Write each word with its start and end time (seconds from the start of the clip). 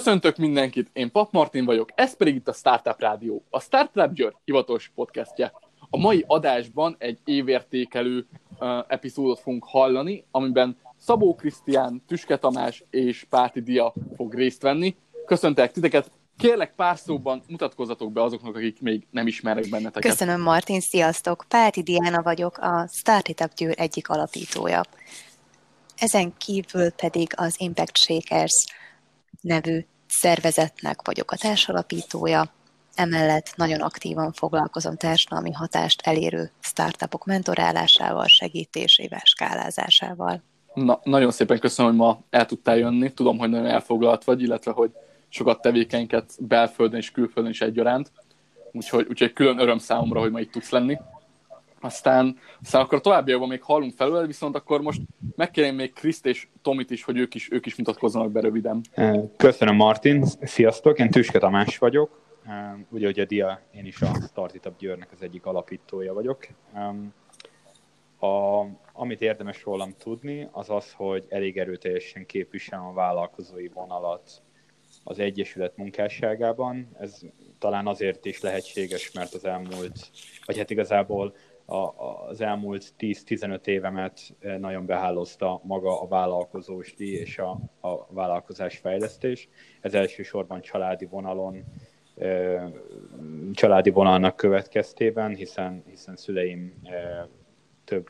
Köszöntök 0.00 0.36
mindenkit, 0.36 0.90
én 0.92 1.10
Pap 1.10 1.32
Martin 1.32 1.64
vagyok, 1.64 1.88
ez 1.94 2.16
pedig 2.16 2.34
itt 2.34 2.48
a 2.48 2.52
Startup 2.52 3.00
Rádió, 3.00 3.44
a 3.50 3.60
Startup 3.60 4.12
Győr 4.12 4.34
hivatalos 4.44 4.92
podcastje. 4.94 5.52
A 5.90 5.96
mai 5.96 6.24
adásban 6.26 6.96
egy 6.98 7.18
évértékelő 7.24 8.26
uh, 8.58 8.68
epizódot 8.88 9.40
fogunk 9.40 9.64
hallani, 9.64 10.24
amiben 10.30 10.76
Szabó 10.96 11.34
Krisztián, 11.34 12.02
Tüske 12.06 12.36
Tamás 12.36 12.84
és 12.90 13.26
Páti 13.30 13.60
Dia 13.60 13.92
fog 14.16 14.34
részt 14.34 14.62
venni. 14.62 14.96
Köszöntek 15.26 15.72
titeket, 15.72 16.10
Kérlek 16.36 16.74
pár 16.74 16.98
szóban 16.98 17.42
mutatkozzatok 17.48 18.12
be 18.12 18.22
azoknak, 18.22 18.56
akik 18.56 18.80
még 18.80 19.06
nem 19.10 19.26
ismernek 19.26 19.68
benneteket. 19.68 20.10
Köszönöm 20.10 20.40
Martin, 20.40 20.80
sziasztok! 20.80 21.44
Páti 21.48 21.82
Diana 21.82 22.22
vagyok, 22.22 22.58
a 22.58 22.88
Startup 22.92 23.54
Győr 23.54 23.74
egyik 23.76 24.08
alapítója. 24.08 24.82
Ezen 25.96 26.32
kívül 26.36 26.90
pedig 26.90 27.32
az 27.36 27.54
Impact 27.58 27.96
Shakers 27.96 28.64
nevű 29.40 29.84
szervezetnek 30.10 31.00
vagyok 31.04 31.30
a 31.30 31.36
társalapítója, 31.36 32.52
emellett 32.94 33.52
nagyon 33.56 33.80
aktívan 33.80 34.32
foglalkozom 34.32 34.96
társadalmi 34.96 35.52
hatást 35.52 36.00
elérő 36.00 36.50
startupok 36.60 37.24
mentorálásával, 37.24 38.26
segítésével, 38.26 39.22
skálázásával. 39.24 40.42
Na, 40.74 41.00
nagyon 41.02 41.30
szépen 41.30 41.58
köszönöm, 41.58 41.90
hogy 41.90 42.00
ma 42.00 42.20
el 42.30 42.46
tudtál 42.46 42.76
jönni. 42.76 43.12
Tudom, 43.12 43.38
hogy 43.38 43.48
nagyon 43.48 43.66
elfoglalt 43.66 44.24
vagy, 44.24 44.42
illetve 44.42 44.72
hogy 44.72 44.90
sokat 45.28 45.60
tevékenyket 45.60 46.32
belföldön 46.38 46.98
és 46.98 47.10
külföldön 47.10 47.52
is 47.52 47.60
egyaránt. 47.60 48.12
Úgyhogy, 48.72 49.06
úgyhogy 49.08 49.32
külön 49.32 49.58
öröm 49.58 49.78
számomra, 49.78 50.20
hogy 50.20 50.30
ma 50.30 50.40
itt 50.40 50.50
tudsz 50.50 50.70
lenni. 50.70 50.98
Aztán, 51.80 52.38
aztán 52.62 52.82
akkor 52.82 53.00
továbbiakban 53.00 53.48
még 53.48 53.62
hallunk 53.62 53.92
felül, 53.96 54.26
viszont 54.26 54.56
akkor 54.56 54.80
most 54.80 55.00
megkérném 55.36 55.74
még 55.74 55.92
Kriszt 55.92 56.26
és 56.26 56.48
Tomit 56.62 56.90
is, 56.90 57.04
hogy 57.04 57.18
ők 57.18 57.34
is, 57.34 57.52
ők 57.52 57.66
is 57.66 57.76
mutatkozzanak 57.76 58.32
be 58.32 58.40
röviden. 58.40 58.80
Köszönöm 59.36 59.76
Martin, 59.76 60.24
sziasztok, 60.40 60.98
én 60.98 61.10
Tüske 61.10 61.38
Tamás 61.38 61.78
vagyok. 61.78 62.20
Ugye, 62.88 63.06
hogy 63.06 63.20
a 63.20 63.24
DIA, 63.24 63.60
én 63.74 63.86
is 63.86 64.00
a 64.00 64.10
Startup 64.28 64.78
Győrnek 64.78 65.08
az 65.12 65.22
egyik 65.22 65.46
alapítója 65.46 66.12
vagyok. 66.14 66.46
A, 68.18 68.60
amit 68.92 69.20
érdemes 69.20 69.64
rólam 69.64 69.94
tudni, 69.98 70.48
az 70.52 70.70
az, 70.70 70.92
hogy 70.92 71.24
elég 71.28 71.58
erőteljesen 71.58 72.26
képviselem 72.26 72.84
a 72.84 72.92
vállalkozói 72.92 73.68
vonalat 73.68 74.42
az 75.04 75.18
Egyesület 75.18 75.76
munkásságában. 75.76 76.88
Ez 76.98 77.20
talán 77.58 77.86
azért 77.86 78.24
is 78.24 78.40
lehetséges, 78.40 79.12
mert 79.12 79.34
az 79.34 79.44
elmúlt, 79.44 80.10
vagy 80.44 80.58
hát 80.58 80.70
igazából 80.70 81.34
az 81.70 82.40
elmúlt 82.40 82.94
10-15 82.98 83.66
évemet 83.66 84.20
eh, 84.38 84.58
nagyon 84.58 84.86
behálozta 84.86 85.60
maga 85.64 86.00
a 86.02 86.06
vállalkozós 86.06 86.94
díj 86.94 87.14
és 87.14 87.38
a, 87.38 87.58
a 87.80 88.06
vállalkozás 88.08 88.76
fejlesztés. 88.76 89.48
Ez 89.80 89.94
elsősorban 89.94 90.60
családi 90.60 91.04
vonalon, 91.04 91.64
eh, 92.16 92.70
családi 93.52 93.90
vonalnak 93.90 94.36
következtében, 94.36 95.34
hiszen, 95.34 95.82
hiszen 95.86 96.16
szüleim 96.16 96.80
eh, 96.82 97.24
több 97.84 98.08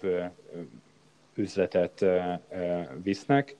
üzletet 1.34 2.04
visznek, 3.02 3.56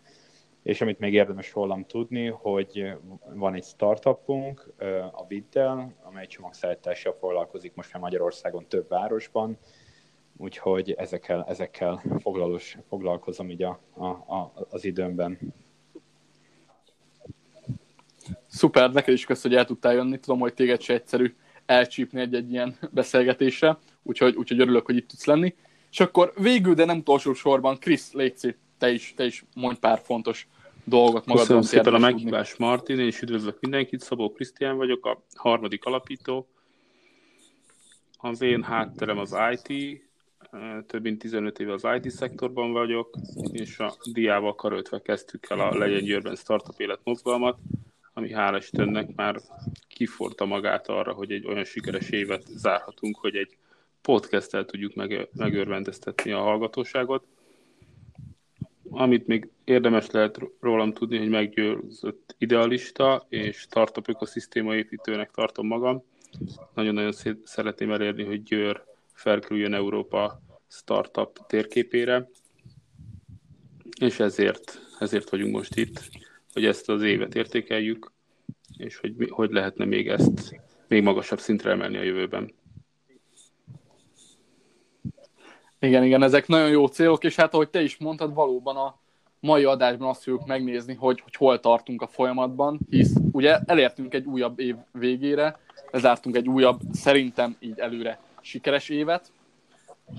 és 0.63 0.81
amit 0.81 0.99
még 0.99 1.15
érdemes 1.15 1.53
rólam 1.55 1.85
tudni, 1.85 2.27
hogy 2.27 2.93
van 3.35 3.55
egy 3.55 3.65
startupunk, 3.65 4.73
a 5.13 5.27
Viddel, 5.27 5.95
amely 6.03 6.27
csomagszállítással 6.27 7.17
foglalkozik 7.21 7.75
most 7.75 7.93
már 7.93 8.03
Magyarországon 8.03 8.67
több 8.69 8.89
városban, 8.89 9.59
úgyhogy 10.41 10.91
ezekkel, 10.91 11.45
ezekkel 11.49 12.03
foglalós, 12.21 12.79
foglalkozom 12.89 13.51
így 13.51 13.63
a, 13.63 13.81
a, 13.95 14.07
a, 14.07 14.53
az 14.71 14.85
időmben. 14.85 15.39
Szuper, 18.47 18.93
neked 18.93 19.15
is 19.15 19.25
köszönöm, 19.25 19.57
hogy 19.57 19.67
el 19.67 19.69
tudtál 19.69 19.93
jönni. 19.95 20.19
Tudom, 20.19 20.41
hogy 20.41 20.55
téged 20.55 20.81
se 20.81 20.95
egyszerű 20.95 21.35
elcsípni 21.67 22.21
egy-egy 22.21 22.51
ilyen 22.53 22.77
beszélgetésre, 22.91 23.79
úgyhogy, 24.03 24.37
úgyhogy 24.37 24.61
örülök, 24.61 24.87
hogy 24.87 24.97
itt 24.97 25.09
tudsz 25.09 25.25
lenni. 25.25 25.55
És 25.91 26.01
akkor 26.01 26.33
végül, 26.37 26.75
de 26.75 26.85
nem 26.85 26.99
utolsó 26.99 27.33
sorban, 27.33 27.79
Krisz, 27.79 28.13
légy 28.13 28.57
te 28.79 28.91
is, 28.91 29.15
te 29.17 29.25
is 29.25 29.45
mondj 29.55 29.79
pár 29.79 30.01
fontos 30.03 30.49
dolgot 30.85 31.27
magadon. 31.27 31.37
Köszönöm 31.37 31.63
szépen 31.63 31.95
a 31.95 31.99
meghívást, 31.99 32.59
Martin, 32.59 32.99
és 32.99 33.23
üdvözlök 33.23 33.61
mindenkit. 33.61 34.01
Szabó 34.01 34.33
Krisztián 34.33 34.77
vagyok, 34.77 35.07
a 35.07 35.23
harmadik 35.35 35.85
alapító. 35.85 36.49
Az 38.19 38.43
én 38.43 38.63
hátterem 38.63 39.19
az 39.19 39.37
IT, 39.53 40.10
több 40.87 41.03
mint 41.03 41.19
15 41.19 41.59
éve 41.59 41.73
az 41.73 41.87
IT 42.03 42.11
szektorban 42.11 42.73
vagyok, 42.73 43.17
és 43.53 43.79
a 43.79 43.97
diával 44.13 44.55
karöltve 44.55 45.03
kezdtük 45.03 45.47
el 45.51 45.61
a 45.61 45.79
Legyen 45.79 46.05
Győrben 46.05 46.37
Startup 46.37 46.81
Élet 46.81 47.01
mozgalmat, 47.05 47.59
ami 48.13 48.33
hála 48.33 48.57
Istennek 48.57 49.15
már 49.15 49.41
kiforta 49.89 50.45
magát 50.45 50.89
arra, 50.89 51.13
hogy 51.13 51.33
egy 51.33 51.47
olyan 51.47 51.65
sikeres 51.65 52.11
évet 52.11 52.43
zárhatunk, 52.47 53.17
hogy 53.17 53.37
egy 53.37 53.57
podcasttel 54.03 54.65
tudjuk 54.65 54.95
meg, 54.95 55.29
megörvendeztetni 55.33 56.33
a 56.33 56.41
hallgatóságot. 56.41 57.25
Amit 58.91 59.27
még 59.27 59.49
érdemes 59.65 60.11
lehet 60.11 60.41
rólam 60.61 60.93
tudni, 60.93 61.19
hogy 61.19 61.29
meggyőzött 61.29 62.35
idealista 62.39 63.27
és 63.29 63.57
startup 63.57 64.09
ökoszisztéma 64.09 64.75
építőnek 64.75 65.31
tartom 65.31 65.67
magam. 65.67 66.03
Nagyon-nagyon 66.75 67.13
szeretném 67.45 67.93
elérni, 67.93 68.25
hogy 68.25 68.43
Győr 68.43 68.89
felkerüljön 69.21 69.75
Európa 69.75 70.41
startup 70.69 71.47
térképére, 71.47 72.29
és 74.01 74.21
ezért, 74.21 74.81
ezért 74.99 75.31
vagyunk 75.31 75.55
most 75.55 75.77
itt, 75.77 76.03
hogy 76.53 76.65
ezt 76.65 76.89
az 76.89 77.03
évet 77.03 77.35
értékeljük, 77.35 78.13
és 78.77 78.97
hogy 78.97 79.15
hogy 79.31 79.51
lehetne 79.51 79.85
még 79.85 80.09
ezt 80.09 80.61
még 80.89 81.03
magasabb 81.03 81.39
szintre 81.39 81.71
emelni 81.71 81.97
a 81.97 82.03
jövőben. 82.03 82.55
Igen, 85.79 86.05
igen, 86.05 86.23
ezek 86.23 86.47
nagyon 86.47 86.71
jó 86.71 86.87
célok, 86.87 87.25
és 87.25 87.37
hát 87.37 87.55
ahogy 87.55 87.71
te 87.71 87.83
is 87.83 87.97
mondtad, 87.97 88.35
valóban 88.35 88.77
a 88.77 88.99
mai 89.41 89.65
adásban 89.65 90.09
azt 90.09 90.23
fogjuk 90.23 90.47
megnézni, 90.47 90.95
hogy, 90.95 91.21
hogy 91.21 91.35
hol 91.35 91.61
tartunk 91.61 92.03
a 92.03 92.07
folyamatban, 92.07 92.81
hisz 92.91 93.15
ugye 93.33 93.59
elértünk 93.67 94.15
egy 94.15 94.27
újabb 94.27 94.59
év 94.59 94.77
végére, 94.93 95.59
lezártunk 95.91 96.37
egy 96.37 96.49
újabb, 96.49 96.81
szerintem 96.93 97.57
így 97.61 97.79
előre 97.79 98.19
sikeres 98.43 98.89
évet, 98.89 99.33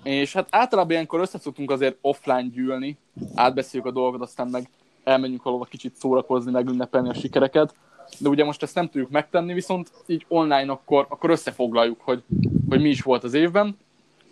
és 0.04 0.34
hát 0.34 0.48
általában 0.50 0.92
ilyenkor 0.92 1.20
összeszoktunk 1.20 1.72
azért 1.72 1.98
offline 2.02 2.48
gyűlni, 2.48 2.98
átbeszéljük 3.36 3.90
a 3.90 3.92
dolgokat, 3.92 4.22
aztán 4.22 4.48
meg 4.48 4.70
elmenjünk 5.04 5.44
valahova 5.44 5.68
kicsit 5.70 5.96
szórakozni, 5.96 6.52
meg 6.52 6.68
ünnepelni 6.68 7.10
a 7.10 7.14
sikereket, 7.14 7.76
de 8.18 8.30
ugye 8.30 8.44
most 8.44 8.64
ezt 8.64 8.76
nem 8.76 8.90
tudjuk 8.90 9.10
megtenni, 9.10 9.54
viszont 9.54 9.92
így 10.06 10.26
online 10.28 10.72
akkor, 10.72 11.06
akkor 11.10 11.30
összefoglaljuk, 11.30 12.02
hogy, 12.02 12.24
hogy 12.70 12.82
mi 12.82 12.90
is 12.90 13.02
volt 13.02 13.24
az 13.24 13.34
évben, 13.34 13.78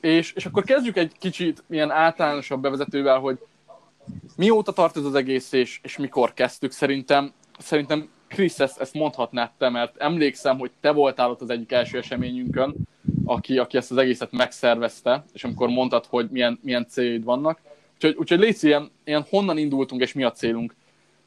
és, 0.01 0.33
és 0.33 0.45
akkor 0.45 0.63
kezdjük 0.63 0.97
egy 0.97 1.11
kicsit 1.19 1.63
ilyen 1.69 1.91
általánosabb 1.91 2.61
bevezetővel, 2.61 3.19
hogy 3.19 3.39
mióta 4.35 4.71
tart 4.71 4.97
ez 4.97 5.05
az 5.05 5.15
egész, 5.15 5.51
és, 5.51 5.79
és 5.83 5.97
mikor 5.97 6.33
kezdtük. 6.33 6.71
Szerintem, 6.71 7.31
szerintem 7.57 8.09
Krisz, 8.27 8.59
ezt, 8.59 8.79
ezt 8.79 8.93
mondhatnád 8.93 9.51
te, 9.57 9.69
mert 9.69 9.97
emlékszem, 9.97 10.57
hogy 10.57 10.71
te 10.79 10.91
voltál 10.91 11.29
ott 11.29 11.41
az 11.41 11.49
egyik 11.49 11.71
első 11.71 11.97
eseményünkön, 11.97 12.75
aki, 13.29 13.57
aki 13.57 13.77
ezt 13.77 13.91
az 13.91 13.97
egészet 13.97 14.31
megszervezte, 14.31 15.25
és 15.33 15.43
amikor 15.43 15.69
mondtad, 15.69 16.05
hogy 16.05 16.29
milyen, 16.29 16.59
milyen 16.61 16.87
céljaid 16.87 17.23
vannak. 17.23 17.59
Úgyhogy, 17.93 18.15
úgyhogy 18.15 18.39
légy 18.39 18.63
ilyen, 18.63 18.91
ilyen 19.03 19.25
honnan 19.29 19.57
indultunk, 19.57 20.01
és 20.01 20.13
mi 20.13 20.23
a 20.23 20.31
célunk 20.31 20.75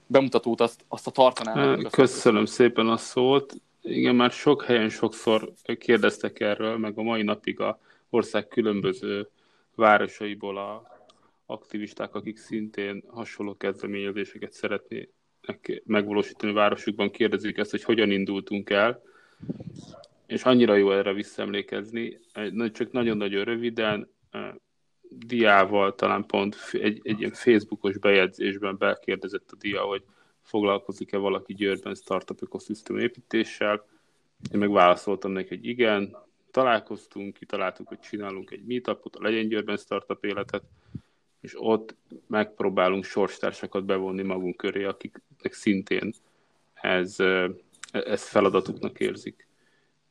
bemutatót, 0.06 0.60
azt, 0.60 0.84
azt 0.88 1.06
a 1.06 1.10
tartanál. 1.10 1.82
Köszönöm 1.90 2.44
szépen 2.44 2.88
a 2.88 2.96
szót. 2.96 3.54
Igen, 3.82 4.14
már 4.14 4.30
sok 4.30 4.64
helyen 4.64 4.88
sokszor 4.88 5.52
kérdeztek 5.78 6.40
erről, 6.40 6.78
meg 6.78 6.98
a 6.98 7.02
mai 7.02 7.22
napig 7.22 7.60
a 7.60 7.78
ország 8.10 8.48
különböző 8.48 9.28
városaiból 9.74 10.58
a 10.58 10.90
aktivisták, 11.46 12.14
akik 12.14 12.36
szintén 12.36 13.02
hasonló 13.06 13.56
kezdeményezéseket 13.56 14.52
szeretnének 14.52 15.82
megvalósítani 15.84 16.52
a 16.52 16.54
városukban, 16.54 17.10
kérdezik 17.10 17.58
ezt, 17.58 17.70
hogy 17.70 17.84
hogyan 17.84 18.10
indultunk 18.10 18.70
el, 18.70 19.02
és 20.32 20.44
annyira 20.44 20.74
jó 20.74 20.92
erre 20.92 21.12
visszaemlékezni, 21.12 22.18
csak 22.72 22.92
nagyon-nagyon 22.92 23.44
röviden, 23.44 24.08
diával 25.08 25.94
talán 25.94 26.26
pont 26.26 26.56
egy, 26.72 27.00
egy 27.02 27.18
ilyen 27.18 27.32
Facebookos 27.32 27.98
bejegyzésben 27.98 28.76
bekérdezett 28.78 29.50
a 29.50 29.56
dia, 29.56 29.80
hogy 29.80 30.02
foglalkozik-e 30.42 31.16
valaki 31.16 31.54
Győrben 31.54 31.94
startup 31.94 32.42
ökoszisztém 32.42 32.98
építéssel. 32.98 33.86
Én 34.52 34.58
meg 34.58 34.70
válaszoltam 34.70 35.32
neki, 35.32 35.48
hogy 35.48 35.66
igen, 35.66 36.16
találkoztunk, 36.50 37.34
kitaláltuk, 37.34 37.88
hogy 37.88 38.00
csinálunk 38.00 38.50
egy 38.50 38.64
meetupot, 38.64 39.16
a 39.16 39.22
Legyen 39.22 39.48
Győrben 39.48 39.76
startup 39.76 40.24
életet, 40.24 40.62
és 41.40 41.54
ott 41.56 41.96
megpróbálunk 42.26 43.04
sorstársakat 43.04 43.84
bevonni 43.84 44.22
magunk 44.22 44.56
köré, 44.56 44.84
akiknek 44.84 45.52
szintén 45.52 46.12
ez, 46.74 47.16
ez 47.90 48.28
feladatuknak 48.28 49.00
érzik. 49.00 49.50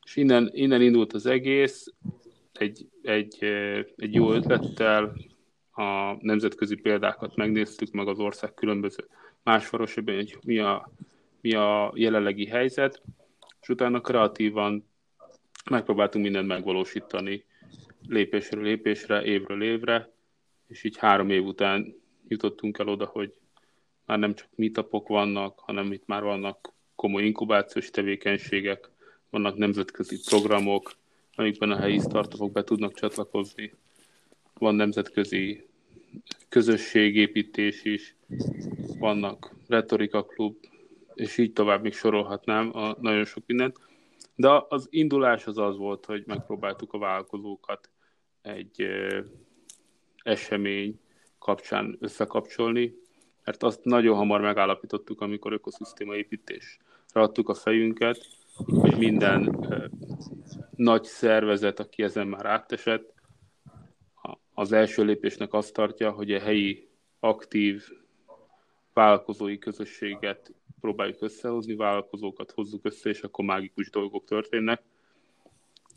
És 0.06 0.16
innen, 0.16 0.50
innen 0.54 0.82
indult 0.82 1.14
az 1.14 1.26
egész, 1.26 1.86
egy, 2.54 2.88
egy, 3.02 3.44
egy 3.96 4.14
jó 4.14 4.32
ötlettel, 4.32 5.14
a 5.72 6.18
nemzetközi 6.20 6.76
példákat 6.76 7.36
megnéztük, 7.36 7.92
meg 7.92 8.08
az 8.08 8.20
ország 8.20 8.54
különböző 8.54 9.08
más 9.44 9.70
városokban, 9.70 10.16
hogy 10.16 10.38
mi 10.42 10.58
a 10.58 10.92
mi 11.42 11.54
a 11.54 11.92
jelenlegi 11.96 12.46
helyzet, 12.46 13.02
és 13.62 13.70
utána 13.70 14.02
kreatívan 14.02 14.90
megpróbáltunk 15.70 16.24
mindent 16.24 16.48
megvalósítani 16.48 17.46
lépésről 18.08 18.64
lépésre, 18.64 19.24
évről 19.24 19.64
évre, 19.64 20.12
és 20.68 20.84
így 20.84 20.98
három 20.98 21.30
év 21.30 21.46
után 21.46 21.96
jutottunk 22.28 22.78
el 22.78 22.88
oda, 22.88 23.06
hogy 23.06 23.34
már 24.06 24.20
nem 24.20 24.34
csak 24.34 24.48
meetupok 24.56 25.08
vannak, 25.08 25.60
hanem 25.60 25.92
itt 25.92 26.06
már 26.06 26.24
vannak 26.24 26.74
komoly 26.96 27.24
inkubációs 27.24 27.90
tevékenységek, 27.90 28.90
vannak 29.32 29.58
nemzetközi 29.58 30.20
programok, 30.30 30.92
amikben 31.36 31.72
a 31.72 31.78
helyi 31.78 32.00
startupok 32.00 32.52
be 32.52 32.64
tudnak 32.64 32.94
csatlakozni. 32.94 33.74
Van 34.54 34.76
nemzetközi 34.76 35.68
közösségépítés 36.50 37.84
is, 37.84 38.16
vannak 39.00 39.56
retorika 39.68 40.26
klub, 40.26 40.56
és 41.14 41.38
így 41.38 41.54
tovább 41.54 41.82
még 41.82 41.94
sorolhatnám 41.94 42.76
a 42.76 42.96
nagyon 43.00 43.26
sok 43.26 43.44
mindent. 43.46 43.78
De 44.36 44.66
az 44.70 44.88
indulás 44.90 45.48
az 45.48 45.58
az 45.58 45.78
volt, 45.78 46.06
hogy 46.06 46.24
megpróbáltuk 46.26 46.94
a 46.94 46.98
vállalkozókat 46.98 47.90
egy 48.42 48.88
esemény 50.24 51.00
kapcsán 51.40 51.98
összekapcsolni, 52.00 52.96
mert 53.44 53.64
azt 53.64 53.84
nagyon 53.84 54.16
hamar 54.16 54.42
megállapítottuk, 54.42 55.22
amikor 55.22 55.54
ökoszisztéma 55.54 56.16
építésre 56.16 56.80
adtuk 57.14 57.50
a 57.50 57.54
fejünket, 57.54 58.28
hogy 58.56 58.98
minden 58.98 59.68
nagy 60.76 61.04
szervezet, 61.04 61.80
aki 61.80 62.04
ezen 62.04 62.28
már 62.28 62.46
átesett, 62.46 63.14
az 64.54 64.72
első 64.72 65.04
lépésnek 65.04 65.54
azt 65.54 65.74
tartja, 65.74 66.12
hogy 66.12 66.32
a 66.32 66.40
helyi 66.40 66.90
aktív 67.20 67.84
vállalkozói 68.94 69.58
közösséget 69.58 70.54
próbáljuk 70.82 71.22
összehozni, 71.22 71.76
vállalkozókat 71.76 72.52
hozzuk 72.52 72.86
össze, 72.86 73.10
és 73.10 73.22
akkor 73.22 73.46
mágikus 73.46 73.90
dolgok 73.90 74.26
történnek. 74.26 74.82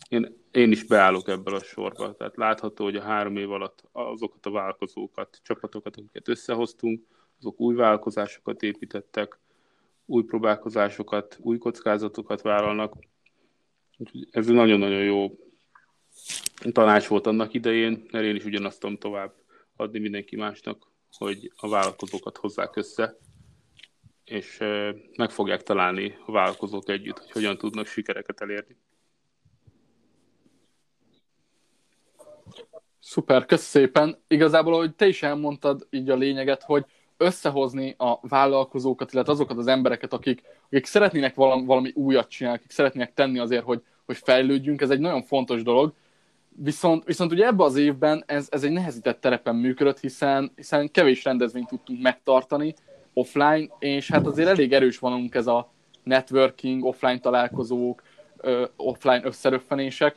Én, 0.08 0.36
én 0.50 0.70
is 0.70 0.84
beállok 0.84 1.28
ebből 1.28 1.54
a 1.54 1.62
sorba. 1.62 2.14
Tehát 2.14 2.36
látható, 2.36 2.84
hogy 2.84 2.96
a 2.96 3.02
három 3.02 3.36
év 3.36 3.50
alatt 3.50 3.84
azokat 3.92 4.46
a 4.46 4.50
vállalkozókat, 4.50 5.40
csapatokat, 5.42 5.96
akiket 5.96 6.28
összehoztunk, 6.28 7.02
azok 7.38 7.60
új 7.60 7.74
vállalkozásokat 7.74 8.62
építettek, 8.62 9.38
új 10.06 10.24
próbálkozásokat, 10.24 11.38
új 11.40 11.58
kockázatokat 11.58 12.42
vállalnak. 12.42 12.94
Ez 14.30 14.46
nagyon-nagyon 14.46 15.02
jó 15.02 15.38
tanács 16.72 17.06
volt 17.06 17.26
annak 17.26 17.54
idején, 17.54 18.06
mert 18.10 18.24
én 18.24 18.36
is 18.36 18.44
ugyanazt 18.44 18.80
tudom 18.80 18.96
tovább 18.96 19.34
adni 19.76 19.98
mindenki 19.98 20.36
másnak, 20.36 20.90
hogy 21.10 21.52
a 21.56 21.68
vállalkozókat 21.68 22.36
hozzák 22.36 22.76
össze, 22.76 23.16
és 24.24 24.58
meg 25.16 25.30
fogják 25.30 25.62
találni 25.62 26.16
a 26.26 26.32
vállalkozók 26.32 26.88
együtt, 26.88 27.18
hogy 27.18 27.30
hogyan 27.30 27.58
tudnak 27.58 27.86
sikereket 27.86 28.40
elérni. 28.40 28.76
Szuper, 32.98 33.46
kösz 33.46 33.62
szépen. 33.62 34.22
Igazából, 34.26 34.76
hogy 34.76 34.94
te 34.94 35.06
is 35.06 35.22
elmondtad 35.22 35.86
így 35.90 36.10
a 36.10 36.16
lényeget, 36.16 36.62
hogy 36.62 36.84
összehozni 37.16 37.94
a 37.98 38.18
vállalkozókat, 38.28 39.12
illetve 39.12 39.32
azokat 39.32 39.58
az 39.58 39.66
embereket, 39.66 40.12
akik, 40.12 40.42
akik 40.66 40.86
szeretnének 40.86 41.34
valami, 41.34 41.64
valami 41.64 41.92
újat 41.94 42.28
csinálni, 42.28 42.58
akik 42.58 42.70
szeretnének 42.70 43.14
tenni 43.14 43.38
azért, 43.38 43.64
hogy, 43.64 43.82
hogy 44.06 44.16
fejlődjünk, 44.16 44.80
ez 44.80 44.90
egy 44.90 45.00
nagyon 45.00 45.22
fontos 45.22 45.62
dolog. 45.62 45.92
Viszont, 46.56 47.04
viszont 47.04 47.32
ugye 47.32 47.46
ebben 47.46 47.66
az 47.66 47.76
évben 47.76 48.22
ez, 48.26 48.48
ez 48.50 48.64
egy 48.64 48.72
nehezített 48.72 49.20
terepen 49.20 49.54
működött, 49.56 50.00
hiszen, 50.00 50.52
hiszen 50.56 50.90
kevés 50.90 51.24
rendezvényt 51.24 51.68
tudtunk 51.68 52.02
megtartani 52.02 52.74
offline, 53.12 53.66
és 53.78 54.10
hát 54.10 54.26
azért 54.26 54.48
elég 54.48 54.72
erős 54.72 54.98
vanunk 54.98 55.34
ez 55.34 55.46
a 55.46 55.72
networking, 56.02 56.84
offline 56.84 57.18
találkozók, 57.18 58.02
offline 58.76 59.20
összeröffenések. 59.24 60.16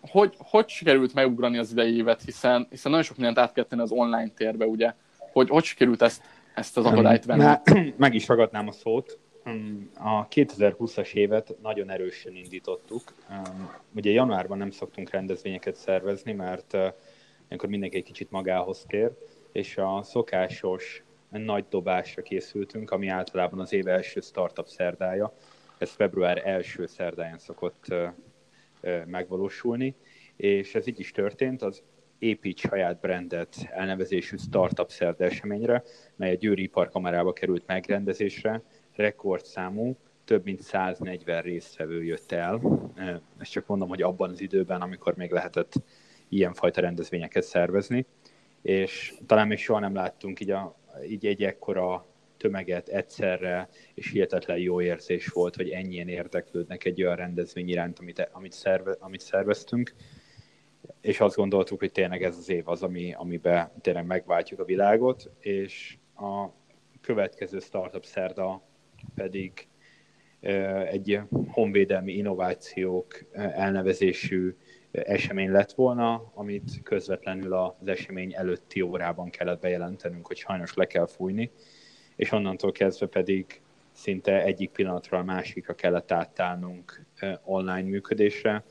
Hogy, 0.00 0.34
hogy 0.38 0.68
sikerült 0.68 1.14
megugrani 1.14 1.58
az 1.58 1.70
idei 1.70 1.96
évet, 1.96 2.22
hiszen, 2.22 2.66
hiszen 2.70 2.90
nagyon 2.90 3.06
sok 3.06 3.16
mindent 3.16 3.38
át 3.38 3.52
kell 3.52 3.64
tenni 3.64 3.82
az 3.82 3.90
online 3.90 4.28
térbe, 4.28 4.66
ugye? 4.66 4.94
Hogy 5.32 5.48
hogy 5.48 5.64
sikerült 5.64 6.02
ezt, 6.02 6.22
ezt 6.54 6.76
az 6.76 6.84
akadályt 6.84 7.24
venni? 7.24 7.92
Meg 7.96 8.14
is 8.14 8.28
ragadnám 8.28 8.68
a 8.68 8.72
szót. 8.72 9.18
A 9.94 10.28
2020-as 10.28 11.12
évet 11.12 11.56
nagyon 11.62 11.90
erősen 11.90 12.34
indítottuk. 12.34 13.02
Ugye 13.94 14.10
januárban 14.10 14.58
nem 14.58 14.70
szoktunk 14.70 15.10
rendezvényeket 15.10 15.76
szervezni, 15.76 16.32
mert 16.32 16.74
akkor 17.48 17.68
mindenki 17.68 17.96
egy 17.96 18.02
kicsit 18.02 18.30
magához 18.30 18.84
kér, 18.88 19.10
és 19.52 19.76
a 19.76 20.02
szokásos 20.02 21.04
nagy 21.30 21.64
dobásra 21.70 22.22
készültünk, 22.22 22.90
ami 22.90 23.08
általában 23.08 23.60
az 23.60 23.72
év 23.72 23.86
első 23.86 24.20
startup 24.20 24.66
szerdája. 24.66 25.34
Ez 25.78 25.90
február 25.90 26.42
első 26.44 26.86
szerdáján 26.86 27.38
szokott 27.38 27.94
megvalósulni, 29.06 29.94
és 30.36 30.74
ez 30.74 30.86
így 30.86 31.00
is 31.00 31.10
történt. 31.10 31.62
Az 31.62 31.82
épít 32.22 32.58
saját 32.58 33.00
brandet 33.00 33.56
elnevezésű 33.70 34.36
startup 34.36 34.90
szerda 34.90 35.24
eseményre, 35.24 35.82
mely 36.16 36.30
a 36.30 36.36
Győri 36.36 36.62
Iparkamerába 36.62 37.32
került 37.32 37.66
megrendezésre, 37.66 38.62
rekordszámú, 38.94 39.96
több 40.24 40.44
mint 40.44 40.60
140 40.60 41.42
résztvevő 41.42 42.04
jött 42.04 42.32
el. 42.32 42.60
Ezt 43.38 43.50
csak 43.50 43.66
mondom, 43.66 43.88
hogy 43.88 44.02
abban 44.02 44.30
az 44.30 44.40
időben, 44.40 44.80
amikor 44.80 45.16
még 45.16 45.30
lehetett 45.30 45.72
ilyenfajta 46.28 46.80
rendezvényeket 46.80 47.42
szervezni, 47.42 48.06
és 48.62 49.14
talán 49.26 49.46
még 49.46 49.58
soha 49.58 49.78
nem 49.78 49.94
láttunk 49.94 50.40
így, 50.40 50.50
a, 50.50 50.76
így 51.08 51.26
egy 51.26 51.42
ekkora 51.42 52.06
tömeget 52.36 52.88
egyszerre, 52.88 53.68
és 53.94 54.10
hihetetlen 54.10 54.58
jó 54.58 54.80
érzés 54.80 55.26
volt, 55.26 55.56
hogy 55.56 55.68
ennyien 55.68 56.08
érdeklődnek 56.08 56.84
egy 56.84 57.02
olyan 57.02 57.16
rendezvény 57.16 57.68
iránt, 57.68 57.98
amit, 57.98 58.28
amit, 58.32 58.52
szerve, 58.52 58.96
amit 58.98 59.20
szerveztünk, 59.20 59.94
és 61.00 61.20
azt 61.20 61.36
gondoltuk, 61.36 61.78
hogy 61.78 61.92
tényleg 61.92 62.22
ez 62.22 62.36
az 62.36 62.48
év 62.48 62.68
az, 62.68 62.82
ami, 62.82 63.14
amiben 63.14 63.70
tényleg 63.80 64.06
megváltjuk 64.06 64.60
a 64.60 64.64
világot, 64.64 65.30
és 65.40 65.96
a 66.16 66.46
következő 67.00 67.58
startup 67.58 68.04
szerda 68.04 68.62
pedig 69.14 69.66
egy 70.90 71.20
honvédelmi 71.48 72.12
innovációk 72.12 73.24
elnevezésű 73.32 74.56
esemény 74.90 75.50
lett 75.50 75.72
volna, 75.72 76.30
amit 76.34 76.82
közvetlenül 76.82 77.52
az 77.52 77.86
esemény 77.88 78.34
előtti 78.34 78.80
órában 78.80 79.30
kellett 79.30 79.60
bejelentenünk, 79.60 80.26
hogy 80.26 80.36
sajnos 80.36 80.74
le 80.74 80.86
kell 80.86 81.06
fújni, 81.06 81.50
és 82.16 82.32
onnantól 82.32 82.72
kezdve 82.72 83.06
pedig 83.06 83.60
szinte 83.92 84.42
egyik 84.42 84.70
pillanatról 84.70 85.20
a 85.20 85.24
másikra 85.24 85.74
kellett 85.74 86.12
átállnunk 86.12 87.04
online 87.44 87.88
működésre. 87.88 88.64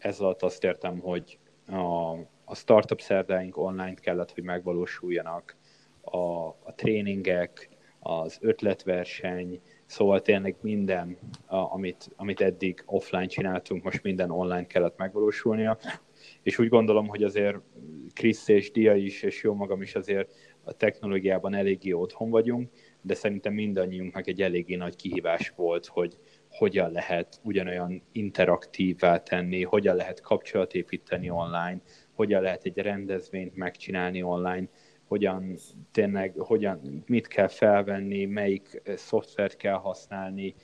Ez 0.00 0.20
alatt 0.20 0.42
azt 0.42 0.64
értem, 0.64 0.98
hogy 0.98 1.38
a, 1.66 2.10
a 2.44 2.54
startup 2.54 3.00
szerdáink 3.00 3.56
online 3.56 3.94
kellett, 3.94 4.32
hogy 4.32 4.42
megvalósuljanak, 4.42 5.56
a, 6.00 6.46
a 6.46 6.74
tréningek, 6.76 7.68
az 8.00 8.38
ötletverseny, 8.40 9.60
szóval 9.86 10.20
tényleg 10.20 10.56
minden, 10.60 11.18
a, 11.46 11.56
amit, 11.56 12.08
amit 12.16 12.40
eddig 12.40 12.82
offline 12.86 13.26
csináltunk, 13.26 13.82
most 13.82 14.02
minden 14.02 14.30
online 14.30 14.66
kellett 14.66 14.96
megvalósulnia, 14.96 15.78
és 16.42 16.58
úgy 16.58 16.68
gondolom, 16.68 17.08
hogy 17.08 17.22
azért 17.22 17.56
Krisz 18.14 18.48
és 18.48 18.70
Dia 18.70 18.94
is, 18.94 19.22
és 19.22 19.42
jó 19.42 19.54
magam 19.54 19.82
is 19.82 19.94
azért 19.94 20.32
a 20.64 20.72
technológiában 20.72 21.54
eléggé 21.54 21.92
otthon 21.92 22.30
vagyunk, 22.30 22.70
de 23.02 23.14
szerintem 23.14 23.52
mindannyiunknak 23.52 24.26
egy 24.26 24.42
eléggé 24.42 24.74
nagy 24.74 24.96
kihívás 24.96 25.52
volt, 25.56 25.86
hogy 25.86 26.18
hogyan 26.50 26.92
lehet 26.92 27.40
ugyanolyan 27.42 28.02
interaktívvá 28.12 29.22
tenni, 29.22 29.62
hogyan 29.62 29.96
lehet 29.96 30.20
kapcsolatépíteni 30.20 31.30
online, 31.30 31.80
hogyan 32.12 32.42
lehet 32.42 32.64
egy 32.64 32.78
rendezvényt 32.78 33.56
megcsinálni 33.56 34.22
online, 34.22 34.68
hogyan 35.10 35.56
tényleg, 35.92 36.34
hogyan, 36.38 37.04
mit 37.06 37.26
kell 37.26 37.48
felvenni, 37.48 38.24
melyik 38.24 38.82
szoftvert 38.96 39.56
kell 39.56 39.74
használni, 39.74 40.54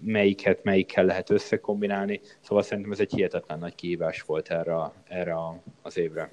melyiket 0.00 0.64
melyikkel 0.64 1.04
lehet 1.04 1.30
összekombinálni. 1.30 2.20
Szóval 2.40 2.62
szerintem 2.62 2.92
ez 2.92 3.00
egy 3.00 3.12
hihetetlen 3.12 3.58
nagy 3.58 3.74
kihívás 3.74 4.22
volt 4.22 4.50
erre, 4.50 4.92
erre 5.08 5.36
az 5.82 5.98
évre. 5.98 6.30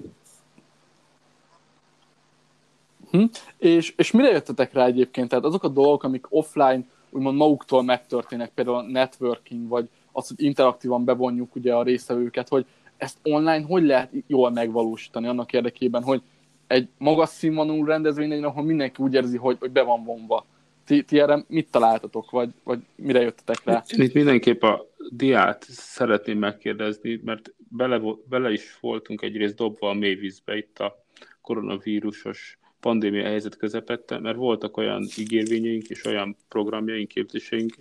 Hm. 3.10 3.24
És, 3.58 3.94
és 3.96 4.10
mire 4.10 4.30
jöttetek 4.30 4.72
rá 4.72 4.86
egyébként? 4.86 5.28
Tehát 5.28 5.44
azok 5.44 5.62
a 5.62 5.68
dolgok, 5.68 6.02
amik 6.02 6.26
offline 6.28 6.84
úgymond 7.10 7.36
maguktól 7.36 7.82
megtörténnek, 7.82 8.50
például 8.54 8.76
a 8.76 8.82
networking, 8.82 9.68
vagy 9.68 9.88
az, 10.12 10.28
hogy 10.28 10.42
interaktívan 10.42 11.04
bevonjuk 11.04 11.54
ugye 11.54 11.74
a 11.74 11.82
résztvevőket, 11.82 12.48
hogy 12.48 12.66
ezt 12.96 13.18
online 13.22 13.62
hogy 13.62 13.84
lehet 13.84 14.10
jól 14.26 14.50
megvalósítani 14.50 15.26
annak 15.26 15.52
érdekében, 15.52 16.02
hogy 16.02 16.22
egy 16.66 16.88
magas 16.98 17.28
színvonalú 17.28 17.84
rendezvény 17.84 18.28
legyen, 18.28 18.44
ahol 18.44 18.64
mindenki 18.64 19.02
úgy 19.02 19.14
érzi, 19.14 19.36
hogy, 19.36 19.56
hogy 19.60 19.70
be 19.70 19.82
van 19.82 20.04
vonva. 20.04 20.46
Ti, 20.86 21.02
ti 21.02 21.20
erre 21.20 21.44
mit 21.48 21.70
találtatok, 21.70 22.30
vagy, 22.30 22.50
vagy 22.64 22.78
mire 22.94 23.20
jöttetek 23.20 23.64
rá? 23.64 23.82
Itt 23.88 24.14
mindenképp 24.14 24.62
a 24.62 24.86
diát 25.10 25.64
szeretném 25.68 26.38
megkérdezni, 26.38 27.20
mert 27.24 27.54
bele, 27.68 28.00
bele 28.28 28.52
is 28.52 28.78
voltunk 28.80 29.22
egyrészt 29.22 29.56
dobva 29.56 29.88
a 29.88 29.94
mélyvízbe 29.94 30.56
itt 30.56 30.78
a 30.78 31.04
koronavírusos 31.40 32.57
pandémia 32.80 33.24
helyzet 33.24 33.56
közepette, 33.56 34.18
mert 34.18 34.36
voltak 34.36 34.76
olyan 34.76 35.08
ígérvényeink 35.16 35.88
és 35.88 36.04
olyan 36.04 36.36
programjaink, 36.48 37.08
képzéseink, 37.08 37.74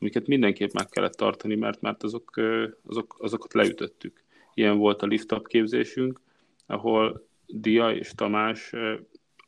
amiket 0.00 0.26
mindenképp 0.26 0.72
meg 0.72 0.88
kellett 0.88 1.14
tartani, 1.14 1.54
mert, 1.54 1.80
mert 1.80 2.02
azok, 2.02 2.40
azok, 2.86 3.16
azokat 3.18 3.52
leütöttük. 3.52 4.22
Ilyen 4.54 4.78
volt 4.78 5.02
a 5.02 5.06
lift 5.06 5.32
up 5.32 5.46
képzésünk, 5.46 6.20
ahol 6.66 7.26
Dia 7.46 7.90
és 7.92 8.12
Tamás 8.14 8.72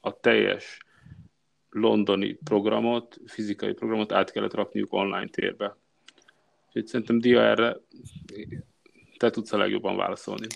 a 0.00 0.20
teljes 0.20 0.78
londoni 1.70 2.38
programot, 2.44 3.20
fizikai 3.26 3.72
programot 3.72 4.12
át 4.12 4.32
kellett 4.32 4.54
rakniuk 4.54 4.92
online 4.92 5.28
térbe. 5.28 5.76
Úgyhogy 6.66 6.86
szerintem 6.86 7.18
Dia 7.18 7.42
erre 7.42 7.80
te 9.22 9.30
tudsz 9.30 9.52
a 9.52 9.56
legjobban 9.56 9.96
válaszolni. 9.96 10.46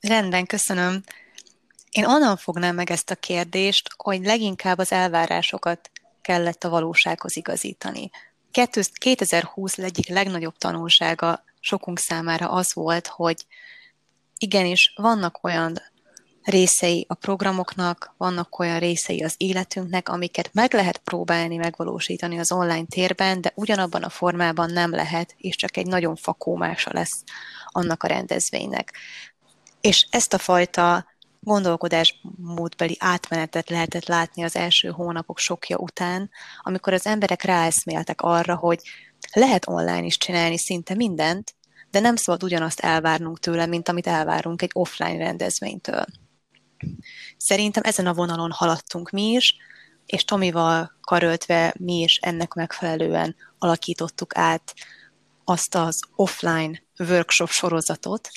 Rendben, 0.00 0.46
köszönöm. 0.46 1.02
Én 1.94 2.04
onnan 2.04 2.36
fognám 2.36 2.74
meg 2.74 2.90
ezt 2.90 3.10
a 3.10 3.14
kérdést, 3.14 3.88
hogy 3.96 4.24
leginkább 4.24 4.78
az 4.78 4.92
elvárásokat 4.92 5.90
kellett 6.22 6.64
a 6.64 6.68
valósághoz 6.68 7.36
igazítani. 7.36 8.10
2020 8.98 9.78
egyik 9.78 10.08
legnagyobb 10.08 10.56
tanulsága 10.58 11.44
sokunk 11.60 11.98
számára 11.98 12.50
az 12.50 12.74
volt, 12.74 13.06
hogy 13.06 13.46
igenis 14.38 14.92
vannak 14.96 15.38
olyan 15.42 15.82
részei 16.42 17.04
a 17.08 17.14
programoknak, 17.14 18.14
vannak 18.16 18.58
olyan 18.58 18.78
részei 18.78 19.22
az 19.22 19.34
életünknek, 19.36 20.08
amiket 20.08 20.50
meg 20.52 20.72
lehet 20.72 20.98
próbálni 20.98 21.56
megvalósítani 21.56 22.38
az 22.38 22.52
online 22.52 22.86
térben, 22.88 23.40
de 23.40 23.52
ugyanabban 23.54 24.02
a 24.02 24.08
formában 24.08 24.70
nem 24.70 24.90
lehet, 24.90 25.34
és 25.38 25.56
csak 25.56 25.76
egy 25.76 25.86
nagyon 25.86 26.16
fakómása 26.16 26.90
lesz 26.92 27.22
annak 27.66 28.02
a 28.02 28.06
rendezvénynek. 28.06 28.92
És 29.80 30.06
ezt 30.10 30.32
a 30.32 30.38
fajta 30.38 31.12
gondolkodásmódbeli 31.44 32.96
átmenetet 32.98 33.70
lehetett 33.70 34.06
látni 34.06 34.42
az 34.42 34.56
első 34.56 34.88
hónapok 34.88 35.38
sokja 35.38 35.76
után, 35.76 36.30
amikor 36.62 36.92
az 36.92 37.06
emberek 37.06 37.42
ráeszméltek 37.42 38.20
arra, 38.22 38.56
hogy 38.56 38.80
lehet 39.32 39.68
online 39.68 40.04
is 40.04 40.16
csinálni 40.16 40.58
szinte 40.58 40.94
mindent, 40.94 41.54
de 41.90 42.00
nem 42.00 42.16
szabad 42.16 42.42
ugyanazt 42.42 42.80
elvárnunk 42.80 43.38
tőle, 43.38 43.66
mint 43.66 43.88
amit 43.88 44.06
elvárunk 44.06 44.62
egy 44.62 44.70
offline 44.72 45.16
rendezvénytől. 45.16 46.04
Szerintem 47.36 47.82
ezen 47.86 48.06
a 48.06 48.14
vonalon 48.14 48.50
haladtunk 48.50 49.10
mi 49.10 49.30
is, 49.30 49.56
és 50.06 50.24
Tomival 50.24 50.96
karöltve 51.00 51.74
mi 51.78 52.00
is 52.00 52.16
ennek 52.16 52.52
megfelelően 52.52 53.36
alakítottuk 53.58 54.36
át 54.36 54.74
azt 55.44 55.74
az 55.74 56.00
offline 56.14 56.82
workshop 56.98 57.48
sorozatot, 57.48 58.30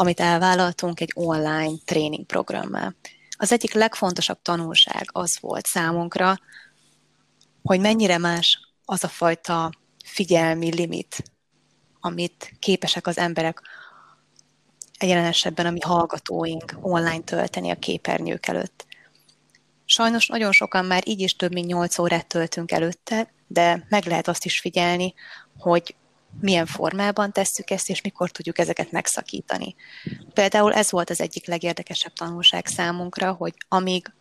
amit 0.00 0.20
elvállaltunk 0.20 1.00
egy 1.00 1.12
online 1.14 1.72
tréning 1.84 2.26
programmal. 2.26 2.94
Az 3.36 3.52
egyik 3.52 3.72
legfontosabb 3.72 4.42
tanulság 4.42 5.08
az 5.12 5.38
volt 5.40 5.66
számunkra, 5.66 6.38
hogy 7.62 7.80
mennyire 7.80 8.18
más 8.18 8.58
az 8.84 9.04
a 9.04 9.08
fajta 9.08 9.70
figyelmi 10.04 10.74
limit, 10.74 11.22
amit 12.00 12.52
képesek 12.58 13.06
az 13.06 13.18
emberek 13.18 13.62
jelen 15.00 15.24
esetben 15.24 15.66
a 15.66 15.70
mi 15.70 15.80
hallgatóink 15.80 16.74
online 16.80 17.20
tölteni 17.20 17.70
a 17.70 17.78
képernyők 17.78 18.46
előtt. 18.46 18.86
Sajnos 19.84 20.26
nagyon 20.26 20.52
sokan 20.52 20.84
már 20.84 21.08
így 21.08 21.20
is 21.20 21.36
több 21.36 21.52
mint 21.52 21.66
8 21.66 21.98
órát 21.98 22.26
töltünk 22.26 22.70
előtte, 22.70 23.32
de 23.46 23.86
meg 23.88 24.04
lehet 24.04 24.28
azt 24.28 24.44
is 24.44 24.60
figyelni, 24.60 25.14
hogy 25.58 25.94
milyen 26.40 26.66
formában 26.66 27.32
tesszük 27.32 27.70
ezt, 27.70 27.88
és 27.88 28.00
mikor 28.00 28.30
tudjuk 28.30 28.58
ezeket 28.58 28.90
megszakítani. 28.90 29.74
Például 30.32 30.72
ez 30.72 30.90
volt 30.90 31.10
az 31.10 31.20
egyik 31.20 31.46
legérdekesebb 31.46 32.12
tanulság 32.12 32.66
számunkra, 32.66 33.32
hogy 33.32 33.54
amíg 33.68 34.12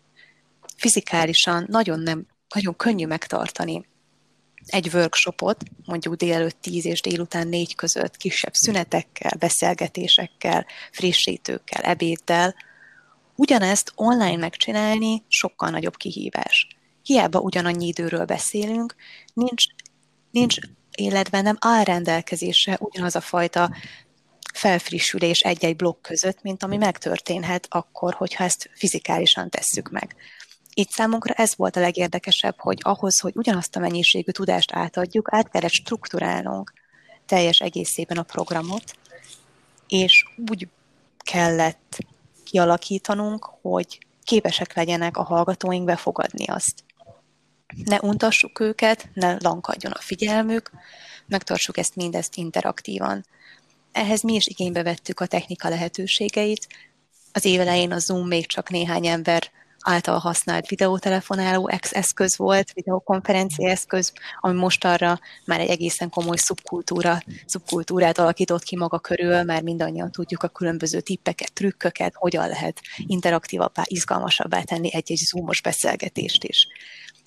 fizikálisan 0.78 1.66
nagyon, 1.70 2.00
nem, 2.00 2.28
nagyon 2.54 2.76
könnyű 2.76 3.06
megtartani 3.06 3.88
egy 4.66 4.90
workshopot, 4.94 5.64
mondjuk 5.86 6.16
délelőtt 6.16 6.62
10 6.62 6.86
és 6.86 7.02
délután 7.02 7.48
4 7.48 7.76
között, 7.76 8.18
kisebb 8.18 8.54
szünetekkel, 8.54 9.32
beszélgetésekkel, 9.40 10.66
frissítőkkel, 10.92 11.82
ebéddel, 11.82 12.56
ugyanezt 13.36 13.92
online 13.96 14.38
megcsinálni 14.38 15.24
sokkal 15.28 15.70
nagyobb 15.70 15.98
kihívás. 15.98 16.68
Hiába 17.04 17.40
ugyanannyi 17.40 17.88
időről 17.88 18.26
beszélünk, 18.26 18.96
nincs, 19.34 19.64
nincs 20.32 20.58
életben 21.00 21.44
nem 21.44 21.58
áll 21.60 21.84
rendelkezésre 21.84 22.78
ugyanaz 22.80 23.16
a 23.16 23.22
fajta 23.22 23.72
felfrissülés 24.54 25.40
egy-egy 25.40 25.76
blokk 25.76 26.02
között, 26.02 26.42
mint 26.42 26.64
ami 26.64 26.78
megtörténhet 26.78 27.68
akkor, 27.70 28.14
hogyha 28.14 28.44
ezt 28.44 28.70
fizikálisan 28.74 29.50
tesszük 29.50 29.90
meg. 29.90 30.16
Itt 30.74 30.90
számunkra 30.90 31.34
ez 31.34 31.56
volt 31.56 31.76
a 31.76 31.80
legérdekesebb, 31.80 32.56
hogy 32.58 32.78
ahhoz, 32.82 33.20
hogy 33.20 33.34
ugyanazt 33.36 33.76
a 33.76 33.80
mennyiségű 33.80 34.32
tudást 34.32 34.72
átadjuk, 34.72 35.28
át 35.32 35.50
kellett 35.50 35.72
strukturálnunk 35.72 36.74
teljes 37.26 37.60
egészében 37.60 38.18
a 38.18 38.24
programot, 38.24 38.84
és 39.88 40.26
úgy 40.50 40.68
kellett 41.18 41.98
kialakítanunk, 42.44 43.50
hogy 43.62 44.00
képesek 44.24 44.74
legyenek 44.74 45.18
a 45.18 45.24
hallgatóink 45.24 45.86
befogadni 45.86 46.46
azt. 46.46 46.84
Ne 47.86 48.00
untassuk 48.02 48.60
őket, 48.60 49.10
ne 49.14 49.36
lankadjon 49.40 49.92
a 49.92 50.00
figyelmük, 50.00 50.72
megtartsuk 51.26 51.78
ezt 51.78 51.96
mindezt 51.96 52.36
interaktívan. 52.36 53.26
Ehhez 53.92 54.22
mi 54.22 54.34
is 54.34 54.48
igénybe 54.48 54.84
vettük 54.84 55.20
a 55.20 55.26
technika 55.26 55.70
lehetőségeit. 55.70 56.68
Az 57.34 57.46
évelején 57.46 57.92
a 57.92 58.00
Zoom 58.00 58.28
még 58.28 58.48
csak 58.48 58.70
néhány 58.70 59.08
ember 59.08 59.52
által 59.82 60.18
használt 60.18 60.68
videótelefonáló 60.68 61.70
eszköz 61.92 62.38
volt, 62.38 62.74
videokonferencia 62.74 63.70
eszköz, 63.70 64.14
ami 64.40 64.60
most 64.60 64.86
arra 64.86 65.20
már 65.46 65.60
egy 65.60 65.70
egészen 65.70 66.10
komoly 66.10 66.38
szubkultúra, 66.38 67.22
szubkultúrát 67.46 68.18
alakított 68.18 68.64
ki 68.64 68.76
maga 68.76 69.00
körül, 69.00 69.44
mert 69.44 69.64
mindannyian 69.64 70.12
tudjuk 70.12 70.44
a 70.44 70.48
különböző 70.48 71.02
tippeket, 71.02 71.54
trükköket, 71.54 72.14
hogyan 72.16 72.48
lehet 72.48 72.82
interaktívabbá, 72.98 73.84
izgalmasabbá 73.86 74.62
tenni 74.62 74.94
egy-egy 74.94 75.18
zoomos 75.18 75.62
beszélgetést 75.62 76.44
is 76.44 76.68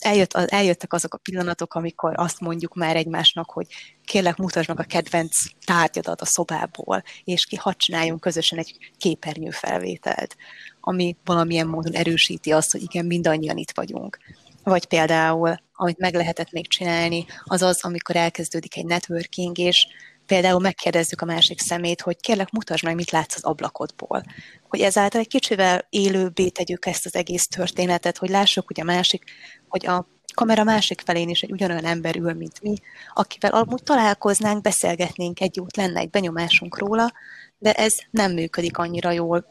eljött, 0.05 0.35
eljöttek 0.35 0.93
azok 0.93 1.15
a 1.15 1.19
pillanatok, 1.19 1.75
amikor 1.75 2.13
azt 2.17 2.41
mondjuk 2.41 2.75
már 2.75 2.97
egymásnak, 2.97 3.51
hogy 3.51 3.67
kérlek, 4.05 4.37
mutasd 4.37 4.69
meg 4.69 4.81
a 4.81 4.83
kedvenc 4.83 5.37
tárgyadat 5.65 6.21
a 6.21 6.25
szobából, 6.25 7.03
és 7.25 7.45
ki 7.45 7.57
hadd 7.57 7.75
csináljunk 7.77 8.21
közösen 8.21 8.59
egy 8.59 8.77
képernyőfelvételt, 8.99 10.37
ami 10.81 11.17
valamilyen 11.25 11.67
módon 11.67 11.93
erősíti 11.93 12.53
azt, 12.53 12.73
hogy 12.73 12.83
igen, 12.83 13.07
mindannyian 13.07 13.57
itt 13.57 13.73
vagyunk. 13.75 14.19
Vagy 14.63 14.87
például, 14.87 15.55
amit 15.75 15.99
meg 15.99 16.15
lehetett 16.15 16.51
még 16.51 16.69
csinálni, 16.69 17.25
az 17.45 17.63
az, 17.63 17.85
amikor 17.85 18.17
elkezdődik 18.17 18.77
egy 18.77 18.85
networking, 18.85 19.59
és 19.59 19.87
például 20.27 20.61
megkérdezzük 20.61 21.21
a 21.21 21.25
másik 21.25 21.61
szemét, 21.61 22.01
hogy 22.01 22.17
kérlek, 22.21 22.51
mutasd 22.51 22.85
meg, 22.85 22.95
mit 22.95 23.11
látsz 23.11 23.35
az 23.35 23.45
ablakodból. 23.45 24.23
Hogy 24.69 24.81
ezáltal 24.81 25.21
egy 25.21 25.29
kicsivel 25.29 25.87
élőbbé 25.91 26.49
tegyük 26.49 26.87
ezt 26.87 27.07
az 27.07 27.15
egész 27.15 27.47
történetet, 27.47 28.19
hogy 28.19 28.29
lássuk, 28.29 28.67
hogy 28.67 28.81
a 28.81 28.85
másik, 28.85 29.25
hogy 29.69 29.87
a 29.87 30.07
kamera 30.35 30.65
másik 30.65 31.03
felén 31.05 31.29
is 31.29 31.43
egy 31.43 31.53
ugyanolyan 31.53 31.85
ember 31.85 32.17
ül, 32.17 32.33
mint 32.33 32.63
mi, 32.63 32.75
akivel 33.15 33.51
amúgy 33.51 33.83
találkoznánk, 33.83 34.63
beszélgetnénk 34.63 35.41
egy 35.41 35.57
jót, 35.57 35.77
lenne 35.77 36.01
egy 36.01 36.11
benyomásunk 36.11 36.79
róla, 36.79 37.13
de 37.59 37.73
ez 37.73 37.93
nem 38.11 38.33
működik 38.33 38.79
annyira 38.79 39.11
jól 39.11 39.47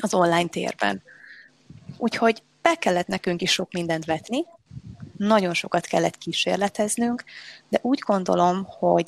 az 0.00 0.14
online 0.14 0.48
térben. 0.48 1.02
Úgyhogy 1.96 2.42
be 2.62 2.74
kellett 2.74 3.06
nekünk 3.06 3.42
is 3.42 3.52
sok 3.52 3.72
mindent 3.72 4.04
vetni, 4.04 4.44
nagyon 5.16 5.54
sokat 5.54 5.86
kellett 5.86 6.18
kísérleteznünk, 6.18 7.24
de 7.68 7.78
úgy 7.82 7.98
gondolom, 7.98 8.66
hogy 8.68 9.06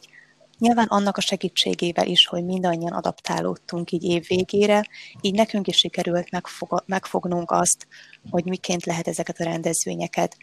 Nyilván 0.59 0.87
annak 0.87 1.17
a 1.17 1.21
segítségével 1.21 2.07
is, 2.07 2.27
hogy 2.27 2.45
mindannyian 2.45 2.93
adaptálódtunk 2.93 3.93
így 3.93 4.05
év 4.05 4.27
végére, 4.27 4.85
így 5.21 5.35
nekünk 5.35 5.67
is 5.67 5.77
sikerült 5.77 6.31
megfog, 6.31 6.83
megfognunk 6.87 7.51
azt, 7.51 7.87
hogy 8.31 8.45
miként 8.45 8.85
lehet 8.85 9.09
ezeket 9.09 9.41
a 9.41 9.45
rendezvényeket, 9.45 10.37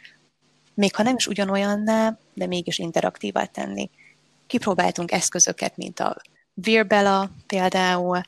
még 0.74 0.96
ha 0.96 1.04
nem 1.04 1.16
is 1.16 1.28
ugyanolyanná, 1.28 2.18
de 2.34 2.46
mégis 2.46 2.78
interaktívá 2.78 3.46
tenni. 3.46 3.90
Kipróbáltunk 4.48 5.12
eszközöket, 5.12 5.78
mint 5.78 6.00
a 6.00 6.16
Virbela 6.54 7.30
például, 7.48 8.22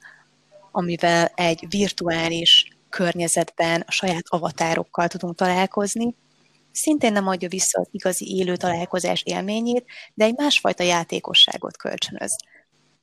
amivel 0.71 1.31
egy 1.35 1.65
virtuális 1.69 2.67
környezetben 2.89 3.83
a 3.87 3.91
saját 3.91 4.23
avatárokkal 4.27 5.07
tudunk 5.07 5.35
találkozni, 5.35 6.15
szintén 6.77 7.11
nem 7.11 7.27
adja 7.27 7.49
vissza 7.49 7.79
az 7.79 7.87
igazi 7.91 8.35
élő 8.35 8.55
találkozás 8.55 9.21
élményét, 9.25 9.85
de 10.13 10.25
egy 10.25 10.35
másfajta 10.35 10.83
játékosságot 10.83 11.77
kölcsönöz. 11.77 12.35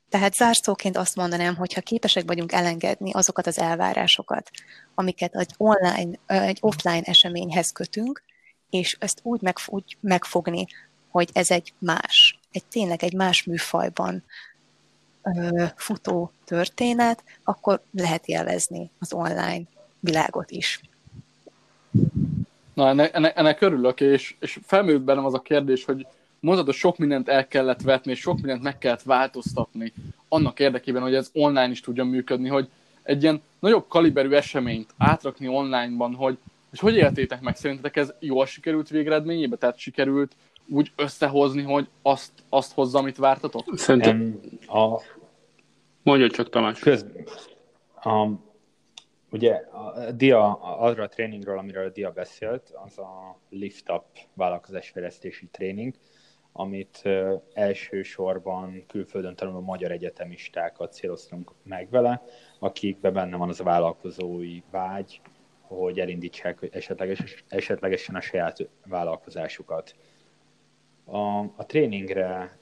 Tehát 0.09 0.35
zárszóként 0.35 0.97
azt 0.97 1.17
mondanám, 1.17 1.57
hogy 1.57 1.73
ha 1.73 1.81
képesek 1.81 2.25
vagyunk 2.27 2.53
elengedni 2.53 3.13
azokat 3.13 3.47
az 3.47 3.59
elvárásokat, 3.59 4.51
amiket 4.95 5.35
egy 5.35 5.55
online, 5.57 6.19
egy 6.27 6.59
offline 6.61 7.03
eseményhez 7.03 7.73
kötünk, 7.73 8.23
és 8.71 8.97
ezt 9.01 9.21
úgy, 9.23 9.41
meg, 9.41 9.57
úgy 9.67 9.97
megfogni, 10.01 10.67
hogy 11.11 11.31
ez 11.33 11.51
egy 11.51 11.73
más, 11.79 12.39
egy 12.53 12.65
tényleg 12.65 13.03
egy 13.03 13.15
más 13.15 13.43
műfajban 13.43 14.25
ö, 15.23 15.65
futó 15.77 16.33
történet, 16.45 17.25
akkor 17.45 17.83
lehet 17.93 18.27
élvezni 18.27 18.91
az 18.99 19.13
online 19.13 19.63
világot 20.01 20.51
is. 20.51 20.81
Na, 22.75 22.89
ennek, 22.89 23.15
ennek, 23.15 23.37
ennek 23.37 23.61
örülök, 23.61 24.01
és, 24.01 24.35
és 24.41 24.59
felmerült 24.63 25.03
bennem 25.03 25.25
az 25.25 25.35
a 25.35 25.41
kérdés, 25.41 25.85
hogy 25.85 26.07
mondod, 26.41 26.65
hogy 26.65 26.75
sok 26.75 26.99
mindent 26.99 27.29
el 27.29 27.49
kellett 27.49 27.83
vetni, 27.83 28.11
és 28.11 28.21
sok 28.21 28.37
mindent 28.37 28.63
meg 28.63 28.79
kellett 28.79 29.03
változtatni 29.03 29.93
annak 30.29 30.61
érdekében, 30.61 31.03
hogy 31.03 31.15
ez 31.15 31.31
online 31.33 31.71
is 31.71 31.81
tudjon 31.81 32.07
működni, 32.07 32.49
hogy 32.49 32.69
egy 33.03 33.23
ilyen 33.23 33.43
nagyobb 33.59 33.85
kaliberű 33.89 34.31
eseményt 34.31 34.95
átrakni 34.99 35.49
onlineban, 35.49 36.15
hogy 36.15 36.39
hogy, 36.81 36.93
hogy 36.93 36.97
éltétek 36.97 37.41
meg? 37.41 37.57
Szerintetek 37.57 37.97
ez 37.97 38.15
jól 38.19 38.47
sikerült 38.47 38.89
végeredményébe? 38.89 39.57
Tehát 39.57 39.79
sikerült 39.79 40.33
úgy 40.69 40.93
összehozni, 40.97 41.63
hogy 41.63 41.89
azt, 42.03 42.33
azt 42.49 42.73
hozza, 42.73 42.99
amit 42.99 43.17
vártatok? 43.17 43.65
Szerintem 43.75 44.41
a... 44.67 45.01
Mondja 46.03 46.31
csak 46.31 46.51
Tamás. 46.51 46.79
Köz... 46.79 47.07
A, 48.03 48.29
ugye 49.35 49.55
a 49.55 50.13
DIA, 50.13 50.53
arra 50.61 51.03
a 51.03 51.09
tréningről, 51.09 51.59
amiről 51.59 51.87
a 51.87 51.91
DIA 51.91 52.11
beszélt, 52.11 52.73
az 52.85 52.99
a 52.99 53.41
Lift 53.49 53.91
Up 53.91 54.05
vállalkozásfejlesztési 54.35 55.47
tréning, 55.47 55.95
amit 56.53 57.03
elsősorban 57.53 58.85
külföldön 58.87 59.35
tanuló 59.35 59.61
magyar 59.61 59.91
egyetemistákat 59.91 60.93
céloztunk 60.93 61.53
meg 61.63 61.91
vele, 61.91 62.23
akikben 62.59 63.13
benne 63.13 63.37
van 63.37 63.49
az 63.49 63.61
a 63.61 63.65
vállalkozói 63.65 64.63
vágy, 64.71 65.21
hogy 65.61 66.01
elindítsák 66.01 66.69
esetleges, 66.71 67.45
esetlegesen 67.49 68.15
a 68.15 68.21
saját 68.21 68.69
vállalkozásukat. 68.87 69.95
A, 71.05 71.39
a 71.39 71.67
tréningre 71.67 72.59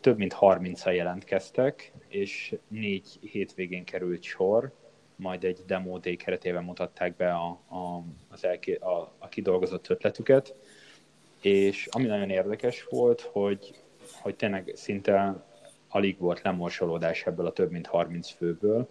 több 0.00 0.16
mint 0.16 0.36
30-an 0.40 0.94
jelentkeztek, 0.94 1.92
és 2.08 2.56
négy 2.68 3.18
hétvégén 3.20 3.84
került 3.84 4.22
sor, 4.22 4.72
majd 5.16 5.44
egy 5.44 5.62
demo 5.66 5.98
day 5.98 6.16
keretében 6.16 6.64
mutatták 6.64 7.16
be 7.16 7.32
a, 7.32 7.46
a, 7.48 8.02
az 8.28 8.44
elké, 8.44 8.74
a, 8.74 9.12
a 9.18 9.28
kidolgozott 9.28 9.90
ötletüket, 9.90 10.54
és 11.40 11.88
ami 11.90 12.06
nagyon 12.06 12.30
érdekes 12.30 12.84
volt, 12.84 13.20
hogy, 13.20 13.74
hogy 14.20 14.36
tényleg 14.36 14.72
szinte 14.74 15.44
alig 15.88 16.18
volt 16.18 16.42
lemorsolódás 16.42 17.26
ebből 17.26 17.46
a 17.46 17.52
több 17.52 17.70
mint 17.70 17.86
30 17.86 18.30
főből, 18.30 18.88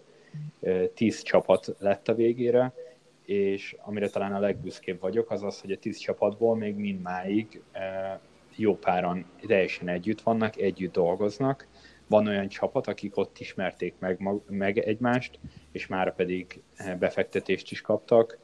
10 0.94 1.22
csapat 1.22 1.74
lett 1.78 2.08
a 2.08 2.14
végére, 2.14 2.72
és 3.24 3.76
amire 3.78 4.08
talán 4.08 4.34
a 4.34 4.38
legbüszkébb 4.38 5.00
vagyok, 5.00 5.30
az 5.30 5.42
az, 5.42 5.60
hogy 5.60 5.72
a 5.72 5.78
10 5.78 5.98
csapatból 5.98 6.56
még 6.56 6.74
mindmáig 6.74 7.62
jó 8.56 8.76
páran 8.76 9.26
teljesen 9.46 9.88
együtt 9.88 10.20
vannak, 10.20 10.56
együtt 10.56 10.92
dolgoznak. 10.92 11.66
Van 12.08 12.26
olyan 12.26 12.48
csapat, 12.48 12.86
akik 12.86 13.16
ott 13.16 13.38
ismerték 13.38 13.94
meg, 13.98 14.20
meg 14.48 14.78
egymást, 14.78 15.38
és 15.72 15.86
már 15.86 16.14
pedig 16.14 16.62
befektetést 16.98 17.70
is 17.70 17.80
kaptak 17.80 18.38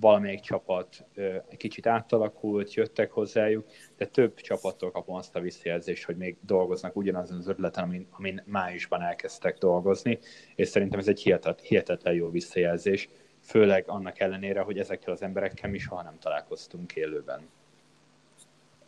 valamelyik 0.00 0.40
csapat 0.40 1.04
egy 1.48 1.56
kicsit 1.56 1.86
átalakult, 1.86 2.74
jöttek 2.74 3.10
hozzájuk, 3.10 3.66
de 3.96 4.06
több 4.06 4.34
csapattól 4.34 4.90
kapom 4.90 5.14
azt 5.14 5.36
a 5.36 5.40
visszajelzést, 5.40 6.04
hogy 6.04 6.16
még 6.16 6.36
dolgoznak 6.40 6.96
ugyanazon 6.96 7.38
az 7.38 7.48
ötleten, 7.48 7.84
amin, 7.84 8.06
amin 8.10 8.42
májusban 8.46 9.02
elkezdtek 9.02 9.58
dolgozni, 9.58 10.18
és 10.54 10.68
szerintem 10.68 10.98
ez 10.98 11.08
egy 11.08 11.20
hihetet, 11.20 11.60
hihetetlen 11.60 12.14
jó 12.14 12.30
visszajelzés, 12.30 13.08
főleg 13.40 13.84
annak 13.86 14.20
ellenére, 14.20 14.60
hogy 14.60 14.78
ezekkel 14.78 15.12
az 15.12 15.22
emberekkel 15.22 15.70
mi 15.70 15.78
soha 15.78 16.02
nem 16.02 16.18
találkoztunk 16.18 16.96
élőben. 16.96 17.48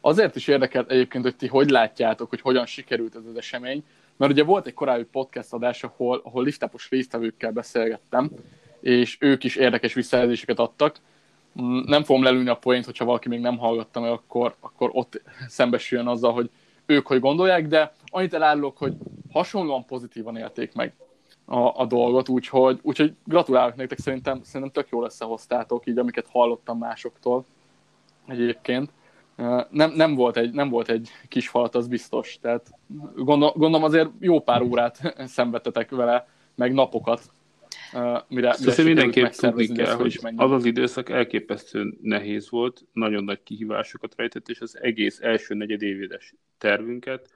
Azért 0.05 0.37
is 0.37 0.49
érdekelt 0.49 0.91
egyébként, 0.91 1.25
hogy 1.25 1.37
ti 1.37 1.47
hogy 1.47 1.71
látjátok, 1.71 2.29
hogy 2.29 2.41
hogyan 2.41 2.67
sikerült 2.67 3.15
ez 3.17 3.27
az 3.29 3.37
esemény, 3.37 3.85
mert 4.17 4.33
ugye 4.33 4.45
volt 4.45 4.67
egy 4.67 4.75
korábbi 4.75 5.05
podcast 5.05 5.53
adás, 5.53 5.85
ahol, 5.85 6.21
ahol 6.25 6.45
liftapos 6.45 6.91
résztvevőkkel 6.91 7.53
beszélgettem, 7.53 8.31
és 8.81 9.17
ők 9.21 9.45
is 9.45 9.57
érdekes 9.57 9.95
visszajelzéseket 9.95 10.59
adtak. 10.59 10.97
Mm, 11.63 11.81
nem 11.87 12.03
fogom 12.03 12.23
lelőni 12.23 12.49
a 12.49 12.57
poént, 12.57 12.85
hogyha 12.85 13.05
valaki 13.05 13.29
még 13.29 13.41
nem 13.41 13.59
hallgatta 13.59 14.01
meg, 14.01 14.11
akkor, 14.11 14.55
akkor 14.61 14.91
ott 14.93 15.23
szembesüljön 15.49 16.07
azzal, 16.07 16.33
hogy 16.33 16.51
ők 16.87 17.07
hogy 17.07 17.21
gondolják, 17.21 17.67
de 17.67 17.93
annyit 18.07 18.35
elárulok, 18.35 18.79
hogy 18.79 18.95
hasonlóan 19.33 19.85
pozitívan 19.85 20.37
élték 20.37 20.75
meg 20.75 20.93
a, 21.45 21.81
a 21.81 21.87
dolgot, 21.87 22.29
úgyhogy, 22.29 22.79
úgyhogy 22.83 23.15
gratulálok 23.25 23.77
nektek, 23.77 23.99
szerintem, 23.99 24.41
szerintem 24.43 24.83
tök 24.83 24.93
jól 24.93 25.05
összehoztátok, 25.05 25.87
így 25.87 25.99
amiket 25.99 26.27
hallottam 26.31 26.79
másoktól 26.79 27.45
egyébként. 28.27 28.91
Nem, 29.71 29.93
nem, 29.93 30.15
volt 30.15 30.37
egy, 30.37 30.53
nem 30.53 30.69
volt 30.69 30.89
egy 30.89 31.09
kis 31.29 31.49
falat, 31.49 31.75
az 31.75 31.89
biztos. 31.89 32.39
Tehát 32.41 32.71
gondol, 33.15 33.53
gondolom 33.57 33.85
azért 33.85 34.11
jó 34.21 34.41
pár 34.41 34.63
órát 34.63 35.15
szenvedtetek 35.27 35.91
vele, 35.91 36.29
meg 36.55 36.73
napokat 36.73 37.31
mire, 38.29 38.57
mire 38.59 38.83
mindenképp 38.83 39.31
tudni 39.31 39.67
kell, 39.67 39.95
hogy 39.95 40.21
az 40.37 40.51
az 40.51 40.65
időszak 40.65 41.09
elképesztően 41.09 41.99
nehéz 42.03 42.51
volt, 42.51 42.85
nagyon 42.93 43.25
nagy 43.25 43.43
kihívásokat 43.43 44.15
rejtett, 44.17 44.49
és 44.49 44.61
az 44.61 44.79
egész 44.81 45.21
első 45.21 45.55
negyedévédes 45.55 46.35
tervünket 46.59 47.31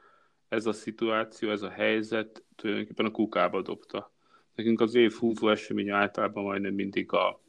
ez 0.48 0.66
a 0.66 0.72
szituáció, 0.72 1.50
ez 1.50 1.62
a 1.62 1.68
helyzet 1.68 2.44
tulajdonképpen 2.56 3.06
a 3.06 3.10
kukába 3.10 3.62
dobta. 3.62 4.12
Nekünk 4.54 4.80
az 4.80 4.94
év 4.94 5.12
húzó 5.12 5.48
esemény 5.48 5.90
általában 5.90 6.44
majdnem 6.44 6.74
mindig 6.74 7.12
a, 7.12 7.40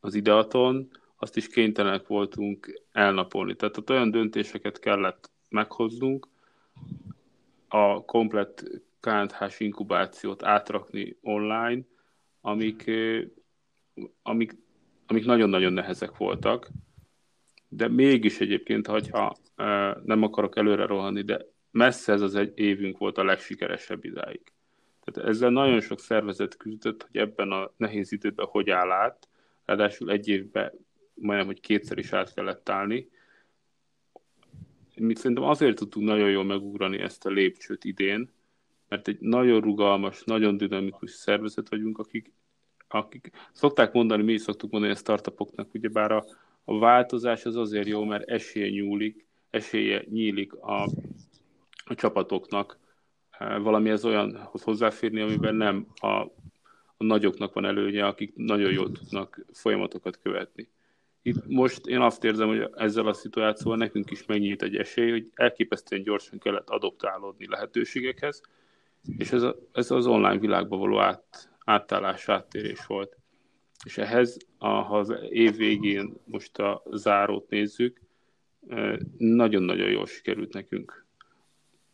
az 0.00 0.14
ideaton, 0.14 0.88
azt 1.18 1.36
is 1.36 1.48
kénytelenek 1.48 2.06
voltunk 2.06 2.82
elnapolni. 2.92 3.54
Tehát 3.54 3.76
ott 3.76 3.90
olyan 3.90 4.10
döntéseket 4.10 4.78
kellett 4.78 5.30
meghoznunk, 5.48 6.28
a 7.68 8.04
komplett 8.04 8.64
KNH-s 9.00 9.60
inkubációt 9.60 10.44
átrakni 10.44 11.16
online, 11.22 11.82
amik, 12.40 12.90
amik, 14.22 14.56
amik 15.06 15.24
nagyon-nagyon 15.24 15.72
nehezek 15.72 16.16
voltak, 16.16 16.70
de 17.68 17.88
mégis 17.88 18.40
egyébként, 18.40 18.86
hogyha 18.86 19.36
nem 20.04 20.22
akarok 20.22 20.56
előre 20.56 20.86
rohanni, 20.86 21.22
de 21.22 21.46
messze 21.70 22.12
ez 22.12 22.20
az 22.20 22.34
egy 22.34 22.58
évünk 22.58 22.98
volt 22.98 23.18
a 23.18 23.24
legsikeresebb 23.24 24.04
idáig. 24.04 24.52
Tehát 25.04 25.30
ezzel 25.30 25.50
nagyon 25.50 25.80
sok 25.80 26.00
szervezet 26.00 26.56
küzdött, 26.56 27.02
hogy 27.02 27.20
ebben 27.20 27.52
a 27.52 27.72
nehéz 27.76 28.12
időben 28.12 28.46
hogy 28.46 28.70
áll 28.70 28.90
át, 28.90 29.28
ráadásul 29.64 30.10
egy 30.10 30.28
évben 30.28 30.72
majdnem, 31.20 31.46
hogy 31.46 31.60
kétszer 31.60 31.98
is 31.98 32.12
át 32.12 32.34
kellett 32.34 32.68
állni. 32.68 33.08
Mi 34.94 35.14
szerintem 35.14 35.44
azért 35.44 35.76
tudtuk 35.76 36.02
nagyon 36.02 36.30
jól 36.30 36.44
megugrani 36.44 36.98
ezt 36.98 37.26
a 37.26 37.30
lépcsőt 37.30 37.84
idén, 37.84 38.30
mert 38.88 39.08
egy 39.08 39.20
nagyon 39.20 39.60
rugalmas, 39.60 40.24
nagyon 40.24 40.56
dinamikus 40.56 41.10
szervezet 41.10 41.68
vagyunk, 41.68 41.98
akik, 41.98 42.32
akik 42.88 43.30
szokták 43.52 43.92
mondani, 43.92 44.22
mi 44.22 44.32
is 44.32 44.40
szoktuk 44.40 44.70
mondani 44.70 44.92
a 44.92 44.96
startupoknak, 44.96 45.74
ugyebár 45.74 46.12
a, 46.12 46.24
a 46.64 46.78
változás 46.78 47.44
az 47.44 47.56
azért 47.56 47.86
jó, 47.86 48.04
mert 48.04 48.28
esélye 48.28 48.68
nyúlik, 48.68 49.26
esélye 49.50 50.04
nyílik 50.10 50.52
a, 50.52 50.82
a 51.84 51.94
csapatoknak 51.94 52.78
valamihez 53.38 54.04
olyanhoz 54.04 54.62
hozzáférni, 54.62 55.20
amiben 55.20 55.54
nem 55.54 55.86
a, 56.00 56.06
a 56.96 57.04
nagyoknak 57.04 57.52
van 57.52 57.64
előnye, 57.64 58.06
akik 58.06 58.32
nagyon 58.34 58.72
jól 58.72 58.92
tudnak 58.92 59.44
folyamatokat 59.52 60.18
követni. 60.18 60.68
Itt 61.28 61.46
most 61.46 61.86
én 61.86 62.00
azt 62.00 62.24
érzem, 62.24 62.48
hogy 62.48 62.70
ezzel 62.76 63.06
a 63.06 63.12
szituációval 63.12 63.78
nekünk 63.78 64.10
is 64.10 64.26
megnyílt 64.26 64.62
egy 64.62 64.76
esély, 64.76 65.10
hogy 65.10 65.30
elképesztően 65.34 66.02
gyorsan 66.02 66.38
kellett 66.38 66.68
adoptálódni 66.68 67.48
lehetőségekhez, 67.48 68.42
és 69.16 69.32
ez, 69.32 69.42
a, 69.42 69.56
ez 69.72 69.90
az 69.90 70.06
online 70.06 70.38
világba 70.38 70.76
való 70.76 70.98
át, 70.98 71.48
átállás, 71.64 72.28
áttérés 72.28 72.86
volt. 72.86 73.16
És 73.84 73.98
ehhez, 73.98 74.36
a, 74.58 74.68
ha 74.68 74.98
az 74.98 75.14
év 75.30 75.56
végén 75.56 76.14
most 76.24 76.58
a 76.58 76.82
zárót 76.90 77.48
nézzük, 77.48 78.00
nagyon-nagyon 79.18 79.90
jól 79.90 80.06
sikerült 80.06 80.52
nekünk. 80.52 81.06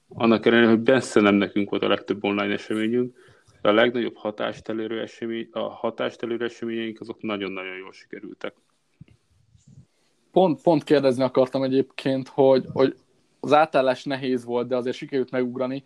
Annak 0.09 0.47
ellenére, 0.47 0.69
hogy 0.69 0.83
messze 0.83 1.21
nem 1.21 1.35
nekünk 1.35 1.71
volt 1.71 1.83
a 1.83 1.89
legtöbb 1.89 2.25
online 2.25 2.53
eseményünk, 2.53 3.17
de 3.63 3.69
a 3.69 3.73
legnagyobb 3.73 4.17
hatást 4.17 4.69
elérő 4.69 5.01
esemény, 5.01 5.49
a 5.51 5.69
hatást 5.69 6.23
elérő 6.23 6.45
eseményeink 6.45 7.01
azok 7.01 7.23
nagyon-nagyon 7.23 7.77
jól 7.77 7.93
sikerültek. 7.93 8.55
Pont, 10.35 10.63
pont 10.63 10.85
kérdezni 10.85 11.23
akartam 11.23 11.63
egyébként, 11.63 12.29
hogy, 12.29 12.65
hogy 12.73 12.97
az 13.41 13.53
átállás 13.53 14.05
nehéz 14.05 14.45
volt, 14.45 14.69
de 14.69 14.77
azért 14.77 14.97
sikerült 14.97 15.31
megugrani, 15.31 15.85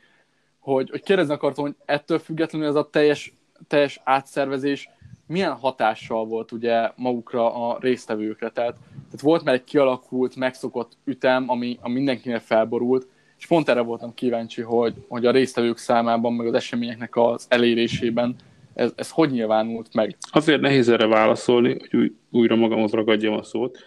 hogy, 0.58 0.90
hogy 0.90 1.02
kérdezni 1.02 1.32
akartam, 1.32 1.64
hogy 1.64 1.74
ettől 1.84 2.18
függetlenül 2.18 2.68
ez 2.68 2.74
a 2.74 2.88
teljes, 2.90 3.32
teljes 3.66 4.00
átszervezés 4.04 4.88
milyen 5.26 5.52
hatással 5.52 6.26
volt 6.26 6.52
ugye 6.52 6.90
magukra 6.96 7.68
a 7.68 7.78
résztvevőkre. 7.80 8.50
Tehát, 8.50 8.76
tehát 8.90 9.20
volt 9.20 9.44
már 9.44 9.54
egy 9.54 9.64
kialakult, 9.64 10.36
megszokott 10.36 10.92
ütem, 11.04 11.44
ami, 11.50 11.78
ami 11.80 11.94
mindenkinél 11.94 12.40
felborult, 12.40 13.06
és 13.38 13.46
pont 13.46 13.68
erre 13.68 13.80
voltam 13.80 14.14
kíváncsi, 14.14 14.62
hogy, 14.62 14.94
hogy 15.08 15.26
a 15.26 15.30
résztvevők 15.30 15.78
számában, 15.78 16.32
meg 16.32 16.46
az 16.46 16.54
eseményeknek 16.54 17.16
az 17.16 17.46
elérésében 17.48 18.36
ez, 18.74 18.92
ez 18.96 19.10
hogy 19.10 19.30
nyilvánult 19.30 19.94
meg? 19.94 20.16
Azért 20.32 20.60
nehéz 20.60 20.88
erre 20.88 21.06
válaszolni, 21.06 21.76
hogy 21.78 22.00
új, 22.00 22.12
újra 22.30 22.56
magamhoz 22.56 22.92
ragadjam 22.92 23.34
a 23.34 23.42
szót, 23.42 23.78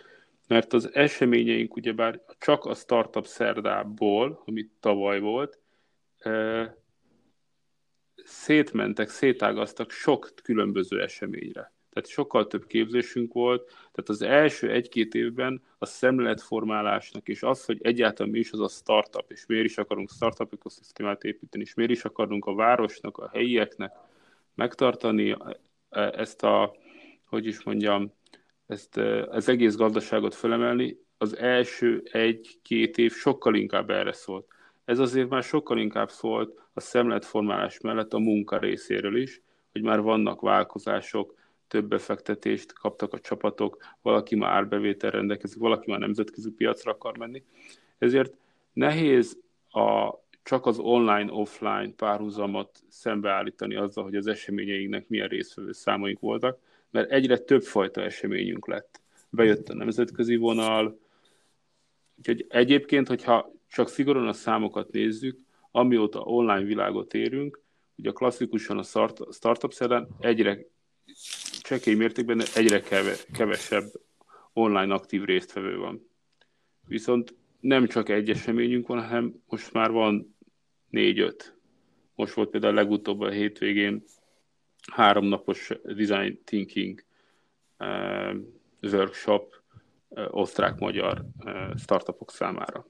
mert 0.47 0.73
az 0.73 0.93
eseményeink 0.93 1.75
ugyebár 1.75 2.21
csak 2.37 2.65
a 2.65 2.73
startup 2.73 3.25
szerdából, 3.25 4.43
amit 4.45 4.71
tavaly 4.79 5.19
volt, 5.19 5.59
szétmentek, 8.23 9.09
szétágaztak 9.09 9.91
sok 9.91 10.29
különböző 10.43 11.01
eseményre. 11.01 11.73
tehát 11.89 12.09
sokkal 12.09 12.47
több 12.47 12.67
képzésünk 12.67 13.33
volt, 13.33 13.65
tehát 13.65 14.09
az 14.09 14.21
első 14.21 14.71
egy-két 14.71 15.13
évben 15.13 15.61
a 15.77 15.85
szemléletformálásnak, 15.85 17.27
és 17.27 17.43
az, 17.43 17.65
hogy 17.65 17.79
egyáltalán 17.81 18.31
mi 18.31 18.39
is 18.39 18.51
az 18.51 18.59
a 18.59 18.67
startup, 18.67 19.31
és 19.31 19.45
miért 19.45 19.65
is 19.65 19.77
akarunk 19.77 20.09
startup 20.09 20.53
ökoszisztémát 20.53 21.23
építeni, 21.23 21.63
és 21.63 21.73
miért 21.73 21.91
is 21.91 22.03
akarunk 22.03 22.45
a 22.45 22.53
városnak, 22.53 23.17
a 23.17 23.29
helyieknek 23.33 23.93
megtartani 24.55 25.37
ezt 25.89 26.43
a, 26.43 26.75
hogy 27.25 27.45
is 27.45 27.63
mondjam, 27.63 28.13
ezt 28.71 28.97
az 29.29 29.49
egész 29.49 29.75
gazdaságot 29.75 30.35
felemelni, 30.35 30.97
az 31.17 31.37
első 31.37 32.03
egy-két 32.11 32.97
év 32.97 33.11
sokkal 33.11 33.55
inkább 33.55 33.89
erre 33.89 34.11
szólt. 34.11 34.45
Ez 34.85 34.99
azért 34.99 35.29
már 35.29 35.43
sokkal 35.43 35.77
inkább 35.79 36.09
szólt 36.09 36.59
a 36.73 36.79
szemletformálás 36.79 37.79
mellett 37.79 38.13
a 38.13 38.19
munka 38.19 38.57
részéről 38.57 39.17
is, 39.17 39.41
hogy 39.71 39.81
már 39.81 40.01
vannak 40.01 40.41
vállalkozások, 40.41 41.35
több 41.67 41.87
befektetést 41.87 42.73
kaptak 42.73 43.13
a 43.13 43.19
csapatok, 43.19 43.77
valaki 44.01 44.35
már 44.35 44.51
árbevétel 44.51 45.11
rendelkezik, 45.11 45.59
valaki 45.59 45.91
már 45.91 45.99
nemzetközi 45.99 46.51
piacra 46.51 46.91
akar 46.91 47.17
menni. 47.17 47.43
Ezért 47.97 48.33
nehéz 48.73 49.37
a, 49.69 50.13
csak 50.43 50.65
az 50.65 50.79
online-offline 50.79 51.93
párhuzamot 51.95 52.79
szembeállítani 52.89 53.75
azzal, 53.75 54.03
hogy 54.03 54.15
az 54.15 54.27
eseményeinknek 54.27 55.07
milyen 55.07 55.27
részvevő 55.27 55.71
számaink 55.71 56.19
voltak, 56.19 56.59
mert 56.91 57.11
egyre 57.11 57.37
több 57.37 57.63
fajta 57.63 58.01
eseményünk 58.01 58.67
lett. 58.67 59.01
Bejött 59.29 59.69
a 59.69 59.73
nemzetközi 59.73 60.35
vonal, 60.35 60.99
úgyhogy 62.17 62.45
egyébként, 62.49 63.07
hogyha 63.07 63.51
csak 63.67 63.89
szigorúan 63.89 64.27
a 64.27 64.33
számokat 64.33 64.91
nézzük, 64.91 65.39
amióta 65.71 66.19
online 66.19 66.63
világot 66.63 67.13
érünk, 67.13 67.61
ugye 67.95 68.11
klasszikusan 68.11 68.77
a 68.77 68.83
startup 69.31 69.73
szeren 69.73 70.07
egyre 70.19 70.65
csekély 71.61 71.95
mértékben 71.95 72.41
egyre 72.55 72.81
kevesebb 73.33 73.91
online 74.53 74.93
aktív 74.93 75.23
résztvevő 75.23 75.77
van. 75.77 76.09
Viszont 76.87 77.35
nem 77.59 77.87
csak 77.87 78.09
egy 78.09 78.29
eseményünk 78.29 78.87
van, 78.87 79.07
hanem 79.07 79.41
most 79.47 79.73
már 79.73 79.91
van 79.91 80.35
négy-öt. 80.89 81.55
Most 82.15 82.33
volt 82.33 82.49
például 82.49 82.73
legutóbb 82.73 83.19
a 83.19 83.29
hétvégén 83.29 84.03
háromnapos 84.91 85.71
design 85.83 86.39
thinking 86.43 87.05
uh, 87.79 88.35
workshop 88.81 89.55
uh, 90.07 90.25
osztrák-magyar 90.29 91.25
uh, 91.45 91.77
startupok 91.77 92.31
számára. 92.31 92.85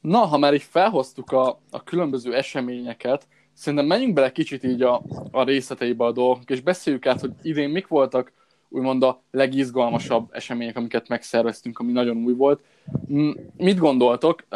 Na, 0.00 0.18
ha 0.18 0.38
már 0.38 0.54
így 0.54 0.62
felhoztuk 0.62 1.32
a, 1.32 1.60
a 1.70 1.82
különböző 1.84 2.34
eseményeket, 2.34 3.28
szerintem 3.52 3.86
menjünk 3.86 4.14
bele 4.14 4.32
kicsit 4.32 4.64
így 4.64 4.82
a, 4.82 5.02
a 5.30 5.42
részleteibe 5.44 6.04
a 6.04 6.12
dolgok, 6.12 6.50
és 6.50 6.60
beszéljük 6.60 7.06
át, 7.06 7.20
hogy 7.20 7.32
idén 7.42 7.70
mik 7.70 7.86
voltak 7.86 8.32
úgymond 8.68 9.02
a 9.02 9.22
legizgalmasabb 9.30 10.28
események, 10.32 10.76
amiket 10.76 11.08
megszerveztünk, 11.08 11.78
ami 11.78 11.92
nagyon 11.92 12.16
új 12.16 12.32
volt. 12.32 12.64
Mit 13.56 13.78
gondoltok? 13.78 14.46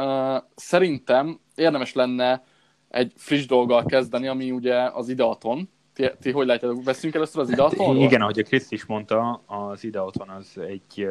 Szerintem 0.54 1.40
érdemes 1.58 1.92
lenne 1.92 2.44
egy 2.88 3.12
friss 3.16 3.46
dolggal 3.46 3.84
kezdeni, 3.84 4.28
ami 4.28 4.50
ugye 4.50 4.76
az 4.76 5.08
Ideaton. 5.08 5.68
Ti, 5.92 6.10
ti 6.20 6.30
hogy 6.30 6.46
látjátok, 6.46 6.84
veszünk 6.84 7.14
először 7.14 7.40
az 7.40 7.50
Ideaton? 7.50 7.96
Igen, 7.96 8.22
ahogy 8.22 8.38
a 8.38 8.42
Kriszt 8.42 8.72
is 8.72 8.84
mondta, 8.84 9.42
az 9.46 9.84
Ideaton 9.84 10.28
az 10.28 10.58
egy, 10.58 11.08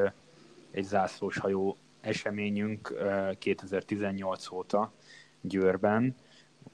egy 0.71 0.83
zászlós 0.83 1.37
hajó 1.37 1.77
eseményünk 2.01 2.93
2018 3.39 4.51
óta 4.51 4.91
Győrben. 5.41 6.15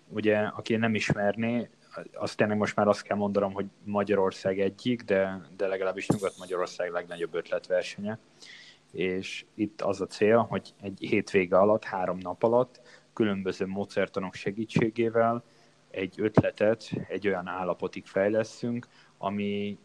Ugye, 0.10 0.38
aki 0.38 0.75
nem 0.75 0.95
ismerné, 0.95 1.69
azt 2.13 2.38
tényleg 2.38 2.57
most 2.57 2.75
már 2.75 2.88
azt 2.88 3.01
kell 3.01 3.17
mondanom, 3.17 3.53
hogy 3.53 3.65
Magyarország 3.84 4.60
egyik, 4.60 5.01
de, 5.01 5.47
de 5.57 5.67
legalábbis 5.67 6.07
Nyugat-Magyarország 6.07 6.91
legnagyobb 6.91 7.34
ötletversenye. 7.34 8.17
És 8.91 9.45
itt 9.55 9.81
az 9.81 10.01
a 10.01 10.07
cél, 10.07 10.38
hogy 10.38 10.73
egy 10.81 10.97
hétvége 10.99 11.57
alatt, 11.57 11.84
három 11.84 12.17
nap 12.17 12.43
alatt 12.43 12.81
különböző 13.13 13.65
módszertanok 13.65 14.34
segítségével 14.34 15.43
egy 15.91 16.15
ötletet 16.17 16.89
egy 17.08 17.28
olyan 17.28 17.47
állapotig 17.47 18.06
fejleszünk, 18.06 18.88
ami 19.17 19.78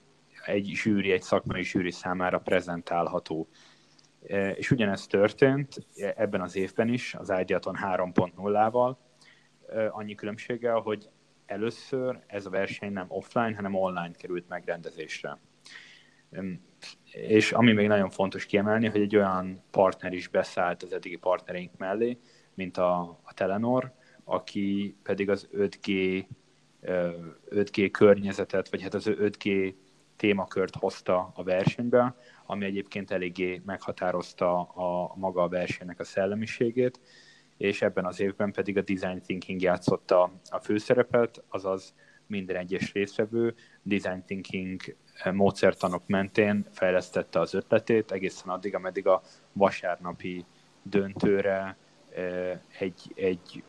egy 0.44 0.70
zsűri, 0.74 1.12
egy 1.12 1.22
szakmai 1.22 1.62
zsűri 1.62 1.90
számára 1.90 2.38
prezentálható. 2.38 3.48
E, 4.28 4.50
és 4.50 4.70
ugyanezt 4.70 5.10
történt 5.10 5.86
ebben 5.96 6.40
az 6.40 6.56
évben 6.56 6.88
is, 6.88 7.14
az 7.14 7.32
Ideaton 7.40 7.76
3.0-val, 7.82 8.96
e, 9.68 9.88
annyi 9.90 10.14
különbséggel, 10.14 10.78
hogy 10.78 11.08
először 11.46 12.20
ez 12.26 12.46
a 12.46 12.50
verseny 12.50 12.92
nem 12.92 13.06
offline, 13.08 13.54
hanem 13.54 13.74
online 13.74 14.10
került 14.10 14.48
megrendezésre. 14.48 15.38
És 17.12 17.52
ami 17.52 17.72
még 17.72 17.86
nagyon 17.86 18.10
fontos 18.10 18.46
kiemelni, 18.46 18.88
hogy 18.88 19.00
egy 19.00 19.16
olyan 19.16 19.64
partner 19.70 20.12
is 20.12 20.28
beszállt 20.28 20.82
az 20.82 20.92
eddigi 20.92 21.16
partnereink 21.16 21.76
mellé, 21.76 22.18
mint 22.56 22.76
a, 22.76 23.00
a 23.22 23.34
Telenor, 23.34 23.92
aki 24.24 24.96
pedig 25.02 25.30
az 25.30 25.48
5G, 25.52 26.24
5G 27.50 27.88
környezetet, 27.92 28.70
vagy 28.70 28.82
hát 28.82 28.94
az 28.94 29.04
5G 29.08 29.74
témakört 30.16 30.74
hozta 30.76 31.32
a 31.34 31.42
versenybe, 31.42 32.16
ami 32.46 32.64
egyébként 32.64 33.10
eléggé 33.10 33.62
meghatározta 33.64 34.60
a 34.60 35.14
maga 35.16 35.42
a 35.42 35.48
versenynek 35.48 36.00
a 36.00 36.04
szellemiségét, 36.04 37.00
és 37.56 37.82
ebben 37.82 38.04
az 38.04 38.20
évben 38.20 38.52
pedig 38.52 38.76
a 38.76 38.82
design 38.82 39.20
thinking 39.20 39.62
játszotta 39.62 40.32
a 40.50 40.58
főszerepet, 40.58 41.42
azaz 41.48 41.94
minden 42.26 42.56
egyes 42.56 42.92
részvevő 42.92 43.54
design 43.82 44.24
thinking 44.26 44.80
módszertanok 45.32 46.02
mentén 46.06 46.66
fejlesztette 46.72 47.40
az 47.40 47.54
ötletét, 47.54 48.12
egészen 48.12 48.48
addig, 48.48 48.74
ameddig 48.74 49.06
a 49.06 49.22
vasárnapi 49.52 50.44
döntőre 50.82 51.76
egy, 52.78 53.12
egy 53.14 53.62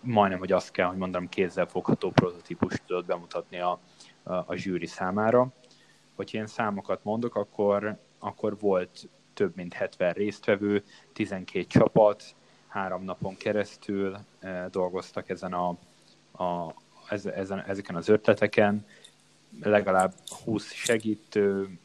majdnem, 0.00 0.38
hogy 0.38 0.52
azt 0.52 0.70
kell, 0.70 0.86
hogy 0.86 0.96
mondanom, 0.96 1.28
kézzel 1.28 1.66
fogható 1.66 2.10
prototípust 2.10 2.82
tudott 2.86 3.06
bemutatni 3.06 3.58
a, 3.58 3.80
a, 4.22 4.32
a 4.32 4.54
zsűri 4.54 4.86
számára. 4.86 5.52
Hogy 6.14 6.34
én 6.34 6.46
számokat 6.46 7.04
mondok, 7.04 7.34
akkor, 7.34 7.98
akkor 8.18 8.58
volt 8.58 9.08
több 9.34 9.56
mint 9.56 9.72
70 9.72 10.12
résztvevő, 10.12 10.84
12 11.12 11.64
csapat, 11.64 12.34
három 12.68 13.02
napon 13.02 13.36
keresztül 13.36 14.18
dolgoztak 14.70 15.28
ezen 15.28 15.52
a, 15.52 15.68
a, 16.44 16.74
ezen, 17.08 17.64
ezeken 17.66 17.96
az 17.96 18.08
ötleteken, 18.08 18.86
legalább 19.62 20.14
20 20.44 20.72
segítő, 20.72 21.78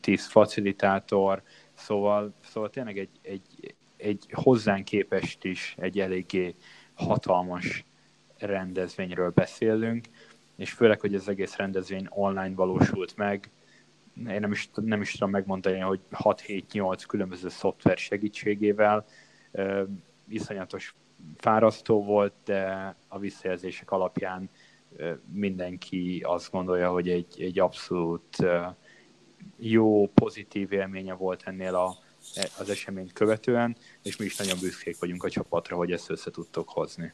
10 0.00 0.26
facilitátor, 0.26 1.42
szóval, 1.74 2.34
szóval 2.40 2.70
tényleg 2.70 2.98
egy, 2.98 3.10
egy, 3.22 3.74
egy 3.96 4.26
hozzánk 4.32 4.84
képest 4.84 5.44
is 5.44 5.74
egy 5.78 6.00
eléggé 6.00 6.54
hatalmas 6.94 7.84
rendezvényről 8.38 9.30
beszélünk, 9.30 10.04
és 10.56 10.72
főleg, 10.72 11.00
hogy 11.00 11.14
az 11.14 11.28
egész 11.28 11.56
rendezvény 11.56 12.06
online 12.10 12.54
valósult 12.54 13.16
meg, 13.16 13.50
én 14.28 14.40
nem 14.40 14.52
is, 14.52 14.70
nem 14.74 15.00
is 15.00 15.12
tudom 15.12 15.30
megmondani, 15.30 15.78
hogy 15.78 16.00
6-7-8 16.10 17.02
különböző 17.06 17.48
szoftver 17.48 17.98
segítségével, 17.98 19.04
iszonyatos 20.28 20.94
fárasztó 21.36 22.04
volt, 22.04 22.32
de 22.44 22.94
a 23.08 23.18
visszajelzések 23.18 23.90
alapján 23.90 24.50
mindenki 25.32 26.22
azt 26.24 26.50
gondolja, 26.50 26.90
hogy 26.90 27.08
egy, 27.08 27.42
egy 27.42 27.58
abszolút 27.58 28.36
jó, 29.56 30.08
pozitív 30.08 30.72
élménye 30.72 31.14
volt 31.14 31.42
ennél 31.44 31.74
a, 31.74 31.96
az 32.58 32.70
eseményt 32.70 33.12
követően, 33.12 33.76
és 34.02 34.16
mi 34.16 34.24
is 34.24 34.36
nagyon 34.36 34.58
büszkék 34.60 34.98
vagyunk 34.98 35.24
a 35.24 35.30
csapatra, 35.30 35.76
hogy 35.76 35.92
ezt 35.92 36.10
össze 36.10 36.30
tudtok 36.30 36.68
hozni. 36.68 37.12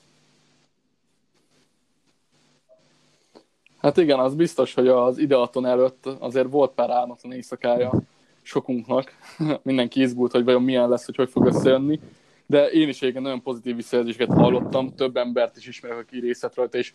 Hát 3.79 3.96
igen, 3.96 4.18
az 4.18 4.35
biztos, 4.35 4.75
hogy 4.75 4.88
az 4.88 5.18
ideaton 5.18 5.66
előtt 5.66 6.07
azért 6.07 6.51
volt 6.51 6.72
pár 6.72 6.90
álmatlan 6.90 7.33
éjszakája 7.33 8.03
sokunknak. 8.42 9.12
Mindenki 9.62 10.01
izgult, 10.01 10.33
hogy 10.33 10.44
vajon 10.44 10.62
milyen 10.62 10.88
lesz, 10.88 11.05
hogy 11.05 11.16
hogy 11.16 11.31
fog 11.31 11.46
összejönni. 11.46 12.01
De 12.46 12.70
én 12.70 12.88
is 12.88 13.01
igen 13.01 13.22
nagyon 13.22 13.42
pozitív 13.42 13.77
visszajelzéseket 13.77 14.37
hallottam, 14.37 14.94
több 14.94 15.16
embert 15.16 15.57
is 15.57 15.66
ismerek, 15.66 15.98
aki 15.98 16.20
részt 16.20 16.55
rajta, 16.55 16.79
és 16.79 16.92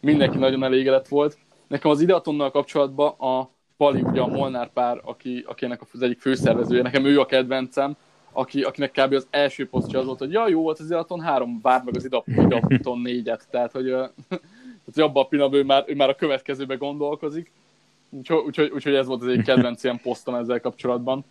mindenki 0.00 0.38
nagyon 0.38 0.64
elégedett 0.64 1.08
volt. 1.08 1.38
Nekem 1.68 1.90
az 1.90 2.00
ideatonnal 2.00 2.50
kapcsolatban 2.50 3.08
a 3.08 3.50
Pali, 3.76 4.00
ugye 4.00 4.20
a 4.20 4.26
Molnár 4.26 4.72
pár, 4.72 5.00
aki, 5.04 5.44
aki 5.46 5.64
ennek 5.64 5.80
az 5.92 6.02
egyik 6.02 6.20
főszervezője, 6.20 6.82
nekem 6.82 7.04
ő 7.04 7.20
a 7.20 7.26
kedvencem, 7.26 7.96
aki, 8.32 8.62
akinek 8.62 8.90
kb. 8.90 9.12
az 9.12 9.26
első 9.30 9.68
posztja 9.68 9.98
az 9.98 10.06
volt, 10.06 10.18
hogy 10.18 10.32
ja, 10.32 10.48
jó 10.48 10.62
volt 10.62 10.78
az 10.78 10.84
ideaton 10.84 11.20
három, 11.20 11.60
vár 11.62 11.82
meg 11.84 11.96
az 11.96 12.04
ideaton 12.04 13.00
négyet, 13.00 13.46
tehát 13.50 13.72
hogy, 13.72 13.84
tehát, 14.28 14.94
hogy 14.94 15.02
abban 15.02 15.24
a 15.24 15.26
pillanatban 15.26 15.60
ő 15.60 15.64
már, 15.64 15.84
ő 15.86 15.94
már 15.94 16.08
a 16.08 16.14
következőbe 16.14 16.74
gondolkozik, 16.74 17.52
úgyhogy, 18.10 18.44
úgyhogy, 18.46 18.70
úgyhogy 18.74 18.94
ez 18.94 19.06
volt 19.06 19.22
az 19.22 19.28
egy 19.28 19.42
kedvenc 19.42 19.84
ilyen 19.84 20.00
posztom 20.02 20.34
ezzel 20.34 20.60
kapcsolatban. 20.60 21.24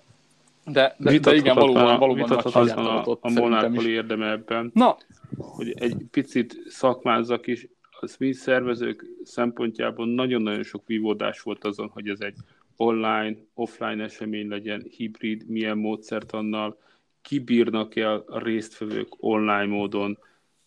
De, 0.66 0.96
de, 0.98 1.20
de 1.20 1.36
igen, 1.36 1.56
valóban, 1.56 2.00
valóban 2.00 2.42
nagy 2.54 2.70
a, 2.70 3.10
a, 3.10 3.18
a 3.22 3.30
Molnár 3.30 3.86
érdeme 3.86 4.32
ebben. 4.32 4.72
Na. 4.74 4.98
Hogy 5.38 5.74
egy 5.78 5.96
picit 6.12 6.58
szakmázzak 6.68 7.48
is, 7.48 7.68
az 8.00 8.16
mi 8.18 8.34
szervezők 8.34 9.06
szempontjából 9.24 10.08
nagyon-nagyon 10.08 10.64
sok 10.64 10.88
vívódás 10.88 11.42
volt 11.42 11.64
azon, 11.64 11.88
hogy 11.88 12.10
ez 12.10 12.20
egy 12.20 12.36
online, 12.76 13.36
offline 13.54 14.04
esemény 14.04 14.48
legyen, 14.48 14.86
hibrid, 14.90 15.48
milyen 15.48 15.78
módszert 15.78 16.32
annal, 16.32 16.78
kibírnak-e 17.22 18.14
a 18.14 18.40
résztvevők 18.40 19.08
online 19.18 19.66
módon 19.66 20.18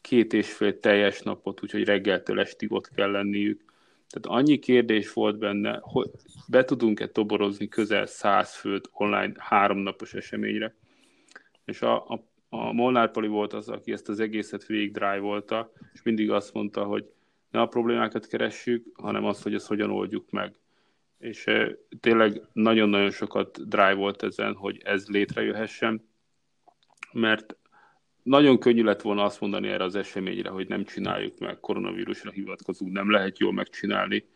két 0.00 0.32
és 0.32 0.52
fél 0.52 0.80
teljes 0.80 1.20
napot, 1.20 1.62
úgyhogy 1.62 1.84
reggeltől 1.84 2.40
estig 2.40 2.72
ott 2.72 2.90
kell 2.90 3.10
lenniük. 3.10 3.64
Tehát 4.08 4.40
annyi 4.40 4.58
kérdés 4.58 5.12
volt 5.12 5.38
benne, 5.38 5.78
hogy 5.82 6.10
be 6.48 6.64
tudunk-e 6.64 7.06
toborozni 7.06 7.68
közel 7.68 8.06
száz 8.06 8.54
főt 8.54 8.88
online 8.92 9.32
háromnapos 9.38 10.14
eseményre. 10.14 10.74
És 11.64 11.82
a, 11.82 12.08
a, 12.08 12.24
a 12.48 12.72
Molnár 12.72 13.10
Pali 13.10 13.26
volt 13.26 13.52
az, 13.52 13.68
aki 13.68 13.92
ezt 13.92 14.08
az 14.08 14.20
egészet 14.20 14.66
végig 14.66 14.92
drive 14.92 15.68
és 15.92 16.02
mindig 16.02 16.30
azt 16.30 16.54
mondta, 16.54 16.84
hogy 16.84 17.10
ne 17.50 17.60
a 17.60 17.66
problémákat 17.66 18.26
keressük, 18.26 18.86
hanem 18.94 19.24
azt, 19.24 19.42
hogy 19.42 19.54
ezt 19.54 19.66
hogyan 19.66 19.90
oldjuk 19.90 20.30
meg. 20.30 20.54
És 21.18 21.46
e, 21.46 21.76
tényleg 22.00 22.42
nagyon-nagyon 22.52 23.10
sokat 23.10 23.68
drive 23.68 23.94
volt 23.94 24.22
ezen, 24.22 24.54
hogy 24.54 24.80
ez 24.84 25.08
létrejöhessen, 25.08 26.08
mert 27.12 27.56
nagyon 28.22 28.58
könnyű 28.58 28.82
lett 28.82 29.02
volna 29.02 29.24
azt 29.24 29.40
mondani 29.40 29.68
erre 29.68 29.84
az 29.84 29.94
eseményre, 29.94 30.48
hogy 30.50 30.68
nem 30.68 30.84
csináljuk 30.84 31.38
meg, 31.38 31.60
koronavírusra 31.60 32.30
hivatkozunk, 32.30 32.92
nem 32.92 33.10
lehet 33.10 33.38
jól 33.38 33.52
megcsinálni. 33.52 34.26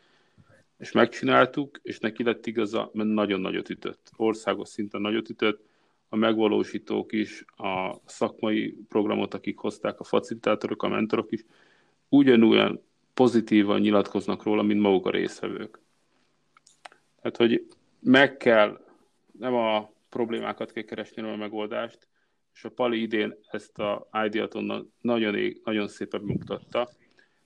És 0.78 0.92
megcsináltuk, 0.92 1.80
és 1.82 1.98
neki 1.98 2.22
lett 2.22 2.46
igaza, 2.46 2.90
mert 2.92 3.08
nagyon 3.08 3.40
nagyot 3.40 3.68
ütött. 3.68 4.10
Országos 4.16 4.68
szinten 4.68 5.00
nagyot 5.00 5.28
ütött, 5.28 5.64
a 6.08 6.16
megvalósítók 6.16 7.12
is, 7.12 7.44
a 7.56 7.96
szakmai 8.04 8.76
programot, 8.88 9.34
akik 9.34 9.58
hozták, 9.58 10.00
a 10.00 10.04
facilitátorok, 10.04 10.82
a 10.82 10.88
mentorok 10.88 11.32
is, 11.32 11.44
ugyanolyan 12.08 12.82
pozitívan 13.14 13.80
nyilatkoznak 13.80 14.42
róla, 14.42 14.62
mint 14.62 14.80
maguk 14.80 15.06
a 15.06 15.10
részvevők. 15.10 15.80
Tehát, 17.20 17.36
hogy 17.36 17.66
meg 18.00 18.36
kell, 18.36 18.80
nem 19.38 19.54
a 19.54 19.92
problémákat 20.08 20.72
kell 20.72 20.82
keresni, 20.82 21.22
a 21.22 21.36
megoldást, 21.36 22.08
és 22.54 22.64
a 22.64 22.70
Pali 22.70 23.00
idén 23.00 23.34
ezt 23.50 23.78
a 23.78 24.08
Ideaton 24.24 24.92
nagyon, 25.00 25.52
nagyon 25.64 25.88
szépen 25.88 26.20
mutatta, 26.20 26.88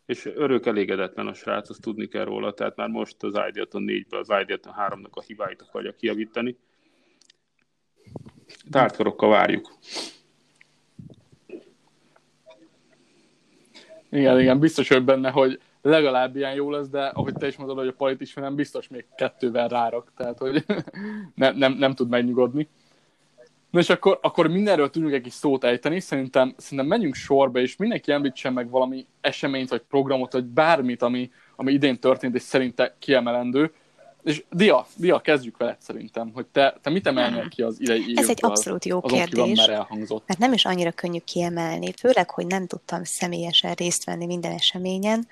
és 0.06 0.24
örök 0.24 0.66
elégedetlen 0.66 1.26
a 1.26 1.34
srác, 1.34 1.70
azt 1.70 1.80
tudni 1.80 2.08
kell 2.08 2.24
róla, 2.24 2.54
tehát 2.54 2.76
már 2.76 2.88
most 2.88 3.22
az 3.22 3.40
Ideaton 3.48 3.84
4-ből 3.86 4.20
az 4.20 4.40
Ideaton 4.42 4.74
3-nak 4.76 5.10
a 5.10 5.22
hibáit 5.22 5.62
akarja 5.62 5.92
kiavítani. 5.92 6.56
Tártkorokkal 8.70 9.28
várjuk. 9.28 9.74
Igen, 14.16 14.40
igen, 14.40 14.58
biztos 14.58 14.88
hogy 14.88 15.04
benne, 15.04 15.30
hogy 15.30 15.60
legalább 15.82 16.36
ilyen 16.36 16.54
jó 16.54 16.70
lesz, 16.70 16.88
de 16.88 17.04
ahogy 17.04 17.34
te 17.34 17.46
is 17.46 17.56
mondod, 17.56 17.76
hogy 17.76 17.88
a 17.88 17.92
palit 17.92 18.20
is 18.20 18.34
nem 18.34 18.54
biztos 18.54 18.88
még 18.88 19.04
kettővel 19.16 19.68
rárak, 19.68 20.12
tehát 20.16 20.38
hogy 20.38 20.64
nem, 21.34 21.56
nem, 21.56 21.72
nem 21.72 21.94
tud 21.94 22.08
megnyugodni. 22.08 22.68
Na 23.70 23.78
és 23.78 23.90
akkor, 23.90 24.18
akkor 24.22 24.48
mindenről 24.48 24.90
tudunk 24.90 25.12
egy 25.12 25.22
kis 25.22 25.32
szót 25.32 25.64
ejteni, 25.64 26.00
szerintem, 26.00 26.54
szerintem 26.56 26.86
menjünk 26.86 27.14
sorba, 27.14 27.60
és 27.60 27.76
mindenki 27.76 28.12
említsen 28.12 28.52
meg 28.52 28.70
valami 28.70 29.06
eseményt, 29.20 29.68
vagy 29.68 29.82
programot, 29.88 30.32
vagy 30.32 30.44
bármit, 30.44 31.02
ami, 31.02 31.30
ami 31.56 31.72
idén 31.72 31.98
történt, 31.98 32.34
és 32.34 32.42
szerinte 32.42 32.96
kiemelendő. 32.98 33.72
És 34.26 34.44
Dia, 34.50 34.86
Dia, 34.96 35.20
kezdjük 35.20 35.56
veled 35.56 35.76
szerintem, 35.80 36.30
hogy 36.34 36.46
te, 36.46 36.78
te 36.82 36.90
mit 36.90 37.06
emelnél 37.06 37.48
ki 37.48 37.62
az 37.62 37.80
idei 37.80 38.12
Ez 38.16 38.28
egy 38.28 38.38
abszolút 38.42 38.84
jó 38.84 39.00
azon 39.02 39.18
kérdés, 39.18 39.56
már 39.58 39.70
elhangzott. 39.70 40.26
mert 40.26 40.38
nem 40.38 40.52
is 40.52 40.64
annyira 40.64 40.90
könnyű 40.90 41.18
kiemelni, 41.18 41.92
főleg, 41.92 42.30
hogy 42.30 42.46
nem 42.46 42.66
tudtam 42.66 43.04
személyesen 43.04 43.74
részt 43.74 44.04
venni 44.04 44.26
minden 44.26 44.52
eseményen, 44.52 45.28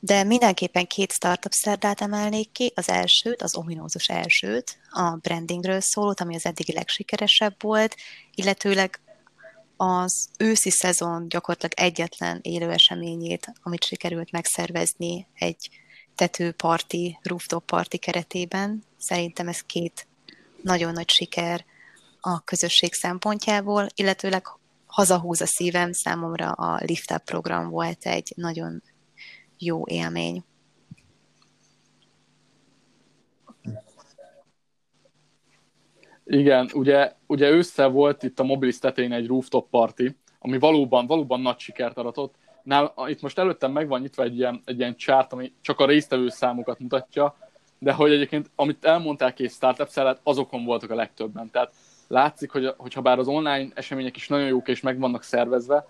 de 0.00 0.22
mindenképpen 0.24 0.86
két 0.86 1.12
startup 1.12 1.52
szerdát 1.52 2.00
emelnék 2.00 2.52
ki. 2.52 2.72
Az 2.74 2.88
elsőt, 2.88 3.42
az 3.42 3.56
ominózus 3.56 4.08
elsőt, 4.08 4.78
a 4.90 5.16
brandingről 5.22 5.80
szólót, 5.80 6.20
ami 6.20 6.34
az 6.34 6.46
eddigi 6.46 6.72
legsikeresebb 6.72 7.54
volt, 7.62 7.96
illetőleg 8.34 9.00
az 9.76 10.28
őszi 10.38 10.70
szezon 10.70 11.28
gyakorlatilag 11.28 11.90
egyetlen 11.90 12.38
élő 12.42 12.70
eseményét, 12.70 13.52
amit 13.62 13.84
sikerült 13.84 14.30
megszervezni 14.30 15.26
egy 15.34 15.68
tetőparti, 16.18 17.18
rooftop 17.22 17.64
party 17.64 17.96
keretében. 17.96 18.82
Szerintem 18.96 19.48
ez 19.48 19.60
két 19.60 20.06
nagyon 20.62 20.92
nagy 20.92 21.08
siker 21.08 21.64
a 22.20 22.40
közösség 22.40 22.92
szempontjából, 22.92 23.86
illetőleg 23.94 24.46
hazahúz 24.86 25.40
a 25.40 25.46
szívem, 25.46 25.92
számomra 25.92 26.50
a 26.50 26.80
Lift 26.84 27.10
Up 27.10 27.24
program 27.24 27.70
volt 27.70 28.06
egy 28.06 28.32
nagyon 28.36 28.82
jó 29.58 29.82
élmény. 29.86 30.44
Igen, 36.24 36.70
ugye, 36.74 37.12
ugye 37.26 37.50
össze 37.50 37.86
volt 37.86 38.22
itt 38.22 38.40
a 38.40 38.44
Mobilis 38.44 38.78
tetején 38.78 39.12
egy 39.12 39.26
rooftop 39.26 39.70
party, 39.70 40.02
ami 40.38 40.58
valóban, 40.58 41.06
valóban 41.06 41.40
nagy 41.40 41.58
sikert 41.58 41.96
aratott. 41.96 42.34
Nál, 42.68 42.94
itt 43.06 43.20
most 43.20 43.38
előttem 43.38 43.72
meg 43.72 43.88
van 43.88 44.00
nyitva 44.00 44.22
egy 44.22 44.38
ilyen, 44.38 44.62
egy 44.64 44.78
ilyen 44.78 44.96
chart, 44.96 45.32
ami 45.32 45.52
csak 45.60 45.80
a 45.80 45.86
résztvevő 45.86 46.28
számokat 46.28 46.78
mutatja, 46.78 47.36
de 47.78 47.92
hogy 47.92 48.12
egyébként, 48.12 48.50
amit 48.54 48.84
elmondták 48.84 49.34
két 49.34 49.50
startup 49.50 49.88
szellet, 49.88 50.20
azokon 50.22 50.64
voltak 50.64 50.90
a 50.90 50.94
legtöbben. 50.94 51.50
Tehát 51.50 51.74
látszik, 52.08 52.50
hogy, 52.50 52.74
hogyha 52.76 53.00
bár 53.00 53.18
az 53.18 53.28
online 53.28 53.68
események 53.74 54.16
is 54.16 54.28
nagyon 54.28 54.46
jók 54.46 54.68
és 54.68 54.80
meg 54.80 54.98
vannak 54.98 55.22
szervezve, 55.22 55.86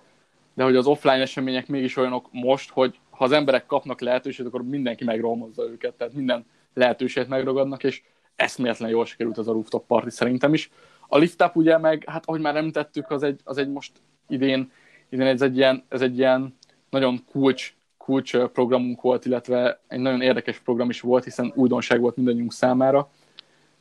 de 0.55 0.65
hogy 0.65 0.77
az 0.77 0.87
offline 0.87 1.21
események 1.21 1.69
mégis 1.69 1.97
olyanok 1.97 2.29
most, 2.31 2.71
hogy 2.71 2.99
ha 3.11 3.25
az 3.25 3.33
emberek 3.33 3.67
kapnak 3.67 4.01
lehetőséget, 4.01 4.53
akkor 4.53 4.63
mindenki 4.63 5.05
megromozza 5.05 5.63
őket, 5.63 5.95
tehát 5.95 6.15
minden 6.15 6.47
lehetőséget 6.75 7.29
megragadnak, 7.29 7.85
és 7.85 8.03
eszméletlen 8.37 8.91
jól 8.91 9.07
sikerült 9.07 9.39
az 9.39 9.49
a 9.49 9.53
rooftop 9.53 9.87
party 9.87 10.09
szerintem 10.09 10.55
is. 10.55 10.71
A 11.09 11.19
lift 11.19 11.43
up 11.43 11.57
ugye 11.57 11.79
meg, 11.79 12.05
hát 12.07 12.27
ahogy 12.27 12.41
már 12.41 12.57
említettük, 12.57 13.11
az 13.11 13.23
egy, 13.23 13.41
az 13.45 13.59
egy 13.59 13.69
most 13.69 13.93
idén, 14.29 14.71
idén 15.09 15.27
ez 15.27 15.43
egy 15.43 15.57
ilyen, 15.57 15.85
ez 15.89 16.01
egy 16.01 16.19
ilyen 16.19 16.57
nagyon 16.91 17.25
kulcs, 17.31 17.75
kulcs 17.97 18.37
programunk 18.37 19.01
volt, 19.01 19.25
illetve 19.25 19.81
egy 19.89 20.01
nagyon 20.01 20.21
érdekes 20.21 20.59
program 20.59 20.91
is 20.91 21.01
volt, 21.01 21.25
hiszen 21.25 21.53
újdonság 21.55 22.01
volt 22.01 22.17
mindannyiunk 22.17 22.53
számára, 22.53 23.11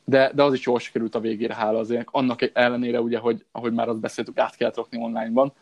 de, 0.04 0.32
de 0.34 0.42
az 0.42 0.52
is 0.52 0.66
jól 0.66 0.78
sikerült 0.78 1.14
a 1.14 1.20
végére, 1.20 1.54
hála 1.54 1.78
azért. 1.78 2.08
Annak 2.10 2.50
ellenére 2.52 3.00
ugye, 3.00 3.18
hogy 3.18 3.44
ahogy 3.52 3.72
már 3.72 3.88
azt 3.88 4.00
beszéltük, 4.00 4.38
át 4.38 4.56
kellett 4.56 4.76
rakni 4.76 4.98
online-ban, 4.98 5.52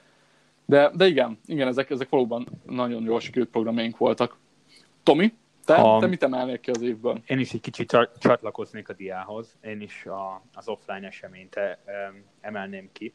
de, 0.64 0.90
de 0.94 1.06
igen, 1.06 1.38
igen 1.46 1.68
ezek, 1.68 1.90
ezek 1.90 2.08
valóban 2.08 2.46
nagyon 2.66 3.04
jól 3.04 3.20
sikerült 3.20 3.50
programjaink 3.50 3.96
voltak. 3.96 4.36
Tomi, 5.02 5.32
te, 5.64 5.74
ha, 5.74 6.00
te 6.00 6.06
mit 6.06 6.22
emelnél 6.22 6.60
ki 6.60 6.70
az 6.70 6.82
évből? 6.82 7.22
Én 7.26 7.38
is 7.38 7.52
egy 7.52 7.60
kicsit 7.60 8.08
csatlakoznék 8.18 8.88
a 8.88 8.92
diához. 8.92 9.56
Én 9.60 9.80
is 9.80 10.06
a, 10.06 10.42
az 10.54 10.68
offline 10.68 11.06
eseményt 11.06 11.60
emelném 12.40 12.88
ki. 12.92 13.14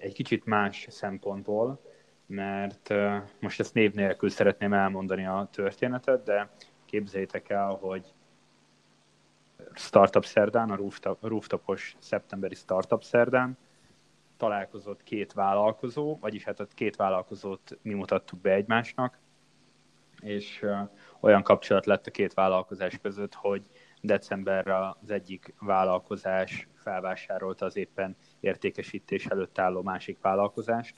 Egy 0.00 0.12
kicsit 0.12 0.44
más 0.44 0.86
szempontból, 0.90 1.80
mert 2.26 2.94
most 3.40 3.60
ezt 3.60 3.74
név 3.74 3.92
nélkül 3.92 4.28
szeretném 4.28 4.72
elmondani 4.72 5.26
a 5.26 5.48
történetet, 5.52 6.22
de 6.22 6.50
képzeljétek 6.84 7.48
el, 7.48 7.68
hogy 7.68 8.14
Startup 9.74 10.24
Szerdán, 10.24 10.70
a 10.70 10.78
rooftopos 11.20 11.96
szeptemberi 11.98 12.54
Startup 12.54 13.02
Szerdán 13.02 13.58
találkozott 14.36 15.02
két 15.02 15.32
vállalkozó, 15.32 16.18
vagyis 16.20 16.44
hát 16.44 16.60
a 16.60 16.66
két 16.74 16.96
vállalkozót 16.96 17.78
mi 17.82 17.94
mutattuk 17.94 18.40
be 18.40 18.52
egymásnak, 18.52 19.18
és 20.20 20.66
olyan 21.20 21.42
kapcsolat 21.42 21.86
lett 21.86 22.06
a 22.06 22.10
két 22.10 22.34
vállalkozás 22.34 22.98
között, 23.02 23.34
hogy 23.34 23.62
decemberre 24.00 24.88
az 24.88 25.10
egyik 25.10 25.54
vállalkozás 25.60 26.68
felvásárolta 26.74 27.64
az 27.64 27.76
éppen 27.76 28.16
értékesítés 28.40 29.26
előtt 29.26 29.58
álló 29.58 29.82
másik 29.82 30.20
vállalkozást, 30.20 30.94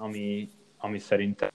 ami, 0.00 0.48
ami 0.78 0.98
szerintem 0.98 1.48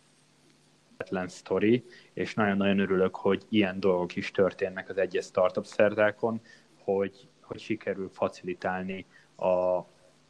sztori, 1.25 1.85
és 2.13 2.33
nagyon-nagyon 2.33 2.79
örülök, 2.79 3.15
hogy 3.15 3.45
ilyen 3.49 3.79
dolgok 3.79 4.15
is 4.15 4.31
történnek 4.31 4.89
az 4.89 4.97
egyes 4.97 5.25
startup 5.25 5.65
szerdákon, 5.65 6.41
hogy, 6.83 7.27
hogy 7.41 7.59
sikerül 7.59 8.09
facilitálni 8.13 9.05
a, 9.35 9.47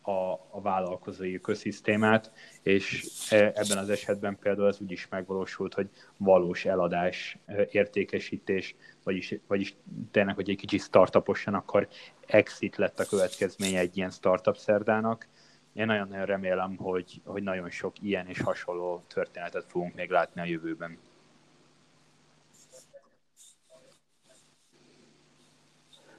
a, 0.01 0.47
a 0.49 0.61
vállalkozói 0.61 1.35
ökoszisztémát, 1.35 2.31
és 2.61 3.07
e, 3.29 3.35
ebben 3.35 3.77
az 3.77 3.89
esetben 3.89 4.37
például 4.39 4.67
ez 4.67 4.81
úgy 4.81 4.91
is 4.91 5.07
megvalósult, 5.07 5.73
hogy 5.73 5.89
valós 6.17 6.65
eladás, 6.65 7.37
e, 7.45 7.67
értékesítés, 7.71 8.75
vagyis, 9.03 9.35
vagyis 9.47 9.75
tényleg, 10.11 10.35
hogy 10.35 10.49
egy 10.49 10.57
kicsit 10.57 10.81
startuposan, 10.81 11.53
akkor 11.53 11.87
exit 12.25 12.75
lett 12.75 12.99
a 12.99 13.05
következménye 13.05 13.79
egy 13.79 13.97
ilyen 13.97 14.11
startup 14.11 14.57
szerdának. 14.57 15.27
Én 15.75 15.85
nagyon-nagyon 15.85 16.25
remélem, 16.25 16.75
hogy, 16.75 17.21
hogy 17.23 17.43
nagyon 17.43 17.69
sok 17.69 17.93
ilyen 18.01 18.27
és 18.27 18.41
hasonló 18.41 19.03
történetet 19.07 19.65
fogunk 19.67 19.95
még 19.95 20.09
látni 20.09 20.41
a 20.41 20.45
jövőben. 20.45 20.97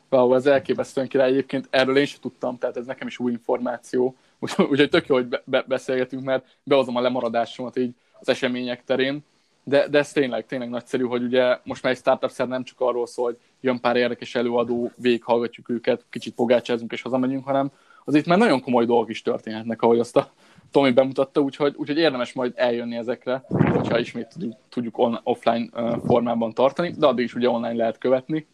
Wow, 0.08 0.34
ez 0.34 0.46
elképesztően 0.46 1.08
király. 1.08 1.28
Egyébként 1.28 1.66
erről 1.70 1.96
én 1.96 2.06
sem 2.06 2.20
tudtam, 2.20 2.58
tehát 2.58 2.76
ez 2.76 2.86
nekem 2.86 3.06
is 3.06 3.18
új 3.18 3.32
információ. 3.32 4.16
Úgyhogy 4.70 4.88
tök 4.88 5.06
jó, 5.06 5.14
hogy 5.14 5.28
be- 5.44 5.64
beszélgetünk, 5.68 6.24
mert 6.24 6.56
behozom 6.62 6.96
a 6.96 7.00
lemaradásomat 7.00 7.76
így 7.76 7.94
az 8.20 8.28
események 8.28 8.84
terén, 8.84 9.24
de, 9.64 9.88
de 9.88 9.98
ez 9.98 10.12
tényleg, 10.12 10.46
tényleg 10.46 10.68
nagyszerű, 10.68 11.04
hogy 11.04 11.22
ugye 11.22 11.58
most 11.64 11.82
már 11.82 11.92
egy 11.92 11.98
startup 11.98 12.30
szer 12.30 12.48
nem 12.48 12.64
csak 12.64 12.80
arról 12.80 13.06
szól, 13.06 13.24
hogy 13.24 13.38
jön 13.60 13.80
pár 13.80 13.96
érdekes 13.96 14.34
előadó, 14.34 14.92
végighallgatjuk 14.96 15.68
őket, 15.68 16.04
kicsit 16.10 16.34
pogácsázunk 16.34 16.92
és 16.92 17.02
hazamegyünk, 17.02 17.44
hanem 17.44 17.70
az 18.06 18.14
itt 18.14 18.26
már 18.26 18.38
nagyon 18.38 18.60
komoly 18.60 18.86
dolgok 18.86 19.10
is 19.10 19.22
történhetnek, 19.22 19.82
ahogy 19.82 19.98
azt 19.98 20.16
a 20.16 20.32
Tomi 20.70 20.90
bemutatta, 20.90 21.40
úgyhogy, 21.40 21.74
úgyhogy 21.76 21.98
érdemes 21.98 22.32
majd 22.32 22.52
eljönni 22.56 22.96
ezekre, 22.96 23.44
hogyha 23.48 23.98
ismét 23.98 24.28
tudjuk, 24.28 24.52
tudjuk 24.68 24.98
on, 24.98 25.20
offline 25.22 25.68
formában 26.04 26.52
tartani, 26.52 26.94
de 26.98 27.06
addig 27.06 27.24
is 27.24 27.34
ugye 27.34 27.48
online 27.48 27.74
lehet 27.74 27.98
követni. 27.98 28.46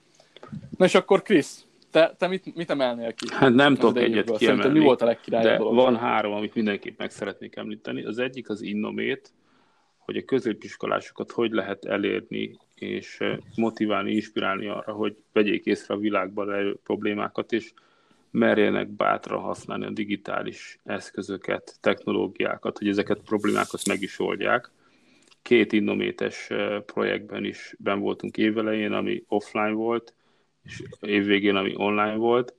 Na 0.77 0.85
és 0.85 0.95
akkor 0.95 1.23
Krisz, 1.23 1.67
te, 1.91 2.15
te 2.19 2.27
mit, 2.27 2.55
mit 2.55 2.71
emelnél 2.71 3.15
ki? 3.15 3.27
Hát 3.31 3.55
nem 3.55 3.75
tudok 3.75 4.03
egyet 4.03 4.37
kiemelni, 4.37 4.79
mi 4.79 4.85
volt 4.85 5.03
a 5.03 5.05
legkirályabb 5.05 5.59
dolog? 5.59 5.75
van 5.75 5.97
három, 5.97 6.33
amit 6.33 6.55
mindenképp 6.55 6.99
meg 6.99 7.11
szeretnék 7.11 7.57
említeni. 7.57 8.05
Az 8.05 8.19
egyik 8.19 8.49
az 8.49 8.63
Innomét, 8.63 9.33
hogy 9.99 10.17
a 10.17 10.25
középiskolásokat 10.25 11.31
hogy 11.31 11.51
lehet 11.51 11.85
elérni 11.85 12.59
és 12.75 13.19
motiválni, 13.57 14.13
inspirálni 14.13 14.67
arra, 14.67 14.93
hogy 14.93 15.17
vegyék 15.33 15.65
észre 15.65 15.95
a 15.95 15.99
világban 15.99 16.47
lejő 16.47 16.79
problémákat, 16.85 17.53
és 17.53 17.73
merjenek 18.33 18.89
bátran 18.89 19.41
használni 19.41 19.85
a 19.85 19.91
digitális 19.91 20.79
eszközöket, 20.85 21.77
technológiákat, 21.81 22.79
hogy 22.79 22.89
ezeket 22.89 23.19
a 23.19 23.23
problémákat 23.25 23.87
meg 23.87 24.03
is 24.03 24.19
oldják. 24.19 24.71
Két 25.43 25.73
innométes 25.73 26.49
projektben 26.87 27.45
is 27.45 27.75
ben 27.79 28.01
voltunk 28.01 28.37
évelején, 28.37 28.93
ami 28.93 29.25
offline 29.29 29.73
volt, 29.73 30.15
és 30.65 30.83
évvégén, 31.01 31.57
ami 31.57 31.73
online 31.77 32.15
volt. 32.15 32.55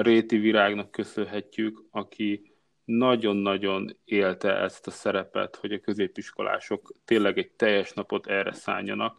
Réti 0.00 0.36
Virágnak 0.36 0.90
köszönhetjük, 0.90 1.82
aki 1.90 2.52
nagyon-nagyon 2.84 3.96
élte 4.04 4.56
ezt 4.56 4.86
a 4.86 4.90
szerepet, 4.90 5.56
hogy 5.56 5.72
a 5.72 5.80
középiskolások 5.80 6.92
tényleg 7.04 7.38
egy 7.38 7.50
teljes 7.50 7.92
napot 7.92 8.26
erre 8.26 8.52
szálljanak, 8.52 9.16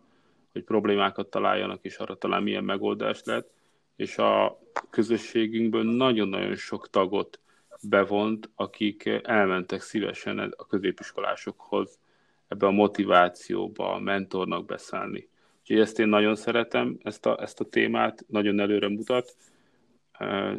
hogy 0.51 0.63
problémákat 0.63 1.29
találjanak, 1.29 1.83
és 1.83 1.97
arra 1.97 2.15
talán 2.15 2.43
milyen 2.43 2.63
megoldást 2.63 3.25
lehet, 3.25 3.49
és 3.95 4.17
a 4.17 4.59
közösségünkből 4.89 5.83
nagyon-nagyon 5.83 6.55
sok 6.55 6.89
tagot 6.89 7.39
bevont, 7.81 8.49
akik 8.55 9.05
elmentek 9.23 9.81
szívesen 9.81 10.53
a 10.57 10.65
középiskolásokhoz 10.65 11.99
ebbe 12.47 12.67
a 12.67 12.71
motivációba, 12.71 13.93
a 13.93 13.99
mentornak 13.99 14.65
beszállni. 14.65 15.29
Úgyhogy 15.59 15.79
ezt 15.79 15.99
én 15.99 16.07
nagyon 16.07 16.35
szeretem, 16.35 16.97
ezt 17.03 17.25
a, 17.25 17.41
ezt 17.41 17.59
a 17.59 17.65
témát, 17.65 18.25
nagyon 18.27 18.59
előre 18.59 18.89
mutat, 18.89 19.35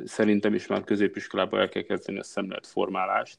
Szerintem 0.04 0.54
is 0.54 0.66
már 0.66 0.84
középiskolában 0.84 1.60
el 1.60 1.68
kell 1.68 1.82
kezdeni 1.82 2.18
a 2.18 2.22
szemléletformálást. 2.22 3.38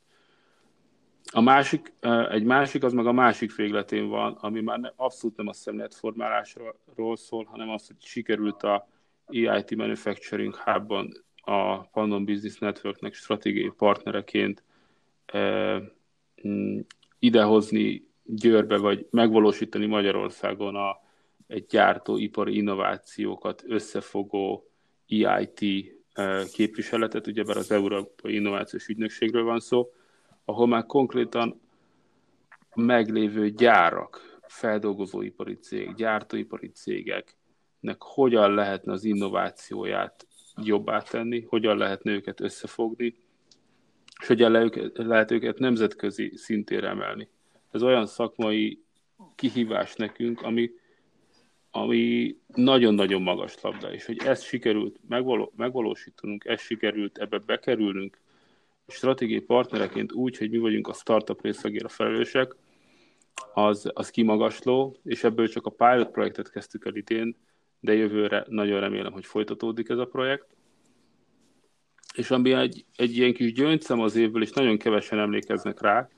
A 1.32 1.42
másik, 1.42 1.94
egy 2.30 2.44
másik, 2.44 2.84
az 2.84 2.94
meg 2.94 3.06
a 3.06 3.12
másik 3.12 3.56
végletén 3.56 4.08
van, 4.08 4.34
ami 4.34 4.62
már 4.62 4.94
abszolút 4.96 5.38
nem 5.38 5.48
a 5.48 5.54
szemléletformálásról 5.54 7.16
szól, 7.16 7.44
hanem 7.44 7.70
az, 7.70 7.88
hogy 7.88 7.96
sikerült 8.00 8.64
a 8.64 8.88
EIT 9.28 9.76
Manufacturing 9.76 10.56
Hub-ban 10.56 11.26
a 11.36 11.88
Pandon 11.88 12.26
Business 12.26 12.58
Networknek 12.58 13.14
stratégiai 13.14 13.72
partnereként 13.78 14.64
mm, 16.48 16.80
idehozni 17.20 18.08
Győrbe, 18.24 18.78
vagy 18.78 19.08
megvalósítani 19.10 19.86
Magyarországon 19.86 20.76
a, 20.76 21.02
egy 21.48 21.66
gyártóipari 21.66 22.56
innovációkat 22.56 23.64
összefogó 23.68 24.70
EIT 25.08 25.60
képviseletet, 26.52 27.28
ugyebár 27.28 27.58
az 27.58 27.72
Európai 27.72 28.36
Innovációs 28.36 28.88
Ügynökségről 28.88 29.44
van 29.44 29.60
szó, 29.60 29.92
ahol 30.46 30.68
már 30.68 30.86
konkrétan 30.86 31.62
meglévő 32.76 33.50
gyárak, 33.50 34.40
feldolgozóipari 34.42 35.54
cég, 35.54 35.94
gyártóipari 35.96 36.72
cégeknek 37.88 38.02
hogyan 38.02 38.54
lehetne 38.54 38.92
az 38.92 39.04
innovációját 39.04 40.28
jobbá 40.64 41.02
tenni, 41.02 41.42
hogyan 41.42 41.78
lehetne 41.78 42.12
őket 42.12 42.42
összefogni, 42.42 43.16
és 44.20 44.28
hogyan 44.28 44.52
lehet 44.94 45.32
őket 45.32 45.60
nemzetközi 45.60 46.32
szintére 46.36 46.88
emelni. 46.88 47.30
Ez 47.72 47.84
olyan 47.84 48.06
szakmai 48.06 48.84
kihívás 49.36 49.96
nekünk, 49.96 50.42
ami 50.42 50.72
ami 51.72 52.36
nagyon-nagyon 52.48 53.22
magas 53.22 53.62
labda, 53.62 53.94
és 53.94 54.06
hogy 54.06 54.18
ezt 54.26 54.44
sikerült 54.44 55.00
megvaló, 55.08 55.54
megvalósítanunk, 55.56 56.46
ezt 56.46 56.64
sikerült 56.64 57.18
ebbe 57.18 57.38
bekerülnünk, 57.38 58.20
stratégiai 58.88 59.42
partnereként 59.42 60.12
úgy, 60.12 60.38
hogy 60.38 60.50
mi 60.50 60.58
vagyunk 60.58 60.88
a 60.88 60.94
startup 60.94 61.42
részlegére 61.42 61.88
felelősek, 61.88 62.56
az, 63.54 63.90
az 63.94 64.10
kimagasló, 64.10 64.98
és 65.04 65.24
ebből 65.24 65.48
csak 65.48 65.66
a 65.66 65.70
pilot 65.70 66.12
projektet 66.12 66.52
kezdtük 66.52 66.86
el 66.86 66.96
idén, 66.96 67.36
de 67.80 67.94
jövőre 67.94 68.46
nagyon 68.50 68.80
remélem, 68.80 69.12
hogy 69.12 69.26
folytatódik 69.26 69.90
ez 69.90 69.98
a 69.98 70.06
projekt. 70.06 70.48
És 72.16 72.32
ami 72.32 72.54
egy, 72.54 72.86
egy 72.96 73.18
ilyen 73.18 73.34
kis 73.34 73.54
gyöngyszem 73.54 74.00
az 74.00 74.16
évből, 74.16 74.42
és 74.42 74.52
nagyon 74.52 74.78
kevesen 74.78 75.20
emlékeznek 75.20 75.82
rá, 75.82 76.10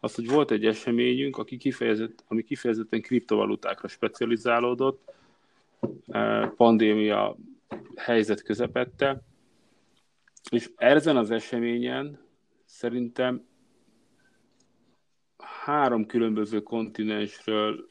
az, 0.00 0.14
hogy 0.14 0.28
volt 0.28 0.50
egy 0.50 0.66
eseményünk, 0.66 1.36
aki 1.38 1.56
kifejezett, 1.56 2.24
ami 2.28 2.42
kifejezetten 2.42 3.00
kriptovalutákra 3.00 3.88
specializálódott, 3.88 5.12
eh, 6.06 6.50
pandémia 6.50 7.36
helyzet 7.96 8.42
közepette, 8.42 9.22
és 10.50 10.70
ezen 10.76 11.16
az 11.16 11.30
eseményen 11.30 12.20
szerintem 12.64 13.46
három 15.36 16.06
különböző 16.06 16.62
kontinensről 16.62 17.88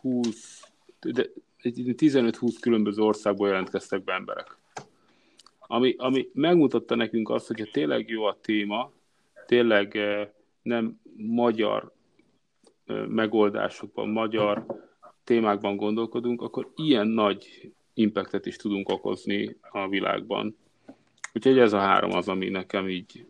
20, 0.00 0.62
de 1.00 1.26
15-20 1.72 2.56
különböző 2.60 3.02
országból 3.02 3.48
jelentkeztek 3.48 4.04
be 4.04 4.12
emberek. 4.12 4.58
Ami, 5.58 5.94
ami 5.98 6.28
megmutatta 6.32 6.94
nekünk 6.94 7.30
azt, 7.30 7.46
hogy 7.46 7.70
tényleg 7.72 8.08
jó 8.08 8.24
a 8.24 8.38
téma, 8.40 8.92
tényleg 9.46 9.96
eh, 9.96 10.28
nem 10.62 11.00
magyar 11.16 11.92
megoldásokban, 13.08 14.08
magyar 14.08 14.66
témákban 15.24 15.76
gondolkodunk, 15.76 16.42
akkor 16.42 16.72
ilyen 16.76 17.06
nagy 17.06 17.72
impactet 17.94 18.46
is 18.46 18.56
tudunk 18.56 18.88
okozni 18.88 19.56
a 19.70 19.88
világban. 19.88 20.56
Úgyhogy 21.32 21.58
ez 21.58 21.72
a 21.72 21.78
három 21.78 22.12
az, 22.12 22.28
ami 22.28 22.48
nekem 22.48 22.88
így, 22.88 23.26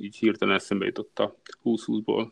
így 0.00 0.16
hirtelen 0.16 0.54
eszembe 0.54 0.84
jutott 0.84 1.18
a 1.18 1.36
20-20-ból. 1.64 2.30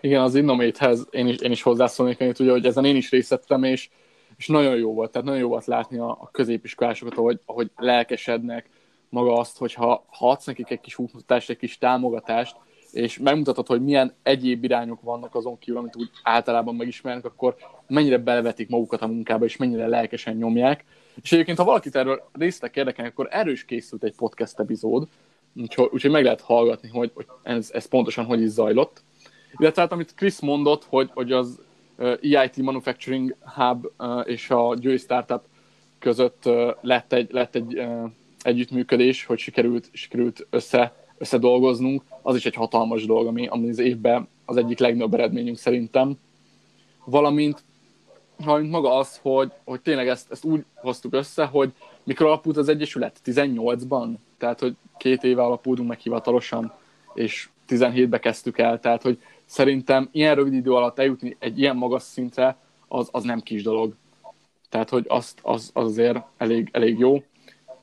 Igen, 0.00 0.22
az 0.22 0.34
Innomate-hez 0.34 1.06
én 1.10 1.26
is, 1.26 1.36
én 1.36 1.50
is 1.50 1.62
hozzászólnék, 1.62 2.18
hogy 2.18 2.40
ugye, 2.40 2.50
hogy 2.50 2.66
ezen 2.66 2.84
én 2.84 2.96
is 2.96 3.10
részt 3.10 3.28
vettem, 3.28 3.64
és, 3.64 3.88
és 4.36 4.46
nagyon 4.46 4.76
jó 4.76 4.94
volt, 4.94 5.10
tehát 5.10 5.26
nagyon 5.26 5.42
jó 5.42 5.48
volt 5.48 5.66
látni 5.66 5.98
a, 5.98 6.08
a 6.10 6.28
középiskolásokat, 6.32 7.16
ahogy, 7.16 7.40
ahogy 7.44 7.70
lelkesednek, 7.76 8.68
maga 9.08 9.32
azt, 9.32 9.58
hogy 9.58 9.74
ha, 9.74 10.04
ha 10.08 10.30
adsz 10.30 10.44
nekik 10.44 10.70
egy 10.70 10.80
kis 10.80 10.98
útmutatást, 10.98 11.50
egy 11.50 11.56
kis 11.56 11.78
támogatást, 11.78 12.56
és 12.92 13.18
megmutatod, 13.18 13.66
hogy 13.66 13.82
milyen 13.82 14.14
egyéb 14.22 14.64
irányok 14.64 15.02
vannak 15.02 15.34
azon 15.34 15.58
kívül, 15.58 15.80
amit 15.80 15.96
úgy 15.96 16.10
általában 16.22 16.74
megismernek, 16.74 17.24
akkor 17.24 17.56
mennyire 17.86 18.18
belevetik 18.18 18.68
magukat 18.68 19.02
a 19.02 19.06
munkába, 19.06 19.44
és 19.44 19.56
mennyire 19.56 19.86
lelkesen 19.86 20.36
nyomják. 20.36 20.84
És 21.22 21.32
egyébként, 21.32 21.58
ha 21.58 21.64
valakit 21.64 21.96
erről 21.96 22.28
részletek 22.32 22.76
érdekelnek, 22.76 23.12
akkor 23.12 23.28
erről 23.30 23.52
is 23.52 23.64
készült 23.64 24.04
egy 24.04 24.14
podcast 24.16 24.58
epizód, 24.58 25.08
úgyhogy, 25.56 25.88
úgyhogy 25.92 26.10
meg 26.10 26.24
lehet 26.24 26.40
hallgatni, 26.40 26.88
hogy, 26.88 27.10
hogy 27.14 27.26
ez, 27.42 27.70
ez 27.72 27.86
pontosan 27.86 28.24
hogy 28.24 28.40
is 28.40 28.48
zajlott. 28.48 29.02
Illetve 29.56 29.82
hát, 29.82 29.92
amit 29.92 30.14
Chris 30.14 30.40
mondott, 30.40 30.84
hogy, 30.84 31.10
hogy 31.14 31.32
az 31.32 31.60
EIT 32.20 32.56
Manufacturing 32.56 33.36
Hub 33.54 33.86
és 34.24 34.50
a 34.50 34.74
Győri 34.74 34.96
Startup 34.96 35.42
között 35.98 36.48
lett 36.80 37.12
egy, 37.12 37.32
lett 37.32 37.54
egy 37.54 37.82
együttműködés, 38.42 39.24
hogy 39.24 39.38
sikerült, 39.38 39.88
sikerült 39.92 40.46
össze, 40.50 40.94
összedolgoznunk, 41.18 42.02
az 42.22 42.36
is 42.36 42.46
egy 42.46 42.54
hatalmas 42.54 43.06
dolog, 43.06 43.26
ami, 43.26 43.46
ami 43.46 43.68
az 43.68 43.78
évben 43.78 44.28
az 44.44 44.56
egyik 44.56 44.78
legnagyobb 44.78 45.14
eredményünk 45.14 45.58
szerintem. 45.58 46.18
Valamint, 47.04 47.62
valamint 48.36 48.70
maga 48.70 48.96
az, 48.96 49.18
hogy, 49.22 49.52
hogy 49.64 49.80
tényleg 49.80 50.08
ezt, 50.08 50.30
ezt 50.30 50.44
úgy 50.44 50.64
hoztuk 50.74 51.14
össze, 51.14 51.44
hogy 51.44 51.72
mikor 52.04 52.26
alapult 52.26 52.56
az 52.56 52.68
Egyesület? 52.68 53.20
18-ban? 53.24 54.08
Tehát, 54.38 54.60
hogy 54.60 54.76
két 54.98 55.24
éve 55.24 55.42
alapultunk 55.42 55.88
meg 55.88 55.98
hivatalosan, 55.98 56.72
és 57.14 57.48
17-be 57.68 58.18
kezdtük 58.18 58.58
el, 58.58 58.80
tehát, 58.80 59.02
hogy 59.02 59.18
szerintem 59.50 60.08
ilyen 60.12 60.34
rövid 60.34 60.52
idő 60.52 60.72
alatt 60.72 60.98
eljutni 60.98 61.36
egy 61.38 61.58
ilyen 61.58 61.76
magas 61.76 62.02
szintre, 62.02 62.56
az, 62.88 63.08
az 63.12 63.22
nem 63.22 63.40
kis 63.40 63.62
dolog. 63.62 63.94
Tehát, 64.68 64.88
hogy 64.88 65.04
azt, 65.08 65.38
az, 65.42 65.70
az 65.74 65.84
azért 65.84 66.18
elég, 66.36 66.68
elég 66.72 66.98
jó 66.98 67.22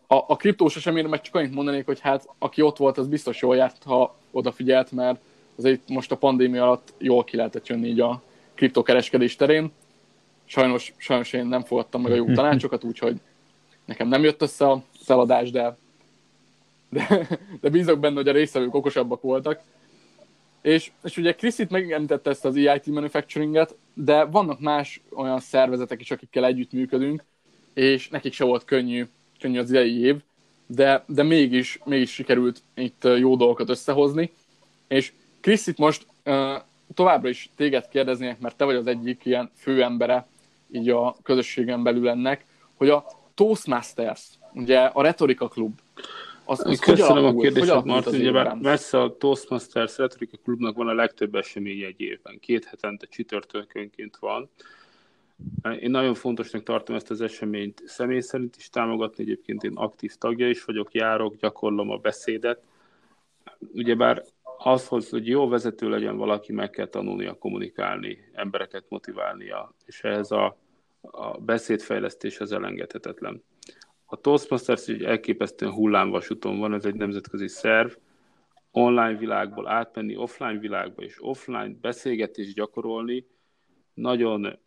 a, 0.07 0.15
a 0.28 0.36
kriptós 0.36 0.76
eseményre 0.76 1.09
meg 1.09 1.22
csak 1.22 1.36
annyit 1.36 1.53
mondanék, 1.53 1.86
hogy 1.86 1.99
hát 1.99 2.30
aki 2.38 2.61
ott 2.61 2.78
volt, 2.78 2.97
az 2.97 3.07
biztos 3.07 3.41
jól 3.41 3.55
járt, 3.55 3.84
ha 3.84 4.15
odafigyelt, 4.32 4.91
mert 4.91 5.22
azért 5.57 5.89
most 5.89 6.11
a 6.11 6.18
pandémia 6.18 6.63
alatt 6.63 6.93
jól 6.97 7.24
ki 7.24 7.36
lehetett 7.36 7.68
jönni 7.68 7.88
így 7.88 7.99
a 7.99 8.22
kriptokereskedés 8.53 9.36
terén. 9.36 9.72
Sajnos, 10.45 10.93
sajnos 10.97 11.34
én 11.34 11.45
nem 11.45 11.63
fogadtam 11.63 12.01
meg 12.01 12.11
a 12.11 12.15
jó 12.15 12.26
tanácsokat, 12.34 12.84
úgyhogy 12.84 13.20
nekem 13.86 14.07
nem 14.07 14.24
jött 14.24 14.41
össze 14.41 14.70
a 14.70 14.84
eladás, 15.07 15.51
de 15.51 15.78
de, 16.89 17.28
de 17.61 17.70
bízok 17.70 17.99
benne, 17.99 18.15
hogy 18.15 18.28
a 18.28 18.32
részevők 18.32 18.76
okosabbak 18.76 19.22
voltak. 19.22 19.61
És, 20.68 20.91
és 21.03 21.18
ugye 21.18 21.36
Chris 21.36 21.57
itt 21.57 21.70
megemlítette 21.70 22.30
ezt 22.30 22.45
az 22.45 22.55
EIT 22.55 22.86
manufacturinget, 22.86 23.76
de 23.93 24.24
vannak 24.24 24.59
más 24.59 25.01
olyan 25.15 25.39
szervezetek 25.39 26.01
is, 26.01 26.11
akikkel 26.11 26.45
együttműködünk, 26.45 27.24
és 27.74 28.09
nekik 28.09 28.34
se 28.34 28.43
volt 28.43 28.65
könnyű, 28.65 29.05
könnyű 29.39 29.59
az 29.59 29.70
idei 29.70 29.99
év, 29.99 30.15
de, 30.65 31.03
de 31.07 31.24
mégis, 31.24 31.80
mégis 31.84 32.13
sikerült 32.13 32.61
itt 32.74 33.03
jó 33.03 33.36
dolgokat 33.36 33.70
összehozni. 33.70 34.32
És 34.88 35.11
itt 35.41 35.78
most 35.78 36.05
uh, 36.26 36.55
továbbra 36.93 37.30
is 37.30 37.49
téged 37.55 37.89
kérdeznék, 37.89 38.39
mert 38.39 38.55
te 38.55 38.65
vagy 38.65 38.76
az 38.76 38.88
egyik 38.88 39.26
ilyen 39.26 39.51
főembere 39.55 40.28
így 40.72 40.89
a 40.89 41.15
közösségen 41.24 41.84
belül 41.84 42.09
ennek, 42.09 42.45
hogy 42.76 42.89
a 42.89 43.05
Toastmasters, 43.36 44.24
ugye 44.53 44.80
a 44.80 45.01
retorika 45.01 45.47
klub, 45.47 45.80
az, 46.47 46.65
az 46.65 46.79
Köszönöm 46.79 47.25
a 47.25 47.35
kérdést, 47.35 47.83
Martin. 47.83 48.27
Ugye 48.27 48.53
messze 48.53 49.01
a 49.01 49.17
Toastmasters 49.17 49.97
Retorika 49.97 50.37
Klubnak 50.43 50.75
van 50.75 50.87
a 50.87 50.93
legtöbb 50.93 51.35
esemény 51.35 51.81
egy 51.81 52.01
évben. 52.01 52.39
Két 52.39 52.65
hetente 52.65 53.05
csütörtökönként 53.05 54.17
van. 54.17 54.49
Én 55.79 55.91
nagyon 55.91 56.13
fontosnak 56.13 56.63
tartom 56.63 56.95
ezt 56.95 57.09
az 57.09 57.21
eseményt 57.21 57.81
személy 57.85 58.19
szerint 58.19 58.55
is 58.55 58.69
támogatni, 58.69 59.23
egyébként 59.23 59.63
én 59.63 59.75
aktív 59.75 60.15
tagja 60.15 60.49
is 60.49 60.63
vagyok, 60.63 60.93
járok, 60.93 61.35
gyakorlom 61.35 61.89
a 61.89 61.97
beszédet. 61.97 62.61
Ugyebár 63.73 64.23
azhoz, 64.57 65.09
hogy 65.09 65.27
jó 65.27 65.47
vezető 65.47 65.89
legyen 65.89 66.17
valaki, 66.17 66.53
meg 66.53 66.69
kell 66.69 66.87
tanulnia 66.87 67.33
kommunikálni, 67.33 68.29
embereket 68.33 68.85
motiválnia, 68.89 69.73
és 69.85 70.03
ehhez 70.03 70.31
a, 70.31 70.57
a 71.01 71.37
beszédfejlesztés 71.37 72.39
az 72.39 72.51
elengedhetetlen. 72.51 73.43
A 74.09 74.15
Toastmasters 74.15 74.87
egy 74.87 75.03
elképesztően 75.03 75.71
hullámvasúton 75.71 76.59
van, 76.59 76.73
ez 76.73 76.85
egy 76.85 76.95
nemzetközi 76.95 77.47
szerv, 77.47 77.91
online 78.71 79.17
világból 79.17 79.67
átmenni 79.67 80.15
offline 80.15 80.59
világba, 80.59 81.03
és 81.03 81.17
offline 81.19 81.75
beszélgetést 81.81 82.55
gyakorolni 82.55 83.27
nagyon 83.93 84.59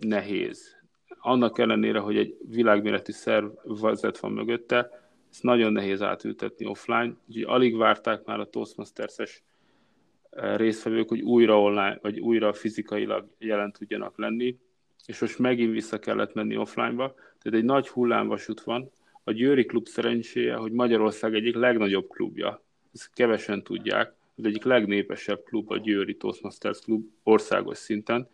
nehéz. 0.00 0.76
Annak 1.18 1.58
ellenére, 1.58 1.98
hogy 1.98 2.16
egy 2.16 2.36
világméretű 2.48 3.12
szervezet 3.12 4.18
van 4.18 4.32
mögötte, 4.32 4.90
ezt 5.30 5.42
nagyon 5.42 5.72
nehéz 5.72 6.02
átültetni 6.02 6.66
offline. 6.66 7.16
Úgyhogy 7.28 7.42
alig 7.42 7.76
várták 7.76 8.24
már 8.24 8.40
a 8.40 8.50
Toastmasters-es 8.50 9.42
eh, 10.30 10.56
résztvevők, 10.56 11.08
hogy 11.08 11.20
újra 11.20 11.60
online, 11.60 11.98
vagy 12.02 12.20
újra 12.20 12.52
fizikailag 12.52 13.28
jelen 13.38 13.72
tudjanak 13.72 14.18
lenni, 14.18 14.58
és 15.06 15.20
most 15.20 15.38
megint 15.38 15.72
vissza 15.72 15.98
kellett 15.98 16.34
menni 16.34 16.56
offline-ba. 16.56 17.14
Tehát 17.44 17.58
egy 17.58 17.64
nagy 17.64 17.88
hullámvasút 17.88 18.60
van. 18.60 18.90
A 19.24 19.32
Győri 19.32 19.64
klub 19.64 19.86
szerencséje, 19.86 20.54
hogy 20.54 20.72
Magyarország 20.72 21.34
egyik 21.34 21.54
legnagyobb 21.54 22.08
klubja. 22.08 22.62
Ezt 22.92 23.12
kevesen 23.12 23.62
tudják. 23.62 24.14
Az 24.36 24.44
egyik 24.44 24.64
legnépesebb 24.64 25.42
klub 25.42 25.70
a 25.70 25.78
Győri 25.78 26.16
Toastmasters 26.16 26.78
klub 26.78 27.06
országos 27.22 27.78
szinten. 27.78 28.28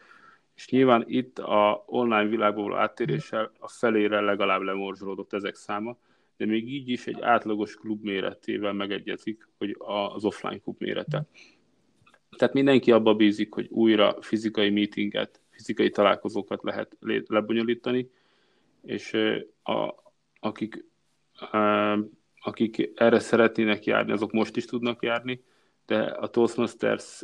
És 0.55 0.69
nyilván 0.69 1.05
itt 1.07 1.39
a 1.39 1.85
online 1.87 2.29
világból 2.29 2.63
való 2.63 2.77
áttéréssel 2.77 3.53
a 3.59 3.69
felére 3.69 4.21
legalább 4.21 4.61
lemorzsolódott 4.61 5.33
ezek 5.33 5.55
száma, 5.55 5.97
de 6.37 6.47
még 6.47 6.73
így 6.73 6.89
is 6.89 7.07
egy 7.07 7.21
átlagos 7.21 7.75
klub 7.75 8.05
méretével 8.05 8.73
megegyezik, 8.73 9.49
hogy 9.59 9.77
az 9.79 10.25
offline 10.25 10.59
klub 10.59 10.77
mérete. 10.79 11.27
Tehát 12.37 12.55
mindenki 12.55 12.93
abba 12.93 13.15
bízik, 13.15 13.55
hogy 13.55 13.67
újra 13.71 14.17
fizikai 14.21 14.71
meetinget, 14.71 15.41
fizikai 15.51 15.91
találkozókat 15.91 16.63
lehet 16.63 16.97
lebonyolítani, 17.27 18.11
és 18.83 19.13
a, 19.63 19.95
akik, 20.41 20.85
akik 22.41 22.91
erre 22.95 23.19
szeretnének 23.19 23.85
járni, 23.85 24.13
azok 24.13 24.33
most 24.33 24.57
is 24.57 24.65
tudnak 24.65 25.03
járni, 25.03 25.45
de 25.87 26.03
a 26.03 26.29
Toastmasters 26.29 27.21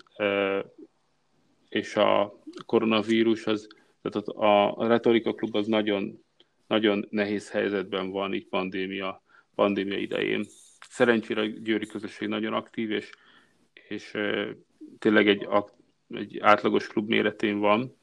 és 1.69 1.97
a 1.97 2.39
koronavírus, 2.67 3.47
az, 3.47 3.67
tehát 4.03 4.29
a, 4.29 4.77
a 4.77 4.87
retorika 4.87 5.35
klub 5.35 5.55
az 5.55 5.67
nagyon, 5.67 6.25
nagyon 6.67 7.07
nehéz 7.11 7.51
helyzetben 7.51 8.11
van 8.11 8.35
így 8.35 8.47
pandémia, 8.47 9.23
pandémia 9.55 9.99
idején. 9.99 10.45
Szerencsére 10.89 11.41
a 11.41 11.45
győri 11.45 11.87
közösség 11.87 12.29
nagyon 12.29 12.53
aktív, 12.53 12.91
és, 12.91 13.11
és 13.89 14.17
tényleg 14.99 15.29
egy, 15.29 15.49
egy 16.09 16.39
átlagos 16.41 16.87
klub 16.87 17.09
méretén 17.09 17.59
van, 17.59 17.97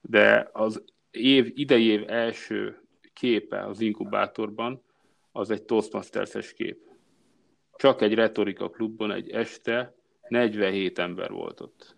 de 0.00 0.48
az 0.52 0.84
év, 1.10 1.52
idei 1.54 1.84
év 1.84 2.04
első 2.06 2.80
képe 3.20 3.66
az 3.66 3.80
inkubátorban, 3.80 4.82
az 5.32 5.50
egy 5.50 5.62
Toastmasters-es 5.62 6.52
kép. 6.52 6.78
Csak 7.76 8.00
egy 8.02 8.14
retorika 8.14 8.68
klubban 8.68 9.12
egy 9.12 9.30
este 9.30 9.94
47 10.28 10.98
ember 10.98 11.30
volt 11.30 11.60
ott. 11.60 11.96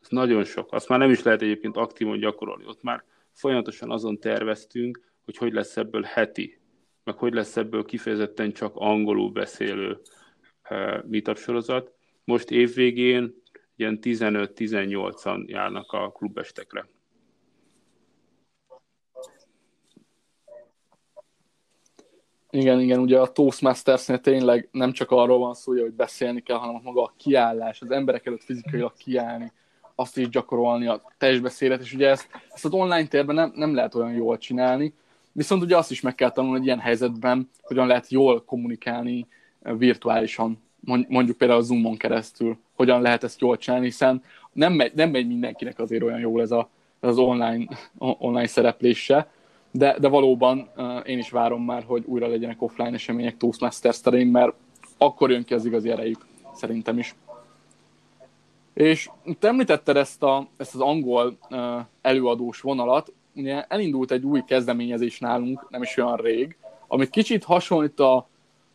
Ez 0.00 0.08
nagyon 0.08 0.44
sok. 0.44 0.72
Azt 0.72 0.88
már 0.88 0.98
nem 0.98 1.10
is 1.10 1.22
lehet 1.22 1.42
egyébként 1.42 1.76
aktívan 1.76 2.18
gyakorolni. 2.18 2.66
Ott 2.66 2.82
már 2.82 3.04
folyamatosan 3.32 3.90
azon 3.90 4.18
terveztünk, 4.18 5.12
hogy 5.24 5.36
hogy 5.36 5.52
lesz 5.52 5.76
ebből 5.76 6.02
heti, 6.02 6.60
meg 7.04 7.16
hogy 7.16 7.32
lesz 7.32 7.56
ebből 7.56 7.84
kifejezetten 7.84 8.52
csak 8.52 8.72
angolul 8.74 9.30
beszélő 9.30 10.00
uh, 10.70 11.04
meetup 11.04 11.38
sorozat. 11.38 11.92
Most 12.24 12.50
évvégén 12.50 13.42
ilyen 13.76 13.98
15-18-an 14.02 15.46
járnak 15.46 15.92
a 15.92 16.10
klubestekre. 16.12 16.88
Igen, 22.54 22.80
igen, 22.80 22.98
ugye 22.98 23.18
a 23.18 23.32
Toastmasters-nél 23.32 24.20
tényleg 24.20 24.68
nem 24.72 24.92
csak 24.92 25.10
arról 25.10 25.38
van 25.38 25.54
szó, 25.54 25.72
hogy 25.72 25.92
beszélni 25.92 26.40
kell, 26.40 26.56
hanem 26.56 26.80
maga 26.84 27.02
a 27.02 27.14
kiállás, 27.16 27.80
az 27.80 27.90
emberek 27.90 28.26
előtt 28.26 28.42
fizikailag 28.42 28.92
kiállni, 28.96 29.52
azt 29.94 30.18
is 30.18 30.28
gyakorolni, 30.28 30.86
a 30.86 31.02
testbeszédet, 31.18 31.80
és 31.80 31.94
ugye 31.94 32.08
ezt, 32.08 32.28
ezt 32.52 32.64
az 32.64 32.72
online 32.72 33.06
térben 33.06 33.34
nem, 33.34 33.52
nem 33.54 33.74
lehet 33.74 33.94
olyan 33.94 34.12
jól 34.12 34.38
csinálni, 34.38 34.94
viszont 35.32 35.62
ugye 35.62 35.76
azt 35.76 35.90
is 35.90 36.00
meg 36.00 36.14
kell 36.14 36.30
tanulni, 36.30 36.56
hogy 36.56 36.66
ilyen 36.66 36.78
helyzetben 36.78 37.50
hogyan 37.62 37.86
lehet 37.86 38.10
jól 38.10 38.44
kommunikálni 38.44 39.26
eh, 39.62 39.76
virtuálisan, 39.78 40.62
mondjuk 41.08 41.36
például 41.36 41.60
a 41.60 41.62
Zoomon 41.62 41.96
keresztül, 41.96 42.58
hogyan 42.72 43.02
lehet 43.02 43.24
ezt 43.24 43.40
jól 43.40 43.56
csinálni, 43.56 43.86
hiszen 43.86 44.22
nem 44.52 44.72
megy, 44.72 44.92
nem 44.94 45.10
megy 45.10 45.26
mindenkinek 45.26 45.78
azért 45.78 46.02
olyan 46.02 46.20
jól 46.20 46.40
ez, 46.40 46.50
a, 46.50 46.68
az 47.00 47.18
online, 47.18 47.64
online 47.98 48.46
szereplése, 48.46 49.30
de, 49.72 49.98
de 49.98 50.08
valóban 50.08 50.70
én 51.06 51.18
is 51.18 51.30
várom 51.30 51.64
már, 51.64 51.84
hogy 51.84 52.04
újra 52.06 52.26
legyenek 52.26 52.62
offline 52.62 52.92
események 52.92 53.36
Toastmasters 53.36 54.00
terén, 54.00 54.26
mert 54.26 54.52
akkor 54.98 55.30
jön 55.30 55.44
ki 55.44 55.54
az 55.54 55.64
igazi 55.64 55.90
erejük, 55.90 56.26
szerintem 56.54 56.98
is. 56.98 57.14
És 58.74 59.10
te 59.38 59.48
említetted 59.48 59.96
ezt, 59.96 60.22
a, 60.22 60.46
ezt 60.56 60.74
az 60.74 60.80
angol 60.80 61.38
előadós 62.02 62.60
vonalat, 62.60 63.12
ugye 63.34 63.64
elindult 63.68 64.10
egy 64.10 64.24
új 64.24 64.42
kezdeményezés 64.46 65.18
nálunk, 65.18 65.66
nem 65.70 65.82
is 65.82 65.96
olyan 65.96 66.16
rég, 66.16 66.56
amit 66.86 67.10
kicsit 67.10 67.44
hasonlít 67.44 68.00
a 68.00 68.28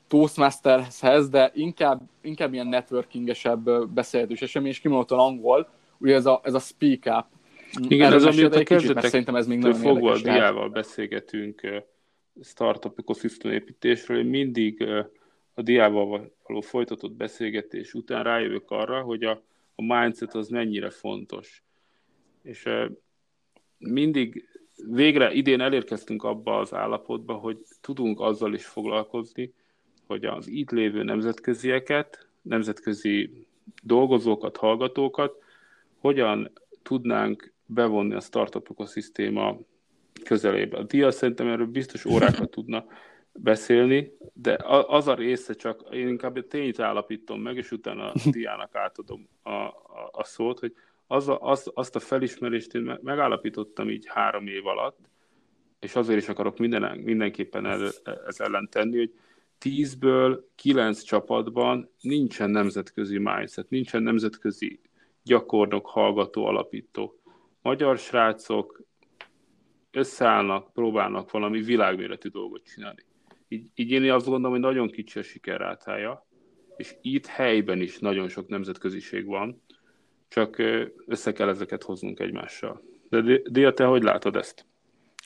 Toastmastershez, 0.08 1.30
de 1.30 1.52
inkább, 1.54 2.02
inkább 2.22 2.54
ilyen 2.54 2.68
networkingesebb 2.68 3.88
beszélgetős 3.89 4.41
esemény, 4.41 4.70
és 4.70 4.80
kimondottan 4.80 5.20
angol, 5.20 5.70
ugye 5.98 6.16
ez 6.16 6.26
a, 6.26 6.41
ez 6.43 6.54
a 6.54 6.60
Speak 6.60 7.18
Up. 7.18 7.26
Igen, 7.88 8.13
ez 8.13 8.24
amióta 8.24 8.63
kezdetek, 8.63 9.03
szerintem 9.03 9.36
ez 9.36 9.47
még 9.47 9.59
nagyon 9.59 9.80
fogva 9.80 10.11
a 10.11 10.22
diával 10.22 10.70
beszélgetünk 10.70 11.84
startup 12.41 12.99
ökoszisztém 12.99 13.51
építésről, 13.51 14.18
én 14.18 14.26
mindig 14.26 14.88
a 15.53 15.61
diával 15.61 16.32
való 16.43 16.61
folytatott 16.61 17.11
beszélgetés 17.11 17.93
után 17.93 18.24
rájövök 18.24 18.72
arra, 18.72 19.01
hogy 19.01 19.24
a, 19.24 19.41
a 19.76 19.99
mindset 19.99 20.36
az 20.36 20.47
mennyire 20.47 20.89
fontos. 20.89 21.63
És 22.41 22.70
mindig 23.78 24.47
végre 24.86 25.32
idén 25.32 25.61
elérkeztünk 25.61 26.24
abba 26.24 26.59
az 26.59 26.74
állapotba, 26.74 27.34
hogy 27.34 27.57
tudunk 27.82 28.20
azzal 28.20 28.53
is 28.53 28.65
foglalkozni, 28.65 29.53
hogy 30.07 30.26
az 30.26 30.47
itt 30.47 30.72
lévő 30.72 31.03
nemzetközieket, 31.03 32.28
nemzetközi 32.41 33.45
dolgozókat, 33.84 34.57
hallgatókat 34.57 35.43
hogyan 35.97 36.51
tudnánk 36.82 37.53
bevonni 37.68 38.13
a 38.13 38.20
startup 38.20 38.70
ökoszisztéma 38.70 39.57
közelébe. 40.24 40.78
A 40.78 40.84
dia 40.84 41.11
szerintem 41.11 41.47
erről 41.47 41.65
biztos 41.65 42.05
órákat 42.05 42.49
tudna 42.49 42.86
beszélni, 43.34 44.11
de 44.34 44.57
az 44.88 45.07
a 45.07 45.13
része 45.13 45.53
csak, 45.53 45.84
én 45.91 46.07
inkább 46.07 46.36
a 46.36 46.47
tényt 46.47 46.80
állapítom 46.80 47.41
meg, 47.41 47.57
és 47.57 47.72
utána 47.72 48.11
a 48.11 48.13
diának 48.32 48.76
átadom 48.76 49.28
a, 49.43 49.51
a, 49.51 50.09
a 50.11 50.24
szót, 50.24 50.59
hogy 50.59 50.74
az 51.07 51.28
a, 51.28 51.39
az, 51.41 51.72
azt 51.74 51.95
a 51.95 51.99
felismerést 51.99 52.74
én 52.74 52.99
megállapítottam 53.01 53.89
így 53.89 54.05
három 54.07 54.47
év 54.47 54.65
alatt, 54.65 54.97
és 55.80 55.95
azért 55.95 56.22
is 56.22 56.30
akarok 56.30 56.57
minden, 56.57 56.97
mindenképpen 56.97 57.65
ez, 57.65 58.01
ez 58.28 58.39
ellen 58.39 58.68
tenni, 58.72 58.97
hogy 58.97 59.13
tízből 59.57 60.49
kilenc 60.55 61.01
csapatban 61.01 61.89
nincsen 62.01 62.49
nemzetközi 62.49 63.18
mindset, 63.18 63.70
nincsen 63.70 64.03
nemzetközi 64.03 64.80
gyakornok, 65.24 65.86
hallgató, 65.86 66.45
alapító. 66.45 67.16
Magyar 67.68 67.97
srácok 67.97 68.84
összeállnak, 69.91 70.74
próbálnak 70.74 71.32
valami 71.32 71.61
világméretű 71.61 72.30
dolgot 72.30 72.63
csinálni. 72.63 73.03
így, 73.47 73.65
így 73.76 73.91
én 73.91 74.11
azt 74.11 74.26
gondolom, 74.26 74.51
hogy 74.51 74.59
nagyon 74.59 74.89
kicsi 74.89 75.20
a 75.20 75.22
sikerrátája, 75.22 76.28
és 76.78 76.95
itt 77.01 77.26
helyben 77.26 77.82
is 77.82 77.99
nagyon 77.99 78.30
sok 78.30 78.47
nemzetköziség 78.47 79.26
van, 79.26 79.63
csak 80.28 80.61
össze 81.05 81.34
kell 81.34 81.49
ezeket 81.49 81.84
hoznunk 81.84 82.20
egymással. 82.20 82.82
De 83.09 83.22
Dia, 83.49 83.74
te 83.74 83.86
hogy 83.86 84.03
látod 84.03 84.36
ezt? 84.36 84.65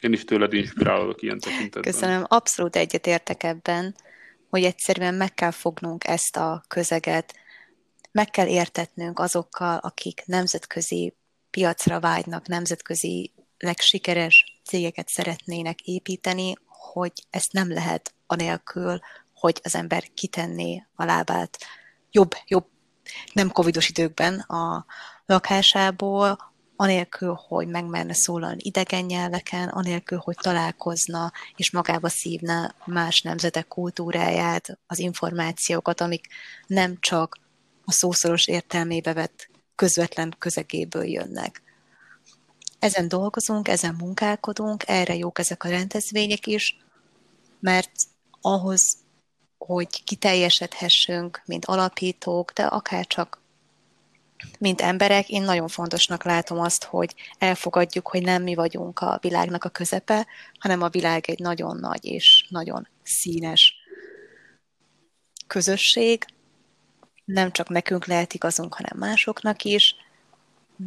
Én 0.02 0.14
is 0.14 0.24
tőled 0.24 0.54
inspirálok 0.54 1.22
ilyen 1.22 1.40
tekintetben. 1.40 1.82
Köszönöm, 1.82 2.24
abszolút 2.28 2.76
egyetértek 2.76 3.44
ebben, 3.44 3.96
hogy 4.50 4.64
egyszerűen 4.64 5.14
meg 5.14 5.34
kell 5.34 5.52
fognunk 5.52 6.08
ezt 6.08 6.38
a 6.38 6.64
közeget, 6.68 7.34
meg 8.12 8.30
kell 8.30 8.48
értetnünk 8.48 9.20
azokkal, 9.20 9.78
akik 9.78 10.24
nemzetközi 10.26 11.14
piacra 11.52 12.00
vágynak, 12.00 12.48
nemzetközi 12.48 13.32
legsikeres 13.58 14.60
cégeket 14.64 15.08
szeretnének 15.08 15.82
építeni, 15.82 16.54
hogy 16.68 17.12
ezt 17.30 17.52
nem 17.52 17.74
lehet 17.74 18.14
anélkül, 18.28 19.00
hogy 19.34 19.60
az 19.64 19.76
ember 19.76 20.04
kitenné 20.14 20.86
a 20.96 21.04
lábát 21.04 21.58
jobb, 22.12 22.32
jobb, 22.48 22.68
nem 23.34 23.52
covidos 23.52 23.90
időkben 23.90 24.40
a 24.40 24.86
lakásából, 25.26 26.52
anélkül, 26.76 27.40
hogy 27.48 27.68
megmerne 27.68 28.14
szólalni 28.14 28.62
idegen 28.64 29.06
nyelveken, 29.06 29.68
anélkül, 29.68 30.18
hogy 30.18 30.36
találkozna 30.42 31.32
és 31.56 31.72
magába 31.72 32.10
szívna 32.10 32.76
más 32.86 33.22
nemzetek 33.22 33.68
kultúráját, 33.68 34.80
az 34.88 35.00
információkat, 35.00 36.02
amik 36.02 36.28
nem 36.68 36.98
csak 37.00 37.40
a 37.86 37.92
szószoros 37.92 38.48
értelmébe 38.48 39.14
vett 39.14 39.51
közvetlen 39.82 40.36
közegéből 40.38 41.06
jönnek. 41.06 41.62
Ezen 42.80 43.08
dolgozunk, 43.08 43.68
ezen 43.68 43.96
munkálkodunk, 43.98 44.84
erre 44.88 45.16
jók 45.16 45.40
ezek 45.40 45.64
a 45.64 45.70
rendezvények 45.70 46.48
is, 46.48 46.78
mert 47.60 47.92
ahhoz, 48.42 48.98
hogy 49.58 50.04
kiteljesedhessünk, 50.04 51.42
mint 51.46 51.66
alapítók, 51.66 52.52
de 52.52 52.64
akár 52.64 53.08
csak 53.08 53.42
mint 54.60 54.82
emberek, 54.82 55.30
én 55.30 55.42
nagyon 55.42 55.68
fontosnak 55.68 56.24
látom 56.24 56.60
azt, 56.60 56.84
hogy 56.84 57.16
elfogadjuk, 57.38 58.08
hogy 58.08 58.22
nem 58.22 58.44
mi 58.44 58.56
vagyunk 58.56 59.00
a 59.00 59.18
világnak 59.22 59.64
a 59.64 59.70
közepe, 59.70 60.28
hanem 60.60 60.82
a 60.82 60.90
világ 60.90 61.30
egy 61.30 61.40
nagyon 61.40 61.78
nagy 61.78 62.06
és 62.06 62.46
nagyon 62.50 62.88
színes 63.04 63.76
közösség. 65.48 66.26
Nem 67.34 67.52
csak 67.52 67.70
nekünk 67.70 68.06
lehet 68.06 68.34
igazunk, 68.34 68.74
hanem 68.74 68.98
másoknak 68.98 69.64
is. 69.64 69.96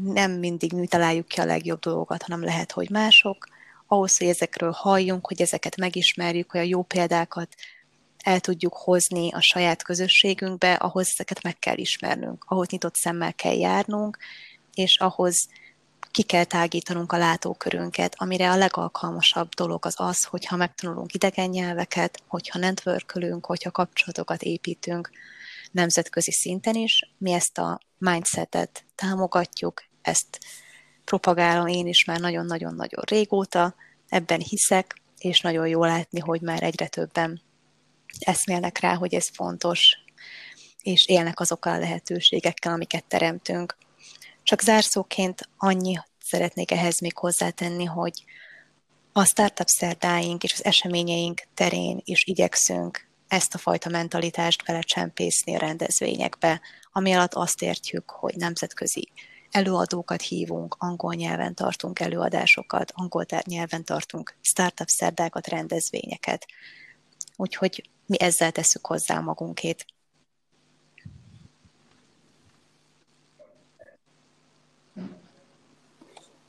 Nem 0.03 0.33
mindig 0.33 0.73
mi 0.73 0.87
találjuk 0.87 1.29
ki 1.29 1.41
a 1.41 1.45
legjobb 1.45 1.81
dolgokat, 1.81 2.23
hanem 2.23 2.45
lehet, 2.45 2.73
hogy 2.73 2.91
mások. 2.91 3.49
Ahhoz, 3.87 4.19
hogy 4.19 4.27
ezekről 4.29 4.71
halljunk, 4.71 5.27
hogy 5.27 5.41
ezeket 5.41 5.77
megismerjük, 5.77 6.51
hogy 6.51 6.61
a 6.61 6.65
jó 6.65 6.83
példákat 6.83 7.55
el 8.19 8.41
tudjuk 8.41 8.75
hozni 8.75 9.33
a 9.33 9.41
saját 9.41 9.83
közösségünkbe, 9.83 10.75
ahhoz 10.75 11.09
ezeket 11.09 11.43
meg 11.43 11.59
kell 11.59 11.77
ismernünk, 11.77 12.45
ahhoz 12.49 12.69
nyitott 12.69 12.95
szemmel 12.95 13.35
kell 13.35 13.55
járnunk, 13.57 14.19
és 14.75 14.99
ahhoz 14.99 15.49
ki 16.11 16.23
kell 16.23 16.45
tágítanunk 16.45 17.13
a 17.13 17.19
látókörünket, 17.19 18.15
amire 18.17 18.51
a 18.51 18.57
legalkalmasabb 18.57 19.49
dolog 19.49 19.87
az 19.87 19.95
az, 19.97 20.25
hogyha 20.25 20.57
megtanulunk 20.57 21.15
idegen 21.15 21.49
nyelveket, 21.49 22.23
hogyha 22.27 22.59
networkölünk, 22.59 23.47
hogyha 23.47 23.71
kapcsolatokat 23.71 24.43
építünk 24.43 25.11
nemzetközi 25.75 26.33
szinten 26.33 26.75
is. 26.75 27.15
Mi 27.19 27.33
ezt 27.33 27.59
a 27.59 27.81
mindsetet 27.99 28.85
támogatjuk, 28.95 29.85
ezt 30.03 30.39
propagálom 31.05 31.67
én 31.67 31.87
is 31.87 32.05
már 32.05 32.21
nagyon-nagyon-nagyon 32.21 33.03
régóta, 33.07 33.75
ebben 34.09 34.41
hiszek, 34.41 35.03
és 35.19 35.41
nagyon 35.41 35.69
jó 35.69 35.85
látni, 35.85 36.21
hogy 36.21 36.41
már 36.41 36.63
egyre 36.63 36.87
többen 36.87 37.43
eszmélnek 38.19 38.79
rá, 38.79 38.95
hogy 38.95 39.15
ez 39.15 39.29
fontos, 39.29 39.97
és 40.83 41.07
élnek 41.07 41.41
azokkal 41.41 41.73
a 41.73 41.79
lehetőségekkel, 41.79 42.73
amiket 42.73 43.05
teremtünk. 43.05 43.77
Csak 44.43 44.61
zárszóként 44.61 45.49
annyi 45.57 45.99
szeretnék 46.25 46.71
ehhez 46.71 47.01
még 47.01 47.17
hozzátenni, 47.17 47.85
hogy 47.85 48.25
a 49.13 49.25
startup 49.25 49.69
szerdáink 49.69 50.43
és 50.43 50.53
az 50.53 50.65
eseményeink 50.65 51.43
terén 51.55 52.01
is 52.05 52.25
igyekszünk 52.25 53.09
ezt 53.35 53.55
a 53.55 53.59
fajta 53.59 53.91
mentalitást 53.91 54.65
belecsempészni 54.65 55.55
a 55.55 55.59
rendezvényekbe, 55.59 56.61
ami 56.93 57.13
alatt 57.13 57.35
azt 57.35 57.63
értjük, 57.63 58.11
hogy 58.11 58.35
nemzetközi 58.37 59.09
előadókat 59.51 60.23
hívunk, 60.23 60.77
angol 60.79 61.15
nyelven 61.15 61.55
tartunk 61.55 62.01
előadásokat, 62.01 62.93
angol 62.95 63.27
nyelven 63.43 63.85
tartunk 63.85 64.35
startup 64.41 64.89
szerdákat, 64.89 65.47
rendezvényeket. 65.47 66.47
Úgyhogy 67.37 67.91
mi 68.07 68.21
ezzel 68.21 68.53
tesszük 68.53 68.87
hozzá 68.87 69.21
magunkét. 69.21 69.87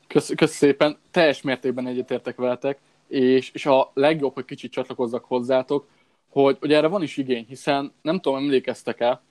Köszönöm 0.07 0.47
szépen, 0.47 0.97
teljes 1.11 1.41
mértékben 1.41 1.87
egyetértek 1.87 2.35
veletek, 2.35 2.79
és, 3.07 3.51
és 3.51 3.65
a 3.65 3.91
legjobb, 3.93 4.33
hogy 4.33 4.45
kicsit 4.45 4.71
csatlakozzak 4.71 5.25
hozzátok, 5.25 5.87
hogy, 6.41 6.57
hogy 6.59 6.73
erre 6.73 6.87
van 6.87 7.03
is 7.03 7.17
igény, 7.17 7.45
hiszen 7.47 7.93
nem 8.01 8.19
tudom, 8.19 8.37
emlékeztek-e, 8.37 9.21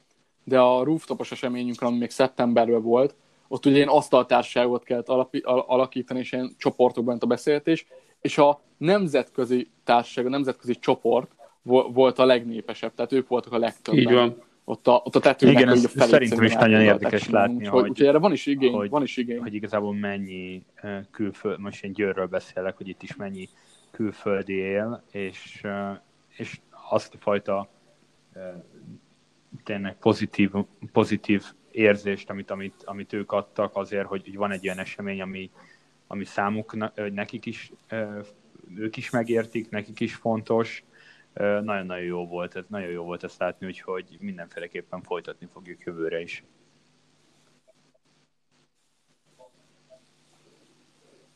de 0.45 0.61
a 0.61 0.85
rooftopos 0.85 1.33
eseményünkre, 1.33 1.87
ami 1.87 1.99
még 1.99 2.11
szeptemberben 2.11 2.83
volt, 2.83 3.15
ott 3.49 3.67
ugye 3.67 3.77
ilyen 3.77 3.89
asztaltárságot 3.89 4.85
kellett 4.85 5.09
alapi, 5.09 5.41
alakítani, 5.45 6.19
és 6.21 6.33
ilyen 6.33 6.55
csoportokban 6.59 7.17
a 7.21 7.27
beszélgetés, 7.27 7.87
és 8.21 8.39
a 8.39 8.61
nemzetközi 8.77 9.71
társaság, 9.85 10.27
a 10.27 10.29
nemzetközi 10.29 10.75
csoport 10.75 11.31
volt 11.93 12.19
a 12.19 12.25
legnépesebb, 12.25 12.95
tehát 12.95 13.13
ők 13.13 13.29
voltak 13.29 13.53
a 13.53 13.59
legtöbben. 13.59 14.01
Így 14.01 14.13
van. 14.13 14.43
Ott 14.65 14.87
a, 14.87 15.03
ott 15.05 15.15
a 15.15 15.21
tetőnek 15.21 15.55
Igen, 15.55 15.69
ez 15.69 15.91
szerintem 15.91 16.43
is 16.43 16.55
nagyon 16.55 16.81
érdekes 16.81 17.29
látni, 17.29 17.65
hogy, 17.65 17.87
hogy, 17.87 18.07
erre 18.07 18.19
van 18.19 18.33
is 18.33 18.47
igény, 18.47 18.73
hogy, 18.73 18.91
van 18.91 19.03
is 19.03 19.17
igény. 19.17 19.41
Hogy 19.41 19.55
igazából 19.55 19.95
mennyi 19.95 20.63
külföld, 21.11 21.61
most 21.61 21.85
én 21.85 21.93
Győrről 21.93 22.27
beszélek, 22.27 22.77
hogy 22.77 22.89
itt 22.89 23.03
is 23.03 23.17
mennyi 23.17 23.49
külföldi 23.91 24.55
él, 24.55 25.05
és, 25.11 25.63
és 26.37 26.61
azt 26.89 27.15
a 27.15 27.19
fajta 27.19 27.69
tényleg 29.65 29.99
pozitív, 29.99 30.51
pozitív 30.93 31.45
érzést, 31.71 32.31
amit, 32.31 32.51
amit, 32.51 32.83
amit 32.85 33.13
ők 33.13 33.33
adtak 33.33 33.77
azért, 33.77 34.07
hogy, 34.07 34.23
hogy 34.25 34.37
van 34.37 34.53
egy 34.53 34.67
olyan 34.67 34.79
esemény, 34.79 35.21
ami, 35.21 35.51
ami 36.07 36.25
számuk, 36.25 36.77
nekik 37.13 37.47
is, 37.47 37.73
ők 38.77 38.97
is 38.97 39.11
megértik, 39.11 39.71
nekik 39.71 40.01
is 40.01 40.15
fontos, 40.15 40.85
nagyon-nagyon 41.35 42.05
jó 42.05 42.27
volt, 42.27 42.57
ez 42.57 42.65
nagyon 42.69 42.91
jó 42.91 43.05
volt 43.05 43.25
ezt 43.25 43.39
látni, 43.39 43.67
úgyhogy 43.67 44.17
mindenféleképpen 44.21 45.03
folytatni 45.03 45.49
fogjuk 45.53 45.85
jövőre 45.85 46.21
is. 46.21 46.45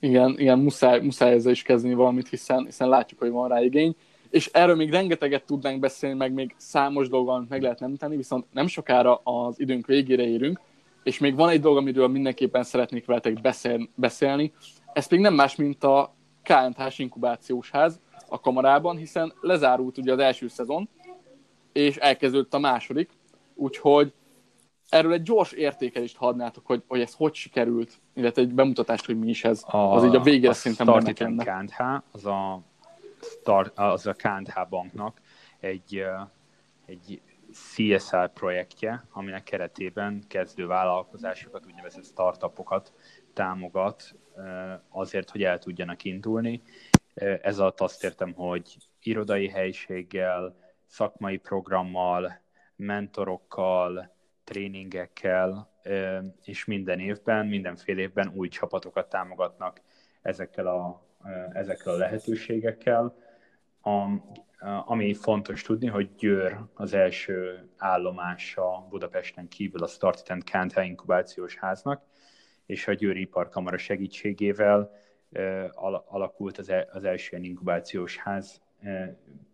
Igen, 0.00 0.38
igen 0.38 0.58
muszáj, 0.58 1.00
muszáj 1.00 1.32
ezzel 1.32 1.52
is 1.52 1.62
kezdeni 1.62 1.94
valamit, 1.94 2.28
hiszen, 2.28 2.64
hiszen 2.64 2.88
látjuk, 2.88 3.20
hogy 3.20 3.30
van 3.30 3.48
rá 3.48 3.60
igény. 3.60 3.96
És 4.30 4.46
erről 4.46 4.76
még 4.76 4.90
rengeteget 4.90 5.44
tudnánk 5.44 5.80
beszélni, 5.80 6.16
meg 6.16 6.32
még 6.32 6.54
számos 6.56 7.08
dolgon 7.08 7.46
meg 7.48 7.62
lehet 7.62 7.80
nem 7.80 7.96
tenni, 7.96 8.16
viszont 8.16 8.46
nem 8.52 8.66
sokára 8.66 9.14
az 9.14 9.60
időnk 9.60 9.86
végére 9.86 10.26
érünk, 10.26 10.60
és 11.02 11.18
még 11.18 11.34
van 11.34 11.48
egy 11.48 11.60
dolog, 11.60 11.76
amiről 11.76 12.08
mindenképpen 12.08 12.62
szeretnék 12.62 13.06
veletek 13.06 13.40
beszél, 13.40 13.88
beszélni. 13.94 14.52
Ez 14.92 15.06
még 15.08 15.20
nem 15.20 15.34
más, 15.34 15.56
mint 15.56 15.84
a 15.84 16.14
KNH-s 16.42 16.98
inkubációs 16.98 17.70
ház, 17.70 18.00
a 18.28 18.40
kamarában, 18.40 18.96
hiszen 18.96 19.32
lezárult 19.40 19.98
ugye 19.98 20.12
az 20.12 20.18
első 20.18 20.48
szezon, 20.48 20.88
és 21.72 21.96
elkezdődött 21.96 22.54
a 22.54 22.58
második, 22.58 23.10
úgyhogy 23.54 24.12
erről 24.88 25.12
egy 25.12 25.22
gyors 25.22 25.52
értékelést 25.52 26.16
hadnátok, 26.16 26.66
hogy, 26.66 26.82
hogy 26.88 27.00
ez 27.00 27.14
hogy 27.14 27.34
sikerült, 27.34 28.00
illetve 28.14 28.42
egy 28.42 28.54
bemutatást, 28.54 29.06
hogy 29.06 29.18
mi 29.18 29.28
is 29.28 29.44
ez. 29.44 29.62
A, 29.66 29.76
az 29.76 30.04
így 30.04 30.14
a 30.14 30.20
végére 30.20 30.52
szerintem 30.52 30.86
benne 30.86 31.12
az 32.12 32.26
a, 32.26 32.60
az 33.74 34.06
a 34.06 34.12
KNH 34.12 34.68
banknak 34.68 35.20
egy, 35.60 36.04
egy 36.86 37.20
CSR 37.52 38.32
projektje, 38.32 39.04
aminek 39.10 39.42
keretében 39.42 40.24
kezdő 40.28 40.66
vállalkozásokat, 40.66 41.66
úgynevezett 41.66 42.04
startupokat 42.04 42.92
támogat 43.32 44.14
azért, 44.88 45.30
hogy 45.30 45.42
el 45.42 45.58
tudjanak 45.58 46.04
indulni, 46.04 46.62
ez 47.42 47.58
alatt 47.58 47.80
azt 47.80 48.04
értem, 48.04 48.32
hogy 48.32 48.76
irodai 49.02 49.48
helyiséggel, 49.48 50.56
szakmai 50.86 51.36
programmal, 51.36 52.40
mentorokkal, 52.76 54.14
tréningekkel, 54.44 55.70
és 56.44 56.64
minden 56.64 56.98
évben, 56.98 57.46
mindenfél 57.46 57.98
évben 57.98 58.32
új 58.34 58.48
csapatokat 58.48 59.08
támogatnak 59.08 59.80
ezekkel 60.22 60.66
a, 60.66 61.07
ezekkel 61.52 61.92
a 61.92 61.96
lehetőségekkel. 61.96 63.16
A, 63.82 64.06
ami 64.84 65.14
fontos 65.14 65.62
tudni, 65.62 65.86
hogy 65.86 66.14
Győr 66.14 66.58
az 66.74 66.94
első 66.94 67.68
állomása 67.76 68.86
Budapesten 68.90 69.48
kívül 69.48 69.82
a 69.82 69.86
Start 69.86 70.30
and 70.30 70.42
Can't 70.50 70.82
inkubációs 70.84 71.56
háznak, 71.56 72.02
és 72.66 72.88
a 72.88 72.92
Győri 72.92 73.20
Iparkamara 73.20 73.78
segítségével 73.78 74.90
alakult 76.08 76.58
az, 76.58 76.72
az 76.92 77.04
első 77.04 77.36
inkubációs 77.36 78.16
ház 78.16 78.60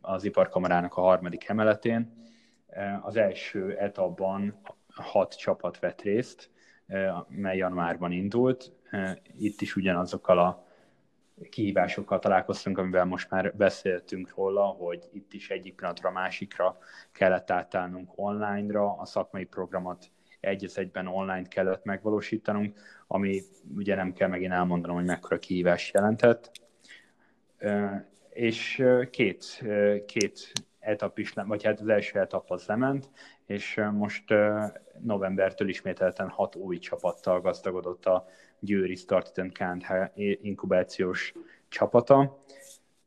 az 0.00 0.24
iparkamarának 0.24 0.96
a 0.96 1.00
harmadik 1.00 1.48
emeletén. 1.48 2.22
Az 3.02 3.16
első 3.16 3.76
etapban 3.78 4.60
hat 4.88 5.36
csapat 5.38 5.78
vett 5.78 6.02
részt, 6.02 6.50
mely 7.28 7.56
januárban 7.56 8.12
indult. 8.12 8.72
Itt 9.38 9.60
is 9.60 9.76
ugyanazokkal 9.76 10.38
a 10.38 10.63
kihívásokkal 11.50 12.18
találkoztunk, 12.18 12.78
amivel 12.78 13.04
most 13.04 13.30
már 13.30 13.56
beszéltünk 13.56 14.34
róla, 14.36 14.64
hogy 14.64 15.08
itt 15.12 15.32
is 15.32 15.50
egyik 15.50 15.74
pillanatra 15.74 16.10
másikra 16.10 16.78
kellett 17.12 17.50
átállnunk 17.50 18.12
online-ra, 18.14 18.96
a 18.98 19.04
szakmai 19.04 19.44
programot 19.44 20.10
egy 20.40 20.70
egyben 20.74 21.06
online 21.06 21.48
kellett 21.48 21.84
megvalósítanunk, 21.84 22.78
ami 23.06 23.42
ugye 23.76 23.94
nem 23.94 24.12
kell 24.12 24.28
megint 24.28 24.52
elmondanom, 24.52 24.96
hogy 24.96 25.04
mekkora 25.04 25.38
kihívás 25.38 25.92
jelentett. 25.92 26.50
És 28.30 28.84
két, 29.10 29.64
két 30.06 30.52
etap 30.84 31.18
is, 31.18 31.32
vagy 31.32 31.64
hát 31.64 31.80
az 31.80 31.88
első 31.88 32.18
etap 32.18 32.50
az 32.50 32.66
lement, 32.66 33.10
és 33.46 33.80
most 33.92 34.24
novembertől 35.00 35.68
ismételten 35.68 36.28
hat 36.28 36.54
új 36.54 36.78
csapattal 36.78 37.40
gazdagodott 37.40 38.04
a 38.06 38.26
Győri 38.58 38.94
Started 38.94 39.52
and 39.58 40.10
inkubációs 40.42 41.32
csapata, 41.68 42.44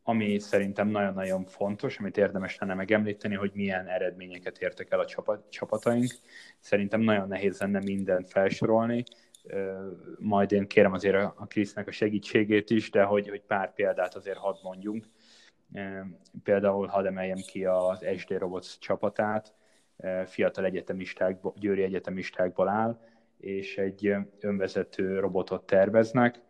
ami 0.03 0.39
szerintem 0.39 0.87
nagyon-nagyon 0.87 1.45
fontos, 1.45 1.97
amit 1.97 2.17
érdemes 2.17 2.57
lenne 2.57 2.73
megemlíteni, 2.73 3.35
hogy 3.35 3.51
milyen 3.53 3.87
eredményeket 3.87 4.57
értek 4.57 4.91
el 4.91 4.99
a 4.99 5.05
csapat, 5.05 5.49
csapataink. 5.49 6.11
Szerintem 6.59 7.01
nagyon 7.01 7.27
nehéz 7.27 7.59
lenne 7.59 7.79
mindent 7.79 8.29
felsorolni, 8.29 9.03
majd 10.19 10.51
én 10.51 10.67
kérem 10.67 10.93
azért 10.93 11.15
a 11.15 11.45
Krisznek 11.47 11.87
a 11.87 11.91
segítségét 11.91 12.69
is, 12.69 12.89
de 12.89 13.03
hogy, 13.03 13.29
hogy 13.29 13.41
pár 13.41 13.73
példát 13.73 14.15
azért 14.15 14.37
hadd 14.37 14.55
mondjunk. 14.63 15.05
Például 16.43 16.87
hadd 16.87 17.05
emeljem 17.05 17.37
ki 17.37 17.65
az 17.65 18.05
SD 18.17 18.31
Robots 18.31 18.79
csapatát, 18.79 19.53
fiatal 20.25 20.65
egyetemisták, 20.65 21.39
győri 21.55 21.83
egyetemistákból 21.83 22.67
áll, 22.67 22.99
és 23.37 23.77
egy 23.77 24.15
önvezető 24.39 25.19
robotot 25.19 25.65
terveznek, 25.65 26.41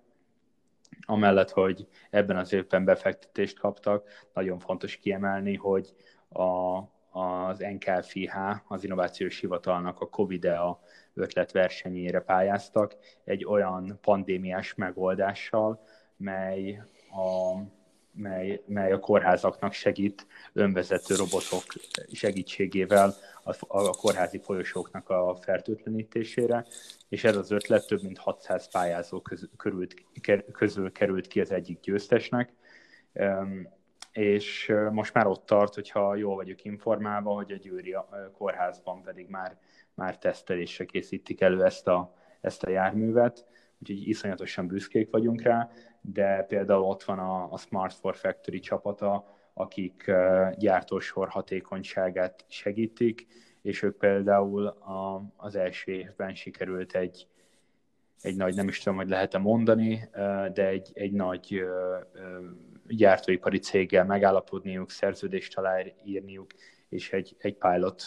amellett, 1.05 1.49
hogy 1.49 1.87
ebben 2.09 2.37
az 2.37 2.53
évben 2.53 2.85
befektetést 2.85 3.59
kaptak, 3.59 4.07
nagyon 4.33 4.59
fontos 4.59 4.97
kiemelni, 4.97 5.55
hogy 5.55 5.93
a, 6.29 6.77
az 7.19 7.59
NKFIH, 7.59 8.35
az 8.67 8.83
Innovációs 8.83 9.39
Hivatalnak 9.39 10.01
a 10.01 10.09
COVID-EA 10.09 10.79
ötletversenyére 11.13 12.19
pályáztak 12.19 12.95
egy 13.23 13.45
olyan 13.45 13.97
pandémiás 14.01 14.75
megoldással, 14.75 15.81
mely 16.17 16.83
a 17.11 17.57
mely, 18.17 18.61
mely 18.65 18.91
a 18.91 18.99
kórházaknak 18.99 19.73
segít 19.73 20.27
önvezető 20.53 21.15
robotok 21.15 21.63
segítségével 22.11 23.15
a, 23.43 23.55
a 23.67 23.89
kórházi 23.89 24.39
folyosóknak 24.43 25.09
a 25.09 25.37
fertőtlenítésére, 25.41 26.65
és 27.09 27.23
ez 27.23 27.35
az 27.35 27.51
ötlet 27.51 27.87
több 27.87 28.01
mint 28.03 28.17
600 28.17 28.71
pályázó 28.71 29.21
közül, 29.21 29.49
körült, 29.57 29.93
közül 30.51 30.91
került 30.91 31.27
ki 31.27 31.41
az 31.41 31.51
egyik 31.51 31.79
győztesnek, 31.79 32.53
és 34.11 34.73
most 34.91 35.13
már 35.13 35.27
ott 35.27 35.45
tart, 35.45 35.73
hogyha 35.73 36.15
jól 36.15 36.35
vagyok 36.35 36.63
informálva, 36.63 37.33
hogy 37.33 37.51
a 37.51 37.57
Győri 37.57 37.95
kórházban 38.37 39.01
pedig 39.01 39.29
már, 39.29 39.57
már 39.93 40.17
tesztelésre 40.17 40.85
készítik 40.85 41.41
elő 41.41 41.63
ezt 41.63 41.87
a, 41.87 42.15
ezt 42.41 42.63
a 42.63 42.69
járművet, 42.69 43.45
úgyhogy 43.79 44.07
iszonyatosan 44.07 44.67
büszkék 44.67 45.09
vagyunk 45.09 45.41
rá, 45.41 45.69
de 46.01 46.43
például 46.43 46.83
ott 46.83 47.03
van 47.03 47.19
a, 47.19 47.51
a 47.51 47.57
Smart 47.57 47.93
for 47.93 48.15
Factory 48.15 48.59
csapata, 48.59 49.25
akik 49.53 50.11
gyártósor 50.57 51.29
hatékonyságát 51.29 52.45
segítik, 52.47 53.27
és 53.61 53.81
ők 53.81 53.97
például 53.97 54.67
a, 54.67 55.23
az 55.35 55.55
első 55.55 55.91
évben 55.91 56.35
sikerült 56.35 56.95
egy, 56.95 57.27
egy 58.21 58.35
nagy, 58.35 58.55
nem 58.55 58.67
is 58.67 58.79
tudom, 58.79 58.97
hogy 58.97 59.09
lehet-e 59.09 59.37
mondani, 59.37 60.09
de 60.53 60.67
egy, 60.67 60.91
egy 60.93 61.11
nagy 61.11 61.63
gyártóipari 62.87 63.57
céggel 63.59 64.05
megállapodniuk, 64.05 64.89
szerződést 64.89 65.57
aláírniuk, 65.57 66.51
és 66.89 67.11
egy, 67.11 67.35
egy 67.37 67.57
pilot 67.57 68.03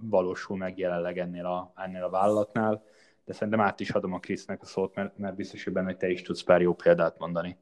valósul 0.00 0.56
meg 0.56 0.78
jelenleg 0.78 1.18
ennél 1.18 1.46
a, 1.46 1.72
ennél 1.76 2.02
a 2.02 2.10
vállalatnál 2.10 2.84
de 3.26 3.32
szerintem 3.32 3.60
át 3.60 3.80
is 3.80 3.90
adom 3.90 4.12
a 4.12 4.18
Krisznek 4.18 4.62
a 4.62 4.66
szót, 4.66 4.94
mert, 4.94 5.18
mert 5.18 5.36
biztos, 5.36 5.64
hogy 5.64 5.72
benne, 5.72 5.86
hogy 5.86 5.96
te 5.96 6.10
is 6.10 6.22
tudsz 6.22 6.42
pár 6.42 6.60
jó 6.60 6.74
példát 6.74 7.18
mondani. 7.18 7.56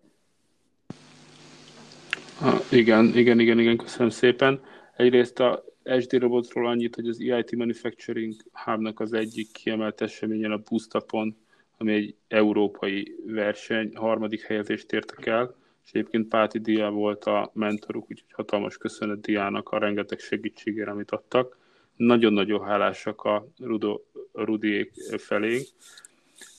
Ha, 2.38 2.58
igen, 2.70 3.04
igen, 3.04 3.40
igen, 3.40 3.58
igen, 3.58 3.76
köszönöm 3.76 4.10
szépen. 4.10 4.60
Egyrészt 4.96 5.40
a 5.40 5.64
SD 6.00 6.12
Robotról 6.12 6.66
annyit, 6.66 6.94
hogy 6.94 7.08
az 7.08 7.20
EIT 7.20 7.56
Manufacturing 7.56 8.34
Hubnak 8.52 9.00
az 9.00 9.12
egyik 9.12 9.52
kiemelt 9.52 10.00
eseményen 10.00 10.52
a 10.52 10.62
Boostapon, 10.68 11.36
ami 11.78 11.92
egy 11.92 12.14
európai 12.28 13.14
verseny, 13.26 13.96
harmadik 13.96 14.42
helyezést 14.42 14.92
értek 14.92 15.26
el, 15.26 15.54
és 15.84 15.92
egyébként 15.92 16.28
Páti 16.28 16.58
Dia 16.58 16.90
volt 16.90 17.24
a 17.24 17.50
mentoruk, 17.54 18.02
úgyhogy 18.02 18.32
hatalmas 18.32 18.76
köszönet 18.76 19.20
Diának 19.20 19.68
a 19.68 19.78
rengeteg 19.78 20.18
segítségére, 20.18 20.90
amit 20.90 21.10
adtak 21.10 21.56
nagyon-nagyon 21.97 22.64
hálásak 22.64 23.22
a, 23.22 23.47
Rudo, 23.59 24.01
Rudiék 24.32 24.92
felé, 25.18 25.66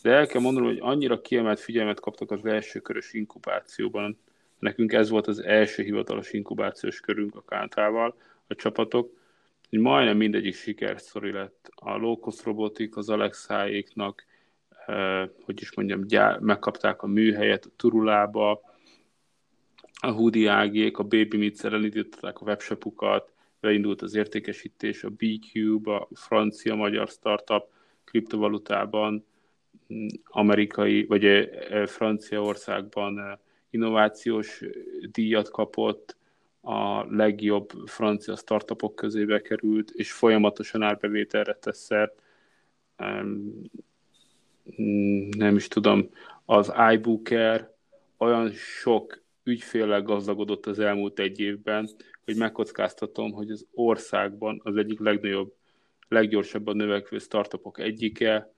de 0.01 0.11
el 0.11 0.27
kell 0.27 0.41
mondanom, 0.41 0.69
hogy 0.69 0.79
annyira 0.81 1.21
kiemelt 1.21 1.59
figyelmet 1.59 1.99
kaptak 1.99 2.31
az 2.31 2.45
első 2.45 2.79
körös 2.79 3.13
inkubációban. 3.13 4.17
Nekünk 4.59 4.93
ez 4.93 5.09
volt 5.09 5.27
az 5.27 5.43
első 5.43 5.83
hivatalos 5.83 6.33
inkubációs 6.33 6.99
körünk 6.99 7.35
a 7.35 7.43
Kántával, 7.47 8.15
a 8.47 8.55
csapatok, 8.55 9.11
hogy 9.69 9.79
majdnem 9.79 10.17
mindegyik 10.17 10.55
sikerszori 10.55 11.31
lett. 11.31 11.69
A 11.75 11.95
Locus 11.95 12.43
Robotik, 12.43 12.97
az 12.97 13.09
Alexáéknak, 13.09 14.25
eh, 14.85 15.29
hogy 15.45 15.61
is 15.61 15.75
mondjam, 15.75 16.07
gyár, 16.07 16.39
megkapták 16.39 17.01
a 17.01 17.07
műhelyet 17.07 17.65
a 17.65 17.73
Turulába, 17.75 18.61
a 20.01 20.11
Hudi 20.11 20.45
Ágék, 20.45 20.97
a 20.97 21.03
Baby 21.03 21.37
Meets 21.37 21.63
elindították 21.63 22.39
a 22.39 22.45
webshopukat, 22.45 23.33
beindult 23.65 24.01
az 24.01 24.15
értékesítés 24.15 25.03
a 25.03 25.09
BQ, 25.09 25.89
a 25.89 26.07
francia-magyar 26.13 27.07
startup 27.07 27.63
kriptovalutában, 28.03 29.25
mm, 29.93 30.07
amerikai, 30.23 31.05
vagy 31.05 31.25
eh, 31.25 31.47
eh, 31.69 31.87
Franciaországban 31.87 33.19
eh, 33.19 33.37
innovációs 33.69 34.63
díjat 35.11 35.49
kapott, 35.49 36.17
a 36.61 37.05
legjobb 37.15 37.69
francia 37.85 38.35
startupok 38.35 38.95
közébe 38.95 39.41
került, 39.41 39.91
és 39.91 40.11
folyamatosan 40.11 40.81
árbevételre 40.81 41.53
tesz 41.53 41.79
szert. 41.79 42.21
Mm, 44.81 45.29
nem 45.37 45.55
is 45.55 45.67
tudom, 45.67 46.09
az 46.45 46.73
iBooker 46.93 47.73
olyan 48.17 48.51
sok 48.51 49.23
ügyféllel 49.43 50.01
gazdagodott 50.01 50.65
az 50.65 50.79
elmúlt 50.79 51.19
egy 51.19 51.39
évben, 51.39 51.89
hogy 52.25 52.35
megkockáztatom, 52.35 53.31
hogy 53.31 53.51
az 53.51 53.65
országban 53.73 54.61
az 54.63 54.75
egyik 54.75 54.99
legnagyobb, 54.99 55.53
leggyorsabban 56.07 56.75
növekvő 56.75 57.17
startupok 57.17 57.79
egyike, 57.79 58.53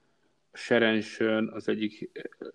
Serensön, 0.53 1.49
az 1.53 1.67
egyik 1.67 2.09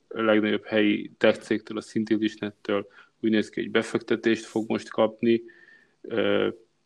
legnagyobb 0.08 0.64
helyi 0.64 1.12
tech 1.18 1.40
cégtől, 1.40 1.76
a 1.76 1.80
Szintillisnettől 1.80 2.86
úgy 3.20 3.30
néz 3.30 3.48
ki, 3.48 3.60
hogy 3.60 3.70
befektetést 3.70 4.44
fog 4.44 4.68
most 4.68 4.90
kapni. 4.90 5.42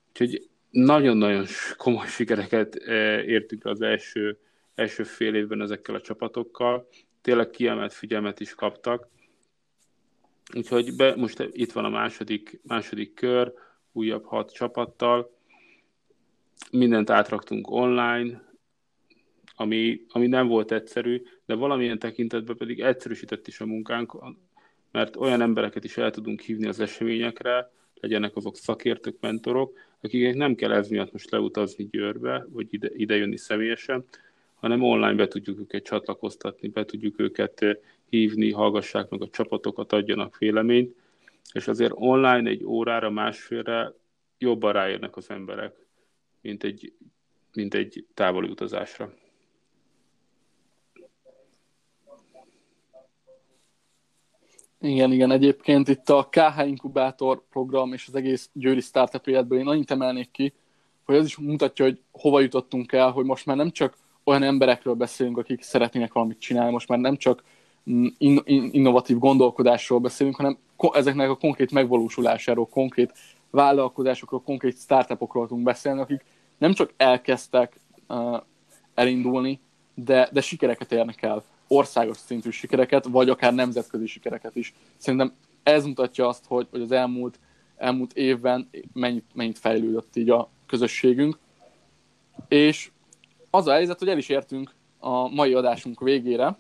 Úgyhogy 0.09 0.49
nagyon-nagyon 0.71 1.45
komoly 1.77 2.07
sikereket 2.07 2.75
értünk 3.25 3.65
az 3.65 3.81
első, 3.81 4.39
első 4.75 5.03
fél 5.03 5.35
évben 5.35 5.61
ezekkel 5.61 5.95
a 5.95 6.01
csapatokkal. 6.01 6.89
Tényleg 7.23 7.51
kiemelt 7.51 7.93
figyelmet 7.93 8.41
is 8.41 8.55
kaptak. 8.55 9.09
Úgyhogy 10.55 10.97
be, 10.97 11.15
most 11.17 11.49
itt 11.53 11.73
van 11.73 11.85
a 11.85 11.89
második, 11.89 12.61
második 12.63 13.15
kör, 13.15 13.53
újabb 13.97 14.25
hat 14.25 14.53
csapattal. 14.53 15.35
Mindent 16.71 17.11
átraktunk 17.11 17.71
online, 17.71 18.45
ami, 19.57 20.01
ami 20.09 20.27
nem 20.27 20.47
volt 20.47 20.73
egyszerű, 20.73 21.23
de 21.47 21.55
valamilyen 21.55 21.99
tekintetben 21.99 22.57
pedig 22.57 22.81
egyszerűsített 22.81 23.47
is 23.47 23.61
a 23.61 23.67
munkánk, 23.67 24.17
mert 24.93 25.17
olyan 25.17 25.41
embereket 25.41 25.85
is 25.85 25.97
el 25.97 26.11
tudunk 26.11 26.41
hívni 26.41 26.67
az 26.67 26.81
eseményekre, 26.81 27.71
legyenek 28.01 28.37
azok 28.37 28.57
szakértők, 28.57 29.17
mentorok, 29.21 29.79
akiknek 30.01 30.35
nem 30.35 30.55
kell 30.55 30.73
ez 30.73 30.89
miatt 30.89 31.13
most 31.13 31.31
leutazni 31.31 31.89
Győrbe, 31.91 32.47
vagy 32.49 32.67
ide, 32.71 32.91
ide 32.95 33.17
jönni 33.17 33.37
személyesen, 33.37 34.05
hanem 34.55 34.83
online 34.83 35.15
be 35.15 35.29
tudjuk 35.29 35.59
őket 35.59 35.85
csatlakoztatni, 35.85 36.69
be 36.69 36.85
tudjuk 36.85 37.21
őket 37.21 37.65
hívni, 38.09 38.51
hallgassák 38.51 39.09
meg 39.09 39.23
a 39.23 39.29
csapatokat, 39.29 39.93
adjanak 39.93 40.39
véleményt, 40.39 40.97
és 41.57 41.69
azért 41.69 41.93
online 41.95 42.51
egy 42.51 42.65
órára, 42.65 43.11
másfélre 43.11 43.93
jobban 44.39 44.73
ráérnek 44.73 45.17
az 45.17 45.31
emberek, 45.31 45.87
mint 46.41 46.65
egy, 46.65 46.93
mint 47.53 47.75
egy 47.75 48.07
távoli 48.15 48.49
utazásra. 48.49 49.15
Igen, 54.81 55.13
igen, 55.13 55.31
egyébként 55.31 55.89
itt 55.89 56.09
a 56.09 56.29
KH 56.31 56.67
Inkubátor 56.67 57.49
program 57.49 57.93
és 57.93 58.07
az 58.09 58.15
egész 58.15 58.51
Győri 58.53 58.81
Startup 58.81 59.27
életből 59.27 59.59
én 59.59 59.67
annyit 59.67 59.91
emelnék 59.91 60.31
ki, 60.31 60.53
hogy 61.05 61.17
ez 61.17 61.25
is 61.25 61.37
mutatja, 61.37 61.85
hogy 61.85 62.01
hova 62.11 62.41
jutottunk 62.41 62.93
el, 62.93 63.11
hogy 63.11 63.25
most 63.25 63.47
már 63.47 63.57
nem 63.57 63.71
csak 63.71 63.97
olyan 64.25 64.43
emberekről 64.43 64.95
beszélünk, 64.95 65.39
akik 65.39 65.63
szeretnének 65.63 66.13
valamit 66.13 66.39
csinálni, 66.39 66.73
most 66.73 66.89
már 66.89 66.99
nem 66.99 67.17
csak 67.17 67.43
mm, 67.91 68.07
in- 68.19 68.43
in- 68.45 68.73
innovatív 68.75 69.19
gondolkodásról 69.19 69.99
beszélünk, 69.99 70.37
hanem 70.37 70.59
ezeknek 70.93 71.31
a 71.31 71.37
konkrét 71.37 71.71
megvalósulásáról, 71.71 72.67
konkrét 72.67 73.13
vállalkozásokról, 73.51 74.43
konkrét 74.43 74.79
startupokról 74.79 75.47
tudunk 75.47 75.65
beszélni, 75.65 76.01
akik 76.01 76.25
nem 76.59 76.73
csak 76.73 76.93
elkezdtek 76.97 77.81
uh, 78.09 78.41
elindulni, 78.95 79.61
de, 79.95 80.29
de 80.33 80.41
sikereket 80.41 80.93
érnek 80.93 81.23
el, 81.23 81.45
országos 81.69 82.17
szintű 82.17 82.51
sikereket, 82.51 83.07
vagy 83.07 83.29
akár 83.29 83.55
nemzetközi 83.55 84.07
sikereket 84.07 84.57
is. 84.57 84.75
Szerintem 84.97 85.33
ez 85.63 85.85
mutatja 85.85 86.29
azt, 86.29 86.45
hogy, 86.47 86.67
hogy 86.71 86.81
az 86.81 86.93
elmúlt, 86.93 87.39
elmúlt 87.77 88.13
évben 88.13 88.69
mennyit, 88.93 89.25
mennyit 89.35 89.59
fejlődött 89.59 90.17
így 90.17 90.31
a 90.31 90.49
közösségünk. 90.67 91.39
És 92.49 92.91
az 93.51 93.67
a 93.67 93.73
helyzet, 93.73 93.99
hogy 93.99 94.09
el 94.09 94.19
is 94.19 94.29
értünk 94.29 94.75
a 94.99 95.29
mai 95.29 95.55
adásunk 95.55 96.01
végére, 96.01 96.57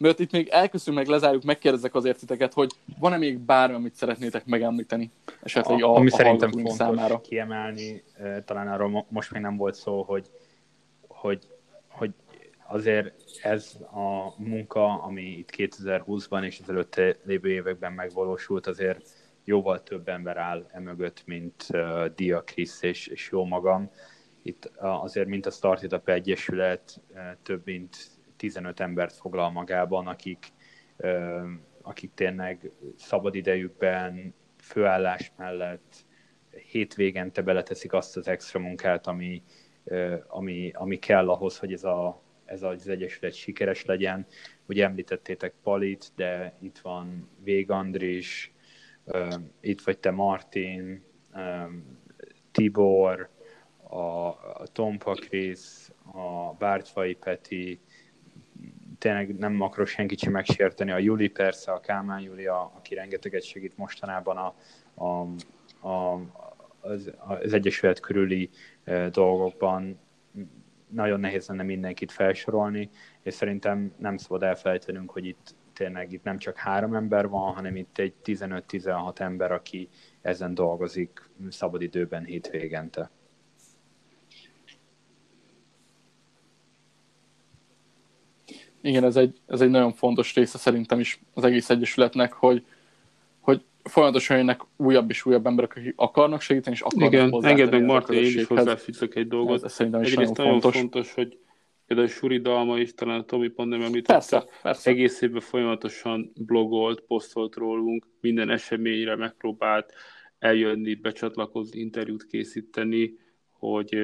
mert 0.00 0.18
itt 0.18 0.30
még 0.32 0.48
elköszönünk, 0.48 1.04
meg 1.04 1.14
lezárjuk, 1.14 1.42
megkérdezek 1.42 1.94
azért 1.94 2.18
titeket, 2.18 2.52
hogy 2.52 2.70
van-e 2.98 3.16
még 3.16 3.38
bármi, 3.38 3.74
amit 3.74 3.94
szeretnétek 3.94 4.46
megemlíteni 4.46 5.10
esetleg 5.42 5.82
a, 5.82 5.94
Ami 5.94 6.10
a 6.10 6.10
szerintem 6.10 6.50
fontos 6.50 6.72
számára? 6.72 7.20
kiemelni, 7.20 8.02
talán 8.44 8.68
arról 8.68 9.06
most 9.08 9.32
még 9.32 9.42
nem 9.42 9.56
volt 9.56 9.74
szó, 9.74 10.02
hogy, 10.02 10.26
hogy, 11.08 11.48
hogy 11.88 12.10
azért 12.66 13.14
ez 13.42 13.76
a 13.92 14.34
munka, 14.36 15.02
ami 15.02 15.22
itt 15.22 15.50
2020-ban 15.56 16.44
és 16.44 16.58
az 16.62 16.70
előtte 16.70 17.16
lévő 17.24 17.48
években 17.48 17.92
megvalósult, 17.92 18.66
azért 18.66 19.08
jóval 19.44 19.82
több 19.82 20.08
ember 20.08 20.36
áll 20.36 20.66
emögött, 20.72 21.22
mint 21.26 21.66
uh, 21.68 22.06
Dia 22.06 22.42
Krisz 22.42 22.82
és, 22.82 23.06
és 23.06 23.28
jó 23.32 23.44
magam. 23.44 23.90
Itt 24.42 24.70
uh, 24.76 25.02
azért, 25.02 25.28
mint 25.28 25.46
a 25.46 25.50
Startup 25.50 26.08
Egyesület, 26.08 27.00
uh, 27.10 27.18
több 27.42 27.62
mint 27.64 27.96
15 28.40 28.80
embert 28.80 29.16
foglal 29.16 29.50
magában, 29.50 30.06
akik, 30.06 30.46
akik 31.82 32.14
tényleg 32.14 32.70
szabadidejükben, 32.96 34.34
főállás 34.58 35.32
mellett 35.36 35.94
hétvégente 36.70 37.42
beleteszik 37.42 37.92
azt 37.92 38.16
az 38.16 38.28
extra 38.28 38.60
munkát, 38.60 39.06
ami, 39.06 39.42
ami, 40.26 40.70
ami 40.74 40.98
kell 40.98 41.28
ahhoz, 41.28 41.58
hogy 41.58 41.72
ez 41.72 41.84
a, 41.84 42.22
ez 42.44 42.62
az 42.62 42.88
Egyesület 42.88 43.34
sikeres 43.34 43.84
legyen. 43.84 44.26
Ugye 44.66 44.84
említettétek 44.84 45.54
Palit, 45.62 46.12
de 46.16 46.56
itt 46.60 46.78
van 46.78 47.28
Vég 47.42 47.70
Andris, 47.70 48.52
itt 49.60 49.80
vagy 49.80 49.98
te 49.98 50.10
Martin, 50.10 51.04
Tibor, 52.50 53.28
a 53.90 54.66
Tompa 54.72 55.14
Krisz, 55.14 55.92
a 56.12 56.52
Bártfai 56.58 57.14
Peti, 57.14 57.80
tényleg 59.00 59.36
nem 59.36 59.60
akarok 59.60 59.86
senkit 59.86 60.18
sem 60.18 60.32
megsérteni, 60.32 60.90
a 60.90 60.98
Juli 60.98 61.28
persze, 61.28 61.72
a 61.72 61.80
Kálmán 61.80 62.20
Júlia, 62.20 62.72
aki 62.76 62.94
rengeteget 62.94 63.42
segít 63.42 63.76
mostanában 63.76 64.36
a, 64.36 64.54
a, 65.04 65.28
a, 65.88 66.20
az, 66.80 67.12
az 67.18 67.52
Egyesület 67.52 68.00
körüli 68.00 68.50
dolgokban, 69.10 69.98
nagyon 70.88 71.20
nehéz 71.20 71.48
lenne 71.48 71.62
mindenkit 71.62 72.12
felsorolni, 72.12 72.90
és 73.22 73.34
szerintem 73.34 73.92
nem 73.98 74.16
szabad 74.16 74.42
elfelejtenünk, 74.42 75.10
hogy 75.10 75.26
itt 75.26 75.54
tényleg 75.72 76.12
itt 76.12 76.22
nem 76.22 76.38
csak 76.38 76.56
három 76.56 76.94
ember 76.94 77.28
van, 77.28 77.54
hanem 77.54 77.76
itt 77.76 77.98
egy 77.98 78.14
15-16 78.24 79.20
ember, 79.20 79.52
aki 79.52 79.88
ezen 80.20 80.54
dolgozik 80.54 81.30
szabadidőben 81.48 82.24
hétvégente. 82.24 83.10
Igen, 88.82 89.04
ez 89.04 89.16
egy, 89.16 89.40
ez 89.46 89.60
egy 89.60 89.70
nagyon 89.70 89.92
fontos 89.92 90.34
része 90.34 90.58
szerintem 90.58 91.00
is 91.00 91.20
az 91.34 91.44
egész 91.44 91.70
egyesületnek, 91.70 92.32
hogy, 92.32 92.64
hogy 93.40 93.62
folyamatosan 93.82 94.36
jönnek 94.36 94.60
újabb 94.76 95.10
és 95.10 95.26
újabb 95.26 95.46
emberek, 95.46 95.76
akik 95.76 95.92
akarnak 95.96 96.40
segíteni, 96.40 96.76
és 96.76 96.82
akarnak 96.82 97.12
Igen, 97.12 97.44
engedd 97.44 97.70
meg 97.70 97.84
Martin, 97.84 98.16
én 98.16 98.24
is 98.24 98.44
hozzáfűzök 98.44 99.14
egy 99.14 99.28
dolgot. 99.28 99.54
Ez, 99.54 99.62
ez 99.62 99.72
szerintem 99.72 100.02
is 100.02 100.12
Egyrészt 100.12 100.36
nagyon, 100.36 100.44
nagyon 100.44 100.60
fontos. 100.60 100.80
fontos, 100.80 101.14
hogy 101.14 101.38
például 101.86 102.08
Suri 102.08 102.38
Dalma 102.38 102.78
is, 102.78 102.94
talán 102.94 103.20
a 103.20 103.24
Tomi 103.24 103.48
pont 103.48 103.68
nem 103.68 103.82
említette, 103.82 104.12
persze, 104.12 104.44
persze. 104.62 104.90
egész 104.90 105.20
évben 105.20 105.40
folyamatosan 105.40 106.32
blogolt, 106.36 107.00
posztolt 107.00 107.54
rólunk, 107.54 108.06
minden 108.20 108.50
eseményre 108.50 109.16
megpróbált 109.16 109.92
eljönni, 110.38 110.94
becsatlakozni, 110.94 111.80
interjút 111.80 112.26
készíteni, 112.26 113.18
hogy 113.50 113.96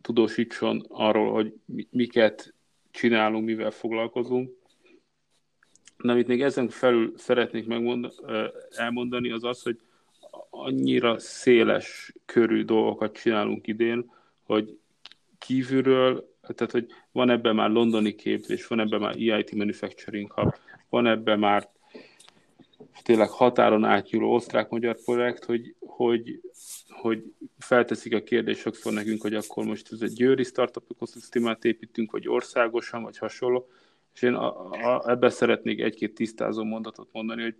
tudósítson 0.00 0.84
arról, 0.88 1.32
hogy 1.32 1.54
miket 1.90 2.54
csinálunk, 2.90 3.44
mivel 3.44 3.70
foglalkozunk. 3.70 4.58
Na, 5.96 6.12
amit 6.12 6.26
még 6.26 6.42
ezen 6.42 6.68
felül 6.68 7.12
szeretnék 7.16 7.66
elmondani, 8.70 9.30
az 9.30 9.44
az, 9.44 9.62
hogy 9.62 9.78
annyira 10.50 11.18
széles 11.18 12.14
körű 12.24 12.64
dolgokat 12.64 13.16
csinálunk 13.16 13.66
idén, 13.66 14.12
hogy 14.42 14.78
kívülről 15.38 16.30
tehát, 16.54 16.72
hogy 16.72 16.86
van 17.12 17.30
ebben 17.30 17.54
már 17.54 17.70
londoni 17.70 18.14
képzés, 18.14 18.66
van 18.66 18.80
ebben 18.80 19.00
már 19.00 19.16
EIT 19.16 19.52
Manufacturing 19.54 20.32
Hub, 20.32 20.54
van 20.88 21.06
ebben 21.06 21.38
már 21.38 21.68
tényleg 23.02 23.28
határon 23.28 23.84
átnyúló 23.84 24.34
osztrák-magyar 24.34 24.96
projekt, 25.04 25.44
hogy, 25.44 25.74
hogy, 25.78 26.40
hogy 26.88 27.32
felteszik 27.58 28.14
a 28.14 28.22
kérdést 28.22 28.60
sokszor 28.60 28.92
nekünk, 28.92 29.22
hogy 29.22 29.34
akkor 29.34 29.64
most 29.64 29.92
ez 29.92 30.00
egy 30.00 30.12
győri 30.12 30.44
startup 30.44 30.84
ökoszisztémát 30.88 31.64
építünk, 31.64 32.10
vagy 32.10 32.28
országosan, 32.28 33.02
vagy 33.02 33.18
hasonló. 33.18 33.68
És 34.14 34.22
én 34.22 34.34
a, 34.34 34.70
a, 34.70 35.10
ebben 35.10 35.30
szeretnék 35.30 35.80
egy-két 35.80 36.14
tisztázó 36.14 36.64
mondatot 36.64 37.08
mondani, 37.12 37.42
hogy 37.42 37.56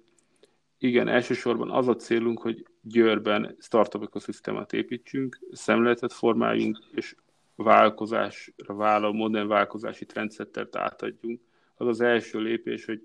igen, 0.78 1.08
elsősorban 1.08 1.70
az 1.70 1.88
a 1.88 1.96
célunk, 1.96 2.40
hogy 2.40 2.66
Győrben 2.82 3.56
startup 3.58 4.02
ökoszisztémát 4.02 4.72
építsünk, 4.72 5.38
szemléletet 5.52 6.12
formáljunk, 6.12 6.78
és 6.94 7.14
vállalkozásra 7.54 8.74
vállaló 8.74 9.12
modern 9.12 9.48
vállalkozási 9.48 10.06
trendszettert 10.06 10.76
átadjunk, 10.76 11.40
az 11.74 11.86
az 11.86 12.00
első 12.00 12.38
lépés, 12.38 12.84
hogy, 12.84 13.02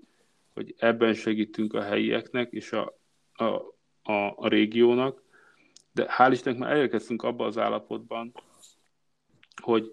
hogy 0.56 0.74
ebben 0.78 1.14
segítünk 1.14 1.74
a 1.74 1.82
helyieknek 1.82 2.52
és 2.52 2.72
a, 2.72 2.98
a, 3.32 3.44
a, 4.12 4.34
a 4.36 4.48
régiónak, 4.48 5.22
de 5.92 6.06
hál' 6.18 6.28
Istennek 6.32 6.58
már 6.58 6.72
elérkeztünk 6.72 7.22
abba 7.22 7.46
az 7.46 7.58
állapotban, 7.58 8.32
hogy 9.62 9.92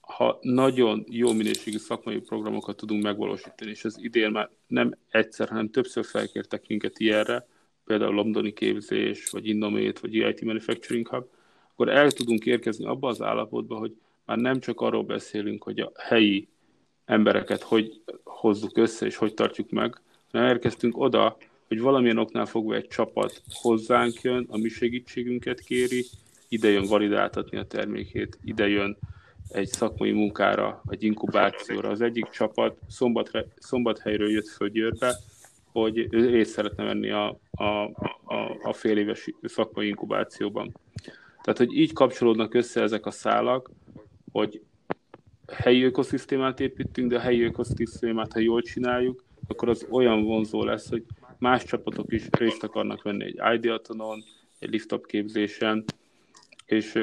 ha 0.00 0.38
nagyon 0.40 1.04
jó 1.08 1.32
minőségű 1.32 1.76
szakmai 1.76 2.20
programokat 2.20 2.76
tudunk 2.76 3.02
megvalósítani, 3.02 3.70
és 3.70 3.84
az 3.84 3.98
idén 4.02 4.30
már 4.30 4.50
nem 4.66 4.94
egyszer, 5.08 5.48
hanem 5.48 5.70
többször 5.70 6.04
felkértek 6.04 6.66
minket 6.66 6.98
ilyenre, 6.98 7.46
például 7.84 8.14
londoni 8.14 8.52
képzés, 8.52 9.30
vagy 9.30 9.46
Innomate, 9.46 10.00
vagy 10.00 10.18
EIT 10.18 10.40
Manufacturing 10.40 11.08
Hub, 11.08 11.26
akkor 11.72 11.88
el 11.88 12.10
tudunk 12.10 12.46
érkezni 12.46 12.86
abba 12.86 13.08
az 13.08 13.22
állapotba, 13.22 13.76
hogy 13.76 13.96
már 14.24 14.38
nem 14.38 14.60
csak 14.60 14.80
arról 14.80 15.04
beszélünk, 15.04 15.62
hogy 15.62 15.80
a 15.80 15.92
helyi 15.94 16.48
embereket 17.08 17.62
hogy 17.62 18.02
hozzuk 18.24 18.76
össze 18.76 19.06
és 19.06 19.16
hogy 19.16 19.34
tartjuk 19.34 19.70
meg, 19.70 20.00
hanem 20.32 20.48
elkezdtünk 20.48 20.98
oda, 20.98 21.36
hogy 21.68 21.80
valamilyen 21.80 22.18
oknál 22.18 22.46
fogva 22.46 22.74
egy 22.74 22.88
csapat 22.88 23.42
hozzánk 23.48 24.20
jön, 24.22 24.46
a 24.50 24.58
mi 24.58 24.68
segítségünket 24.68 25.60
kéri, 25.60 26.04
ide 26.48 26.68
jön 26.68 26.86
validáltatni 26.86 27.58
a 27.58 27.66
termékét, 27.66 28.38
ide 28.44 28.68
jön 28.68 28.96
egy 29.48 29.66
szakmai 29.66 30.12
munkára, 30.12 30.82
egy 30.88 31.02
inkubációra. 31.02 31.88
Az 31.88 32.00
egyik 32.00 32.28
csapat 32.30 32.78
szombat, 32.88 33.30
szombathelyről 33.58 34.30
jött 34.30 34.48
föl 34.48 34.68
Győrbe, 34.68 35.14
hogy 35.72 36.06
ő 36.10 36.30
részt 36.30 36.52
szeretne 36.52 36.84
venni 36.84 37.10
a, 37.10 37.38
a, 37.50 37.64
a, 37.64 38.58
a 38.62 38.72
fél 38.72 38.98
éves 38.98 39.30
szakmai 39.42 39.86
inkubációban. 39.86 40.74
Tehát, 41.42 41.58
hogy 41.58 41.72
így 41.72 41.92
kapcsolódnak 41.92 42.54
össze 42.54 42.82
ezek 42.82 43.06
a 43.06 43.10
szálak, 43.10 43.70
hogy 44.32 44.62
helyi 45.52 45.82
ökoszisztémát 45.82 46.60
építünk, 46.60 47.10
de 47.10 47.16
a 47.16 47.20
helyi 47.20 47.42
ökoszisztémát, 47.42 48.32
ha 48.32 48.38
jól 48.38 48.62
csináljuk, 48.62 49.24
akkor 49.46 49.68
az 49.68 49.86
olyan 49.90 50.22
vonzó 50.22 50.64
lesz, 50.64 50.88
hogy 50.88 51.04
más 51.38 51.64
csapatok 51.64 52.12
is 52.12 52.26
részt 52.30 52.62
akarnak 52.62 53.02
venni 53.02 53.24
egy 53.24 53.54
Ideatonon, 53.54 54.24
egy 54.58 54.70
liftup 54.70 55.06
képzésen, 55.06 55.84
és 56.66 57.02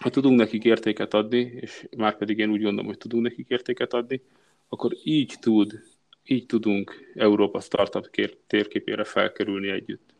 ha 0.00 0.10
tudunk 0.10 0.38
nekik 0.38 0.64
értéket 0.64 1.14
adni, 1.14 1.38
és 1.60 1.88
már 1.96 2.16
pedig 2.16 2.38
én 2.38 2.50
úgy 2.50 2.62
gondolom, 2.62 2.86
hogy 2.86 2.98
tudunk 2.98 3.22
nekik 3.22 3.48
értéket 3.48 3.92
adni, 3.92 4.22
akkor 4.68 4.92
így 5.04 5.34
tud, 5.40 5.82
így 6.24 6.46
tudunk 6.46 7.12
Európa 7.14 7.60
startup 7.60 8.10
térképére 8.46 9.04
felkerülni 9.04 9.68
együtt. 9.68 10.14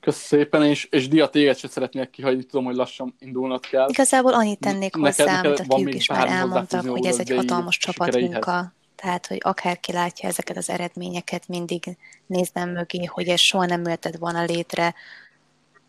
Köszönöm 0.00 0.44
szépen, 0.44 0.64
és, 0.64 0.88
és 0.90 1.08
Dia, 1.08 1.28
téged 1.28 1.56
se 1.56 1.68
szeretnék 1.68 2.10
kihagyni, 2.10 2.42
tudom, 2.42 2.64
hogy 2.64 2.74
lassan 2.74 3.14
indulnod 3.18 3.66
kell. 3.66 3.88
Igazából 3.88 4.34
annyit 4.34 4.58
tennék 4.58 4.96
Neked- 4.96 5.18
hozzá, 5.18 5.40
amit 5.40 5.58
a 5.58 5.64
fiúk 5.64 5.94
is 5.94 6.08
már 6.08 6.28
elmondtak, 6.28 6.86
hogy 6.86 7.06
ez 7.06 7.18
egy 7.18 7.30
hatalmas 7.30 7.76
csapatmunka. 7.76 8.72
Tehát, 8.94 9.26
hogy 9.26 9.38
akárki 9.40 9.92
látja 9.92 10.28
ezeket 10.28 10.56
az 10.56 10.70
eredményeket, 10.70 11.48
mindig 11.48 11.96
néznem 12.26 12.70
mögé, 12.70 13.04
hogy 13.04 13.28
ez 13.28 13.40
soha 13.40 13.66
nem 13.66 13.82
jöhetett 13.82 14.16
volna 14.16 14.44
létre. 14.44 14.94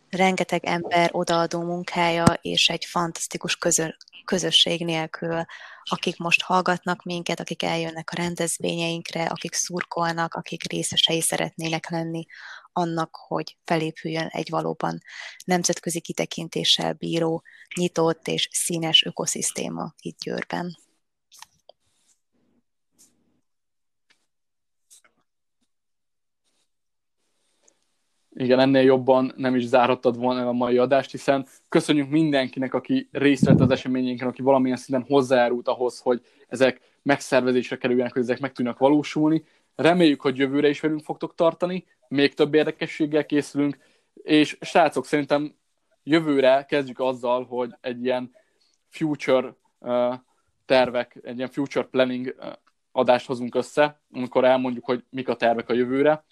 Rengeteg 0.10 0.66
ember 0.66 1.10
odaadó 1.12 1.62
munkája, 1.62 2.24
és 2.42 2.70
egy 2.70 2.86
fantasztikus 2.86 3.56
közö, 3.56 3.88
közösség 4.26 4.86
nélkül, 4.86 5.46
akik 5.84 6.18
most 6.18 6.42
hallgatnak 6.42 7.04
minket, 7.04 7.40
akik 7.40 7.64
eljönnek 7.64 8.10
a 8.12 8.16
rendezvényeinkre, 8.16 9.24
akik 9.24 9.54
szurkolnak, 9.54 10.34
akik 10.34 10.72
részesei 10.72 11.22
szeretnének 11.22 11.90
lenni 11.90 12.26
annak, 12.74 13.16
hogy 13.28 13.58
felépüljön 13.64 14.28
egy 14.28 14.50
valóban 14.50 15.00
nemzetközi 15.46 16.02
kitekintéssel 16.02 16.94
bíró, 16.94 17.44
nyitott 17.76 18.28
és 18.28 18.48
színes 18.52 19.06
ökoszisztéma 19.06 19.94
itt 20.02 20.20
Győrben. 20.20 20.76
Igen, 28.34 28.60
ennél 28.60 28.82
jobban 28.82 29.34
nem 29.36 29.56
is 29.56 29.66
zárhattad 29.66 30.18
volna 30.18 30.40
el 30.40 30.48
a 30.48 30.52
mai 30.52 30.78
adást, 30.78 31.12
hiszen 31.12 31.48
köszönjük 31.70 32.10
mindenkinek, 32.10 32.74
aki 32.74 33.10
részt 33.12 33.46
vett 33.46 33.60
az 33.60 33.72
eseményénken, 33.72 34.28
aki 34.28 34.42
valamilyen 34.42 34.78
szinten 34.78 35.06
hozzájárult 35.08 35.68
ahhoz, 35.68 36.00
hogy 36.00 36.22
ezek 36.48 36.82
megszervezésre 37.04 37.78
kerüljenek, 37.78 38.14
hogy 38.14 38.22
ezek 38.22 38.40
meg 38.40 38.52
tudnak 38.52 38.78
valósulni. 38.78 39.44
Reméljük, 39.82 40.22
hogy 40.22 40.38
jövőre 40.38 40.70
is 40.70 40.80
velünk 40.80 41.04
fogtok 41.04 41.36
tartani, 41.36 41.86
még 42.08 42.34
több 42.34 42.54
érdekességgel 42.54 43.26
készülünk, 43.26 43.78
és 44.14 44.58
srácok, 44.62 45.06
szerintem 45.06 45.56
jövőre 46.04 46.66
kezdjük 46.68 47.00
azzal, 47.00 47.46
hogy 47.46 47.76
egy 47.82 48.04
ilyen 48.04 48.36
future 48.90 49.56
uh, 49.80 50.14
tervek, 50.66 51.20
egy 51.24 51.38
ilyen 51.38 51.50
future 51.50 51.86
planning 51.86 52.36
uh, 52.40 52.52
adást 52.92 53.26
hozunk 53.26 53.56
össze, 53.56 54.02
amikor 54.12 54.46
elmondjuk, 54.46 54.86
hogy 54.86 55.04
mik 55.10 55.30
a 55.30 55.36
tervek 55.36 55.70
a 55.70 55.74
jövőre. 55.74 56.26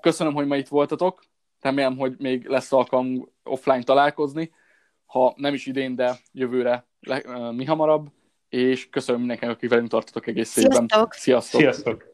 Köszönöm, 0.00 0.34
hogy 0.34 0.46
ma 0.46 0.56
itt 0.56 0.68
voltatok, 0.68 1.22
remélem, 1.60 1.96
hogy 1.96 2.14
még 2.18 2.46
lesz 2.46 2.72
alkalmunk 2.72 3.28
offline 3.42 3.82
találkozni, 3.82 4.52
ha 5.06 5.34
nem 5.36 5.54
is 5.54 5.66
idén, 5.66 5.94
de 5.94 6.18
jövőre 6.32 6.86
le, 7.00 7.22
uh, 7.26 7.52
mi 7.54 7.64
hamarabb, 7.64 8.08
és 8.48 8.88
köszönöm 8.88 9.20
mindenkinek, 9.20 9.54
aki 9.54 9.66
velünk 9.66 9.88
tartotok 9.88 10.26
egész 10.26 10.56
évben. 10.56 10.86
Sziasztok! 10.88 11.12
Sziasztok! 11.12 11.60
Sziasztok! 11.60 12.08